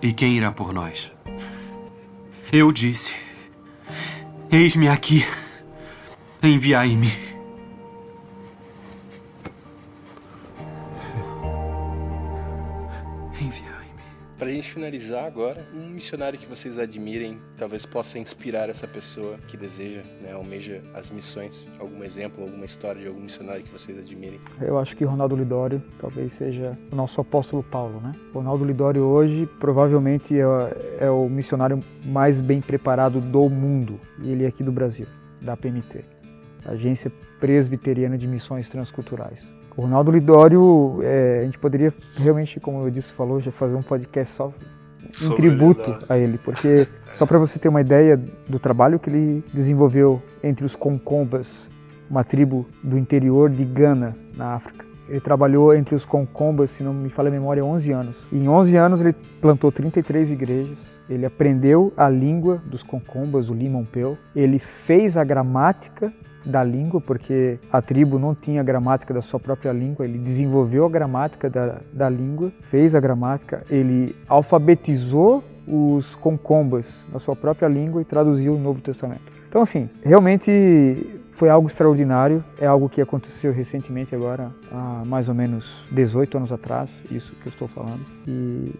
E 0.00 0.12
quem 0.12 0.36
irá 0.36 0.50
por 0.52 0.72
nós? 0.72 1.12
Eu 2.52 2.70
disse: 2.70 3.12
Eis-me 4.50 4.88
aqui, 4.88 5.24
enviai-me. 6.42 7.31
Para 14.42 14.50
a 14.50 14.54
gente 14.54 14.72
finalizar 14.72 15.24
agora, 15.24 15.64
um 15.72 15.88
missionário 15.88 16.36
que 16.36 16.48
vocês 16.48 16.76
admirem, 16.76 17.38
talvez 17.56 17.86
possa 17.86 18.18
inspirar 18.18 18.68
essa 18.68 18.88
pessoa 18.88 19.38
que 19.46 19.56
deseja, 19.56 20.00
né, 20.20 20.32
almeja 20.32 20.82
as 20.94 21.10
missões. 21.10 21.68
Algum 21.78 22.02
exemplo, 22.02 22.42
alguma 22.42 22.64
história 22.64 23.00
de 23.00 23.06
algum 23.06 23.20
missionário 23.20 23.62
que 23.62 23.70
vocês 23.70 23.96
admirem? 23.96 24.40
Eu 24.60 24.80
acho 24.80 24.96
que 24.96 25.04
Ronaldo 25.04 25.36
Lidório 25.36 25.80
talvez 25.96 26.32
seja 26.32 26.76
o 26.90 26.96
nosso 26.96 27.20
apóstolo 27.20 27.62
Paulo, 27.62 28.00
né? 28.00 28.10
Ronaldo 28.34 28.64
Lidório 28.64 29.04
hoje 29.04 29.48
provavelmente 29.60 30.36
é, 30.36 31.04
é 31.06 31.08
o 31.08 31.28
missionário 31.28 31.78
mais 32.04 32.40
bem 32.40 32.60
preparado 32.60 33.20
do 33.20 33.48
mundo 33.48 34.00
e 34.20 34.32
ele 34.32 34.42
é 34.42 34.48
aqui 34.48 34.64
do 34.64 34.72
Brasil, 34.72 35.06
da 35.40 35.56
PMT, 35.56 36.04
Agência 36.64 37.12
Presbiteriana 37.38 38.18
de 38.18 38.26
Missões 38.26 38.68
Transculturais. 38.68 39.61
O 39.76 39.82
Ronaldo 39.82 40.10
Lidório, 40.10 40.98
é, 41.02 41.40
a 41.40 41.44
gente 41.44 41.58
poderia 41.58 41.92
realmente, 42.16 42.60
como 42.60 42.82
eu 42.82 42.90
disse, 42.90 43.12
falou, 43.12 43.40
já 43.40 43.50
fazer 43.50 43.74
um 43.74 43.82
podcast 43.82 44.36
só 44.36 44.52
em 45.22 45.34
tributo 45.34 45.98
a 46.08 46.16
ele, 46.16 46.38
porque 46.38 46.86
só 47.10 47.26
para 47.26 47.38
você 47.38 47.58
ter 47.58 47.68
uma 47.68 47.80
ideia 47.80 48.16
do 48.48 48.58
trabalho 48.58 48.98
que 48.98 49.10
ele 49.10 49.44
desenvolveu 49.52 50.22
entre 50.42 50.64
os 50.64 50.76
Concombas, 50.76 51.70
uma 52.08 52.22
tribo 52.22 52.66
do 52.82 52.98
interior 52.98 53.50
de 53.50 53.64
Gana, 53.64 54.16
na 54.36 54.54
África. 54.54 54.84
Ele 55.08 55.20
trabalhou 55.20 55.74
entre 55.74 55.94
os 55.94 56.06
Concombas, 56.06 56.70
se 56.70 56.82
não 56.82 56.94
me 56.94 57.10
falha 57.10 57.28
a 57.28 57.32
memória, 57.32 57.64
11 57.64 57.92
anos. 57.92 58.28
E 58.30 58.38
em 58.38 58.48
11 58.48 58.76
anos 58.76 59.00
ele 59.00 59.14
plantou 59.40 59.70
33 59.72 60.32
igrejas, 60.32 60.78
ele 61.08 61.26
aprendeu 61.26 61.92
a 61.96 62.08
língua 62.08 62.62
dos 62.66 62.82
Concombas, 62.82 63.50
o 63.50 63.54
Limampeu, 63.54 64.16
ele 64.34 64.58
fez 64.58 65.16
a 65.16 65.24
gramática 65.24 66.12
da 66.44 66.62
língua, 66.62 67.00
porque 67.00 67.58
a 67.70 67.80
tribo 67.80 68.18
não 68.18 68.34
tinha 68.34 68.62
gramática 68.62 69.12
da 69.12 69.22
sua 69.22 69.38
própria 69.38 69.72
língua, 69.72 70.04
ele 70.04 70.18
desenvolveu 70.18 70.84
a 70.84 70.88
gramática 70.88 71.48
da, 71.48 71.80
da 71.92 72.08
língua, 72.08 72.52
fez 72.60 72.94
a 72.94 73.00
gramática, 73.00 73.64
ele 73.70 74.16
alfabetizou 74.28 75.44
os 75.66 76.16
concombas 76.16 77.08
na 77.12 77.18
sua 77.18 77.36
própria 77.36 77.68
língua 77.68 78.02
e 78.02 78.04
traduziu 78.04 78.54
o 78.54 78.58
Novo 78.58 78.80
Testamento. 78.80 79.32
Então, 79.48 79.62
assim, 79.62 79.88
realmente 80.02 81.20
foi 81.30 81.48
algo 81.48 81.66
extraordinário, 81.66 82.44
é 82.58 82.66
algo 82.66 82.88
que 82.88 83.00
aconteceu 83.00 83.52
recentemente 83.52 84.14
agora, 84.14 84.50
há 84.70 85.02
mais 85.06 85.28
ou 85.28 85.34
menos 85.34 85.84
18 85.90 86.36
anos 86.36 86.52
atrás, 86.52 86.90
isso 87.10 87.32
que 87.34 87.48
eu 87.48 87.50
estou 87.50 87.68
falando. 87.68 88.00
E 88.26 88.72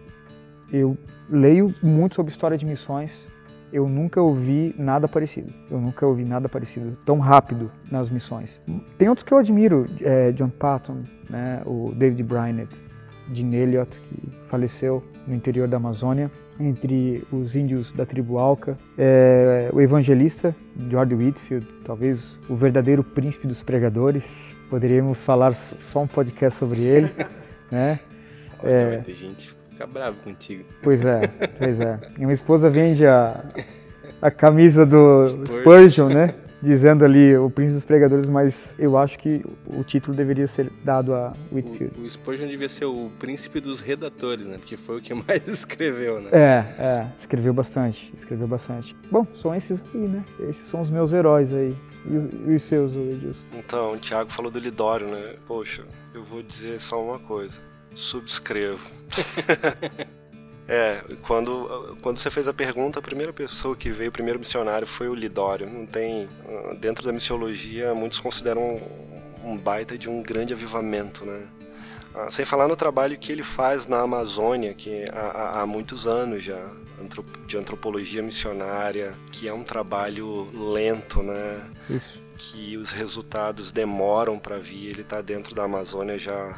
eu 0.71 0.97
leio 1.29 1.73
muito 1.81 2.15
sobre 2.15 2.31
história 2.31 2.57
de 2.57 2.65
missões, 2.65 3.27
eu 3.73 3.89
nunca 3.89 4.21
ouvi 4.21 4.73
nada 4.77 5.07
parecido. 5.07 5.51
Eu 5.69 5.81
nunca 5.81 6.05
ouvi 6.05 6.23
nada 6.23 6.47
parecido 6.47 6.95
tão 7.03 7.17
rápido 7.17 7.71
nas 7.91 8.07
missões. 8.07 8.61
Tem 8.99 9.09
outros 9.09 9.25
que 9.25 9.33
eu 9.33 9.37
admiro, 9.39 9.87
é, 9.99 10.31
John 10.31 10.49
Patton, 10.49 11.03
né, 11.27 11.63
o 11.65 11.91
David 11.95 12.21
Brynett, 12.21 12.69
Dean 13.27 13.51
Elliott, 13.51 13.99
que 13.99 14.29
faleceu 14.47 15.03
no 15.25 15.33
interior 15.33 15.67
da 15.67 15.77
Amazônia, 15.77 16.29
entre 16.59 17.25
os 17.31 17.55
índios 17.55 17.91
da 17.91 18.05
tribo 18.05 18.37
Alca, 18.37 18.77
é, 18.95 19.71
o 19.73 19.81
evangelista 19.81 20.55
George 20.87 21.15
Whitfield, 21.15 21.65
talvez 21.83 22.37
o 22.47 22.55
verdadeiro 22.55 23.03
príncipe 23.03 23.47
dos 23.47 23.63
pregadores. 23.63 24.55
Poderíamos 24.69 25.17
falar 25.17 25.53
só 25.53 26.03
um 26.03 26.07
podcast 26.07 26.59
sobre 26.59 26.81
ele, 26.81 27.09
né? 27.71 27.99
Olha, 28.61 28.71
é, 28.71 28.89
vai 28.89 29.01
ter 29.01 29.15
gente 29.15 29.55
fica 29.83 29.87
bravo 29.87 30.17
contigo. 30.23 30.63
Pois 30.81 31.05
é, 31.05 31.21
pois 31.59 31.79
é. 31.79 31.99
E 32.17 32.21
minha 32.21 32.33
esposa 32.33 32.69
vende 32.69 33.05
a, 33.05 33.43
a 34.21 34.31
camisa 34.31 34.85
do 34.85 35.23
Spurgeon, 35.25 35.61
Spurgeon 35.61 36.07
né? 36.09 36.35
dizendo 36.61 37.03
ali 37.03 37.35
o 37.35 37.49
príncipe 37.49 37.75
dos 37.75 37.83
pregadores, 37.83 38.29
mas 38.29 38.73
eu 38.79 38.97
acho 38.97 39.19
que 39.19 39.43
o 39.67 39.83
título 39.83 40.15
deveria 40.15 40.47
ser 40.47 40.71
dado 40.83 41.13
a 41.13 41.33
Whitfield. 41.51 41.99
O, 41.99 42.03
o 42.03 42.09
Spurgeon 42.09 42.47
devia 42.47 42.69
ser 42.69 42.85
o 42.85 43.11
príncipe 43.19 43.59
dos 43.59 43.81
redatores, 43.81 44.47
né? 44.47 44.57
Porque 44.57 44.77
foi 44.77 44.99
o 44.99 45.01
que 45.01 45.13
mais 45.27 45.47
escreveu, 45.47 46.21
né? 46.21 46.29
É, 46.31 46.65
é, 46.81 47.07
escreveu 47.19 47.53
bastante, 47.53 48.13
escreveu 48.15 48.47
bastante. 48.47 48.95
Bom, 49.11 49.27
são 49.33 49.53
esses 49.53 49.83
aí, 49.93 50.07
né? 50.07 50.23
Esses 50.49 50.67
são 50.67 50.79
os 50.79 50.89
meus 50.89 51.11
heróis 51.11 51.53
aí. 51.53 51.75
E, 52.05 52.51
e 52.51 52.55
os 52.55 52.63
seus, 52.63 52.93
Edilson? 52.93 53.45
Então, 53.53 53.93
o 53.93 53.97
Thiago 53.97 54.29
falou 54.29 54.51
do 54.51 54.59
Lidório, 54.59 55.07
né? 55.07 55.35
Poxa, 55.45 55.85
eu 56.13 56.23
vou 56.23 56.41
dizer 56.41 56.79
só 56.79 57.01
uma 57.01 57.19
coisa. 57.19 57.61
Subscrevo. 57.93 58.89
É, 60.67 61.01
quando, 61.23 61.97
quando 62.01 62.19
você 62.19 62.31
fez 62.31 62.47
a 62.47 62.53
pergunta, 62.53 62.99
a 62.99 63.01
primeira 63.01 63.33
pessoa 63.33 63.75
que 63.75 63.89
veio, 63.89 64.09
o 64.09 64.13
primeiro 64.13 64.39
missionário, 64.39 64.87
foi 64.87 65.09
o 65.09 65.13
Lidório. 65.13 65.69
Não 65.69 65.85
tem. 65.85 66.29
Dentro 66.79 67.03
da 67.03 67.11
missiologia, 67.11 67.93
muitos 67.93 68.19
consideram 68.19 68.81
um, 69.43 69.57
baita 69.57 69.97
de 69.97 70.09
um 70.09 70.23
grande 70.23 70.53
avivamento, 70.53 71.25
né? 71.25 71.47
Ah, 72.15 72.29
sem 72.29 72.45
falar 72.45 72.67
no 72.67 72.75
trabalho 72.75 73.17
que 73.17 73.31
ele 73.31 73.43
faz 73.43 73.87
na 73.87 73.99
Amazônia, 73.99 74.73
que 74.73 75.03
há, 75.11 75.61
há 75.61 75.65
muitos 75.65 76.07
anos 76.07 76.43
já, 76.43 76.71
de 77.45 77.57
antropologia 77.57 78.21
missionária, 78.21 79.15
que 79.31 79.47
é 79.47 79.53
um 79.53 79.63
trabalho 79.63 80.47
lento, 80.71 81.21
né? 81.21 81.69
Isso. 81.89 82.23
Que 82.37 82.77
os 82.77 82.91
resultados 82.91 83.71
demoram 83.71 84.39
para 84.39 84.57
vir. 84.59 84.87
Ele 84.87 85.01
está 85.01 85.21
dentro 85.21 85.53
da 85.53 85.63
Amazônia 85.63 86.17
já 86.17 86.57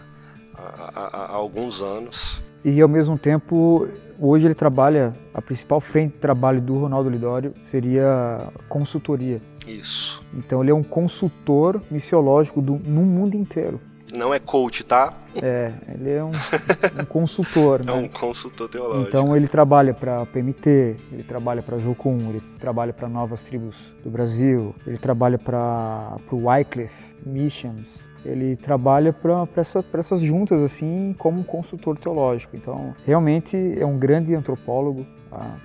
há, 0.57 0.91
há, 0.95 1.25
há 1.25 1.35
alguns 1.35 1.81
anos. 1.81 2.43
E 2.63 2.81
ao 2.81 2.89
mesmo 2.89 3.17
tempo, 3.17 3.87
hoje 4.19 4.47
ele 4.47 4.55
trabalha, 4.55 5.13
a 5.33 5.41
principal 5.41 5.79
frente 5.79 6.13
de 6.13 6.17
trabalho 6.17 6.61
do 6.61 6.79
Ronaldo 6.79 7.09
Lidório 7.09 7.53
seria 7.61 8.49
consultoria. 8.67 9.39
Isso. 9.67 10.23
Então 10.33 10.61
ele 10.61 10.71
é 10.71 10.73
um 10.73 10.83
consultor 10.83 11.81
missiológico 11.91 12.61
do, 12.61 12.73
no 12.73 13.01
mundo 13.01 13.35
inteiro. 13.35 13.79
Não 14.15 14.33
é 14.33 14.39
coach, 14.39 14.83
tá? 14.83 15.13
É, 15.41 15.73
ele 15.93 16.11
é 16.11 16.23
um, 16.23 16.31
um 16.31 17.05
consultor. 17.05 17.81
é 17.83 17.85
né? 17.85 17.93
um 17.93 18.07
consultor 18.07 18.69
teológico. 18.69 19.07
Então 19.07 19.35
ele 19.35 19.47
trabalha 19.47 19.93
para 19.93 20.25
PMT, 20.25 20.95
ele 21.11 21.23
trabalha 21.23 21.61
para 21.61 21.77
Jocum, 21.77 22.29
ele 22.29 22.41
trabalha 22.59 22.93
para 22.93 23.07
Novas 23.07 23.41
Tribos 23.41 23.93
do 24.03 24.09
Brasil, 24.09 24.73
ele 24.85 24.97
trabalha 24.97 25.37
para 25.37 26.17
o 26.31 26.47
Wycliffe 26.47 27.15
Missions, 27.25 28.07
ele 28.23 28.55
trabalha 28.55 29.11
para 29.13 29.47
essa, 29.55 29.83
essas 29.93 30.21
juntas 30.21 30.61
assim 30.61 31.15
como 31.17 31.43
consultor 31.43 31.97
teológico. 31.97 32.55
Então 32.55 32.95
realmente 33.05 33.57
é 33.77 33.85
um 33.85 33.97
grande 33.97 34.33
antropólogo. 34.33 35.05
A, 35.31 35.55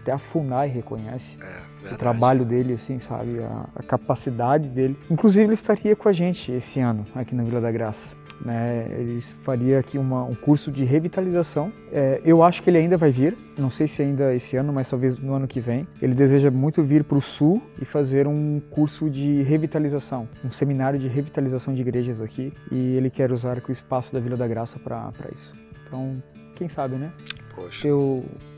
até 0.00 0.12
a 0.12 0.18
FUNAI 0.18 0.68
reconhece 0.68 1.36
é, 1.42 1.69
o 1.90 1.96
trabalho 1.96 2.44
dele, 2.44 2.74
assim, 2.74 2.98
sabe, 2.98 3.38
a, 3.40 3.66
a, 3.74 3.82
capacidade 3.82 4.68
dele. 4.68 4.96
Inclusive 5.10 5.44
ele 5.44 5.54
estaria 5.54 5.96
com 5.96 6.08
a 6.08 6.12
gente 6.12 6.52
esse 6.52 6.80
ano 6.80 7.06
aqui 7.14 7.34
na 7.34 7.42
Vila 7.42 7.60
da 7.60 7.70
Graça. 7.70 8.20
Né? 8.44 8.86
Ele 8.98 9.20
faria 9.20 9.78
aqui 9.78 9.98
uma, 9.98 10.24
um 10.24 10.34
curso 10.34 10.70
de 10.70 10.84
revitalização. 10.84 11.72
É, 11.92 12.20
eu 12.24 12.42
acho 12.42 12.62
que 12.62 12.70
ele 12.70 12.78
ainda 12.78 12.96
vai 12.96 13.10
vir, 13.10 13.36
não 13.58 13.68
sei 13.68 13.86
se 13.86 14.00
ainda 14.02 14.34
esse 14.34 14.56
ano, 14.56 14.72
mas 14.72 14.88
talvez 14.88 15.18
no 15.18 15.34
ano 15.34 15.46
que 15.46 15.60
vem. 15.60 15.86
Ele 16.00 16.14
deseja 16.14 16.50
muito 16.50 16.82
vir 16.82 17.04
para 17.04 17.18
o 17.18 17.20
Sul 17.20 17.62
e 17.80 17.84
fazer 17.84 18.26
um 18.26 18.60
curso 18.70 19.10
de 19.10 19.42
revitalização, 19.42 20.28
um 20.44 20.50
seminário 20.50 20.98
de 20.98 21.08
revitalização 21.08 21.74
de 21.74 21.82
igrejas 21.82 22.22
aqui. 22.22 22.52
E 22.70 22.96
ele 22.96 23.10
quer 23.10 23.30
usar 23.30 23.60
o 23.68 23.72
espaço 23.72 24.12
da 24.12 24.20
Vila 24.20 24.36
da 24.36 24.48
Graça 24.48 24.78
para 24.78 25.12
isso. 25.34 25.54
Então, 25.86 26.22
quem 26.56 26.68
sabe, 26.68 26.96
né? 26.96 27.12
Poxa. 27.54 27.88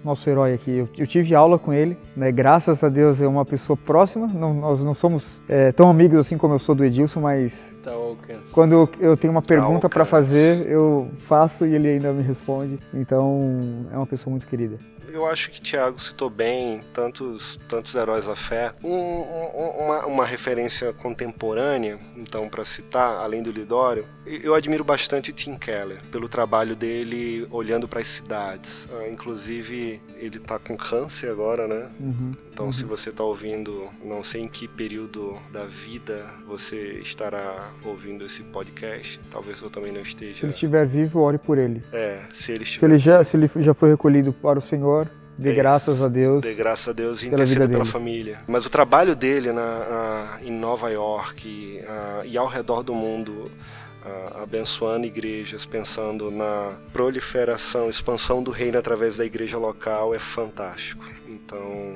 Nosso 0.05 0.29
herói 0.29 0.55
aqui. 0.55 0.71
Eu, 0.71 0.89
eu, 0.99 1.07
tive 1.07 1.35
aula 1.35 1.59
com 1.59 1.73
ele, 1.73 1.97
né? 2.17 2.33
Graças 2.33 2.83
a 2.83 2.89
Deus 2.89 3.21
é 3.21 3.27
uma 3.27 3.45
pessoa 3.45 3.77
próxima. 3.77 4.27
Não, 4.27 4.53
nós 4.53 4.83
não 4.83 4.95
somos 4.95 5.41
é, 5.49 5.71
tão 5.71 5.89
amigos 5.89 6.19
assim 6.19 6.37
como 6.37 6.55
eu 6.55 6.59
sou 6.59 6.75
do 6.75 6.85
Edilson, 6.85 7.21
mas 7.21 7.75
tá 7.83 7.93
quando 8.53 8.89
eu, 9.01 9.17
tenho 9.17 9.33
uma 9.33 9.43
pergunta 9.43 9.89
para 9.89 10.05
fazer, 10.05 10.67
eu 10.69 11.09
faço 11.27 11.67
e 11.67 11.75
ele 11.75 11.89
ainda 11.89 12.13
me 12.13 12.23
responde. 12.23 12.79
Então 12.93 13.87
é 13.93 13.97
uma 13.97 14.07
pessoa 14.07 14.31
muito 14.31 14.47
querida. 14.47 14.79
Eu 15.13 15.27
acho 15.27 15.51
que 15.51 15.61
Tiago 15.61 15.99
citou 15.99 16.31
bem 16.31 16.81
tantos, 16.93 17.59
tantos 17.69 17.95
heróis 17.95 18.27
da 18.27 18.37
fé. 18.37 18.73
Um, 18.83 18.89
um, 18.89 19.85
uma, 19.85 20.07
uma 20.07 20.27
referência 20.27 20.93
contemporânea, 20.93 21.99
então, 22.17 22.49
para 22.49 22.65
citar, 22.65 23.17
além 23.17 23.43
do 23.43 23.51
Lidório, 23.51 24.07
eu 24.25 24.55
admiro 24.55 24.85
bastante 24.85 25.33
Tim 25.33 25.57
Keller, 25.57 26.01
pelo 26.11 26.29
trabalho 26.29 26.75
dele 26.77 27.47
olhando 27.51 27.87
para 27.87 28.01
as 28.01 28.09
cidades. 28.09 28.82
Ah, 28.91 29.09
inclusive, 29.09 30.01
ele 30.17 30.39
está 30.39 30.59
com 30.59 30.77
câncer 30.77 31.31
agora, 31.31 31.67
né? 31.67 31.91
Uhum, 32.01 32.33
então, 32.53 32.67
uhum. 32.67 32.73
se 32.73 32.85
você 32.85 33.11
está 33.11 33.25
ouvindo, 33.25 33.89
não 34.05 34.23
sei 34.23 34.43
em 34.43 34.49
que 34.49 34.67
período 34.67 35.39
da 35.53 35.65
vida 35.67 36.25
você 36.47 36.99
estará 37.01 37.71
ouvindo 37.85 38.25
esse 38.25 38.43
podcast, 38.43 39.21
talvez 39.31 39.61
eu 39.63 39.71
também 39.71 39.93
não 39.93 40.01
esteja. 40.01 40.41
Se 40.41 40.45
ele 40.47 40.53
estiver 40.53 40.87
vivo, 40.87 41.21
ore 41.21 41.39
por 41.39 41.59
ele. 41.59 41.83
É, 41.93 42.23
se 42.33 42.53
ele 42.53 42.65
estiver 42.65 42.87
se 42.87 42.93
ele 42.93 42.99
já, 42.99 43.25
se 43.25 43.37
ele 43.37 43.51
já 43.57 43.75
foi 43.75 43.91
recolhido 43.91 44.33
para 44.33 44.59
o 44.59 44.63
Senhor, 44.63 45.11
Dê 45.37 45.51
é, 45.51 45.55
graças 45.55 46.03
a 46.03 46.09
Deus. 46.09 46.43
Dê 46.43 46.55
graças 46.55 46.89
a 46.89 46.93
Deus 46.93 47.23
e 47.23 47.29
interceda 47.29 47.69
pela 47.69 47.85
família. 47.85 48.39
Mas 48.47 48.67
o 48.67 48.71
trabalho 48.71 49.17
dele 49.17 49.51
na, 49.51 49.79
na 49.79 50.39
em 50.43 50.53
Nova 50.53 50.91
York 50.91 51.81
uh, 51.81 52.25
e 52.25 52.37
ao 52.37 52.47
redor 52.47 52.83
do 52.83 52.95
mundo, 52.95 53.51
abençoando 54.43 55.07
igrejas, 55.07 55.65
pensando 55.65 56.31
na 56.31 56.77
proliferação, 56.93 57.89
expansão 57.89 58.43
do 58.43 58.51
reino 58.51 58.79
através 58.79 59.17
da 59.17 59.25
igreja 59.25 59.59
local, 59.59 60.15
é 60.15 60.19
fantástico. 60.19 61.05
Então. 61.29 61.95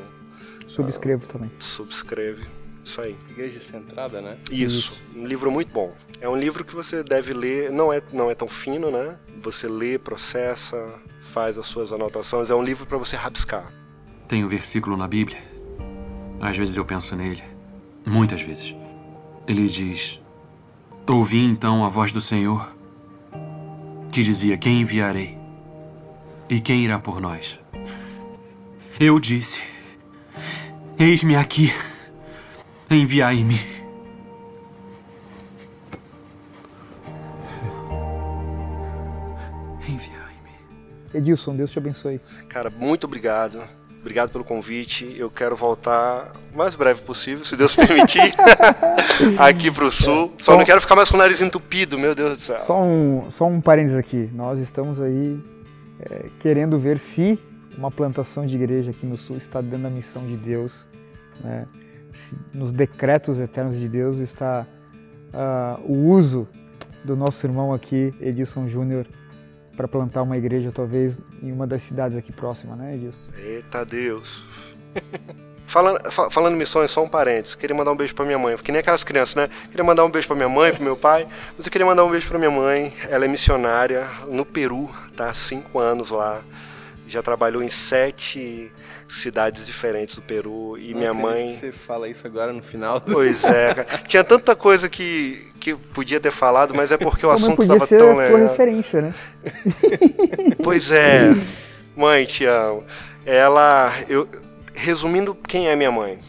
Subscrevo 0.67 1.25
uh, 1.25 1.29
também. 1.29 1.51
Subscreve. 1.59 2.45
Isso 2.85 3.01
aí. 3.01 3.17
Igreja 3.31 3.59
Centrada, 3.59 4.21
né? 4.21 4.39
Isso. 4.51 4.93
Isso. 4.93 5.03
Um 5.17 5.27
livro 5.27 5.51
muito 5.51 5.73
bom. 5.73 5.93
É 6.21 6.29
um 6.29 6.37
livro 6.37 6.65
que 6.65 6.75
você 6.75 7.03
deve 7.03 7.35
ler, 7.35 7.71
não 7.71 7.93
é, 7.93 8.01
não 8.13 8.31
é 8.31 8.35
tão 8.35 8.49
fino, 8.49 8.91
né? 8.91 9.17
Você 9.43 9.69
lê, 9.69 9.99
processa, 9.99 10.95
faz 11.21 11.59
as 11.59 11.67
suas 11.67 11.93
anotações. 11.93 12.49
É 12.49 12.55
um 12.55 12.63
livro 12.63 12.87
para 12.87 12.97
você 12.97 13.17
rabiscar. 13.17 13.73
Tem 14.29 14.45
um 14.45 14.49
versículo 14.49 14.97
na 14.97 15.09
Bíblia. 15.09 15.39
Às 16.41 16.57
vezes 16.57 16.77
eu 16.77 16.85
penso 16.85 17.17
nele. 17.17 17.43
Muitas 18.05 18.41
vezes. 18.41 18.75
Ele 19.49 19.69
diz: 19.69 20.21
Ouvi 21.09 21.45
então 21.45 21.85
a 21.85 21.89
voz 21.89 22.11
do 22.11 22.21
Senhor, 22.21 22.69
que 24.11 24.23
dizia: 24.25 24.59
Quem 24.59 24.81
enviarei? 24.81 25.39
E 26.49 26.61
quem 26.61 26.85
irá 26.85 26.99
por 26.99 27.21
nós? 27.21 27.61
Eu 28.99 29.21
disse: 29.21 29.61
Eis-me 30.99 31.37
aqui. 31.37 31.73
Enviai-me. 32.91 33.55
Enviai-me. 39.89 40.51
Edilson, 41.15 41.55
Deus 41.55 41.71
te 41.71 41.79
abençoe. 41.79 42.21
Cara, 42.49 42.69
muito 42.69 43.05
obrigado. 43.05 43.63
Obrigado 44.07 44.31
pelo 44.31 44.45
convite. 44.45 45.17
Eu 45.19 45.29
quero 45.29 45.57
voltar 45.57 46.33
o 46.55 46.57
mais 46.57 46.77
breve 46.77 47.03
possível, 47.03 47.45
se 47.45 47.57
Deus 47.57 47.75
permitir, 47.75 48.33
aqui 49.37 49.69
para 49.69 49.85
o 49.85 49.91
sul. 49.91 50.33
É. 50.39 50.45
Só, 50.45 50.53
só 50.53 50.57
não 50.57 50.65
quero 50.65 50.81
ficar 50.81 50.95
mais 50.95 51.11
com 51.11 51.17
o 51.17 51.19
nariz 51.19 51.41
entupido, 51.41 51.99
meu 51.99 52.15
Deus 52.15 52.39
do 52.39 52.41
céu. 52.41 52.59
Só 52.59 52.81
um, 52.81 53.29
só 53.33 53.47
um 53.47 53.61
parênteses 53.61 53.99
aqui. 53.99 54.31
Nós 54.33 54.61
estamos 54.61 55.01
aí 55.01 55.43
é, 55.99 56.27
querendo 56.39 56.79
ver 56.79 57.01
se 57.01 57.37
uma 57.77 57.91
plantação 57.91 58.47
de 58.47 58.55
igreja 58.55 58.93
aqui 58.93 59.05
no 59.05 59.19
sul 59.19 59.37
está 59.37 59.61
dando 59.61 59.89
a 59.89 59.91
missão 59.91 60.25
de 60.25 60.37
Deus. 60.37 60.87
Né? 61.43 61.67
nos 62.55 62.71
decretos 62.73 63.41
eternos 63.41 63.77
de 63.77 63.89
Deus 63.89 64.19
está 64.19 64.67
uh, 65.35 65.83
o 65.85 66.11
uso 66.11 66.49
do 67.05 67.17
nosso 67.17 67.45
irmão 67.45 67.75
aqui, 67.75 68.15
Edilson 68.21 68.69
Júnior, 68.69 69.07
para 69.77 69.87
plantar 69.87 70.23
uma 70.23 70.37
igreja, 70.37 70.73
talvez, 70.73 71.19
em 71.43 71.53
uma 71.53 71.67
das 71.67 71.83
cidades 71.83 72.17
aqui 72.17 72.33
próximas, 72.33 72.79
né, 72.79 72.95
Edilson? 72.95 73.31
Eita 73.37 73.85
Deus! 73.85 74.45
Falando, 75.69 75.99
falando 76.31 76.57
missões, 76.57 76.93
só 76.93 77.03
um 77.03 77.09
parênteses. 77.09 77.57
Queria 77.57 77.75
mandar 77.75 77.91
um 77.91 77.97
beijo 77.97 78.15
para 78.15 78.25
minha 78.25 78.39
mãe, 78.39 78.57
que 78.57 78.71
nem 78.71 78.79
aquelas 78.79 79.03
crianças, 79.03 79.35
né? 79.35 79.51
Queria 79.69 79.83
mandar 79.83 80.05
um 80.05 80.11
beijo 80.11 80.29
para 80.29 80.37
minha 80.37 80.49
mãe, 80.49 80.73
para 80.73 80.83
meu 80.83 80.97
pai, 80.97 81.27
mas 81.57 81.67
eu 81.67 81.73
queria 81.73 81.85
mandar 81.85 82.05
um 82.05 82.11
beijo 82.11 82.29
para 82.29 82.39
minha 82.39 82.53
mãe. 82.53 82.95
Ela 83.11 83.25
é 83.25 83.29
missionária 83.29 84.07
no 84.29 84.47
Peru, 84.47 84.89
tá 85.17 85.35
cinco 85.35 85.81
anos 85.81 86.11
lá 86.11 86.41
já 87.07 87.23
trabalhou 87.23 87.63
em 87.63 87.69
sete 87.69 88.73
cidades 89.09 89.67
diferentes 89.67 90.17
do 90.17 90.23
Peru 90.23 90.77
e 90.79 90.93
Não 90.93 90.99
minha 90.99 91.15
mãe. 91.15 91.45
Que 91.47 91.53
você 91.53 91.73
fala 91.73 92.09
isso 92.09 92.27
agora 92.27 92.53
no 92.53 92.63
final. 92.63 93.01
Do... 93.01 93.13
Pois 93.13 93.45
é, 93.45 93.75
cara. 93.75 93.99
tinha 94.07 94.25
tanta 94.25 94.57
coisa 94.57 94.89
que 94.89 95.47
que 95.67 95.75
podia 95.75 96.21
ter 96.21 96.31
falado, 96.31 96.75
mas 96.75 96.93
é 96.93 96.97
porque 96.97 97.27
o 97.27 97.31
assunto 97.31 97.63
estava 97.63 97.85
tão 97.87 98.17
legal. 98.17 98.39
Tua 98.39 98.49
referência, 98.49 99.03
né? 99.03 99.15
pois 100.63 100.93
é, 100.93 101.35
mãe, 101.97 102.25
te 102.25 102.45
amo. 102.45 102.85
Ela, 103.25 103.93
eu, 104.09 104.29
resumindo, 104.73 105.35
quem 105.35 105.69
é 105.69 105.75
minha 105.75 105.91
mãe? 105.91 106.21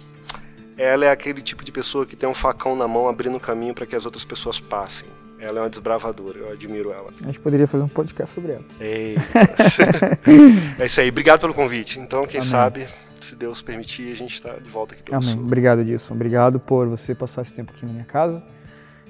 Ela 0.75 1.05
é 1.05 1.11
aquele 1.11 1.41
tipo 1.41 1.63
de 1.63 1.71
pessoa 1.71 2.05
que 2.05 2.15
tem 2.15 2.27
um 2.27 2.33
facão 2.33 2.75
na 2.75 2.87
mão 2.87 3.07
abrindo 3.07 3.39
caminho 3.39 3.75
para 3.75 3.85
que 3.85 3.95
as 3.95 4.05
outras 4.05 4.25
pessoas 4.25 4.59
passem. 4.59 5.07
Ela 5.39 5.59
é 5.59 5.61
uma 5.61 5.69
desbravadora, 5.69 6.39
eu 6.39 6.51
admiro 6.51 6.91
ela. 6.91 7.11
A 7.21 7.27
gente 7.27 7.39
poderia 7.39 7.67
fazer 7.67 7.83
um 7.83 7.87
podcast 7.87 8.33
sobre 8.33 8.53
ela. 8.53 8.65
Ei. 8.79 9.15
é 10.79 10.85
isso 10.85 10.99
aí, 10.99 11.09
obrigado 11.09 11.41
pelo 11.41 11.53
convite. 11.53 11.99
Então, 11.99 12.21
quem 12.21 12.39
Amém. 12.39 12.49
sabe, 12.49 12.87
se 13.21 13.35
Deus 13.35 13.61
permitir, 13.61 14.11
a 14.11 14.15
gente 14.15 14.33
está 14.33 14.53
de 14.53 14.69
volta 14.69 14.95
aqui 14.95 15.03
pelo 15.03 15.17
Amém. 15.17 15.29
sul. 15.29 15.41
Obrigado, 15.41 15.81
Edilson. 15.81 16.15
Obrigado 16.15 16.59
por 16.59 16.87
você 16.87 17.13
passar 17.13 17.43
esse 17.43 17.53
tempo 17.53 17.71
aqui 17.71 17.85
na 17.85 17.91
minha 17.91 18.05
casa 18.05 18.43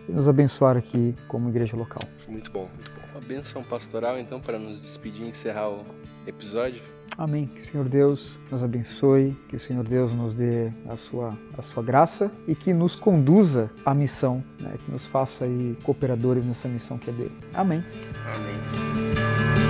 e 0.07 0.11
nos 0.11 0.27
abençoar 0.27 0.75
aqui 0.75 1.15
como 1.27 1.49
igreja 1.49 1.77
local. 1.77 2.01
Muito 2.27 2.51
bom, 2.51 2.69
muito 2.73 2.91
bom. 2.91 3.01
Uma 3.13 3.21
benção 3.21 3.63
pastoral, 3.63 4.19
então, 4.19 4.39
para 4.39 4.59
nos 4.59 4.81
despedir 4.81 5.21
e 5.21 5.29
encerrar 5.29 5.69
o 5.69 5.85
episódio. 6.25 6.96
Amém. 7.17 7.47
Que 7.47 7.61
o 7.61 7.63
Senhor 7.63 7.89
Deus 7.89 8.37
nos 8.51 8.63
abençoe, 8.63 9.35
que 9.49 9.55
o 9.55 9.59
Senhor 9.59 9.83
Deus 9.83 10.13
nos 10.13 10.35
dê 10.35 10.71
a 10.87 10.95
sua, 10.95 11.33
a 11.57 11.61
sua 11.61 11.81
graça 11.81 12.31
e 12.47 12.53
que 12.53 12.73
nos 12.73 12.95
conduza 12.95 13.71
à 13.83 13.93
missão, 13.93 14.43
né? 14.59 14.75
que 14.85 14.91
nos 14.91 15.05
faça 15.07 15.45
aí 15.45 15.75
cooperadores 15.83 16.45
nessa 16.45 16.67
missão 16.67 16.97
que 16.97 17.09
é 17.09 17.13
dele. 17.13 17.37
Amém. 17.53 17.83
Amém. 18.35 19.66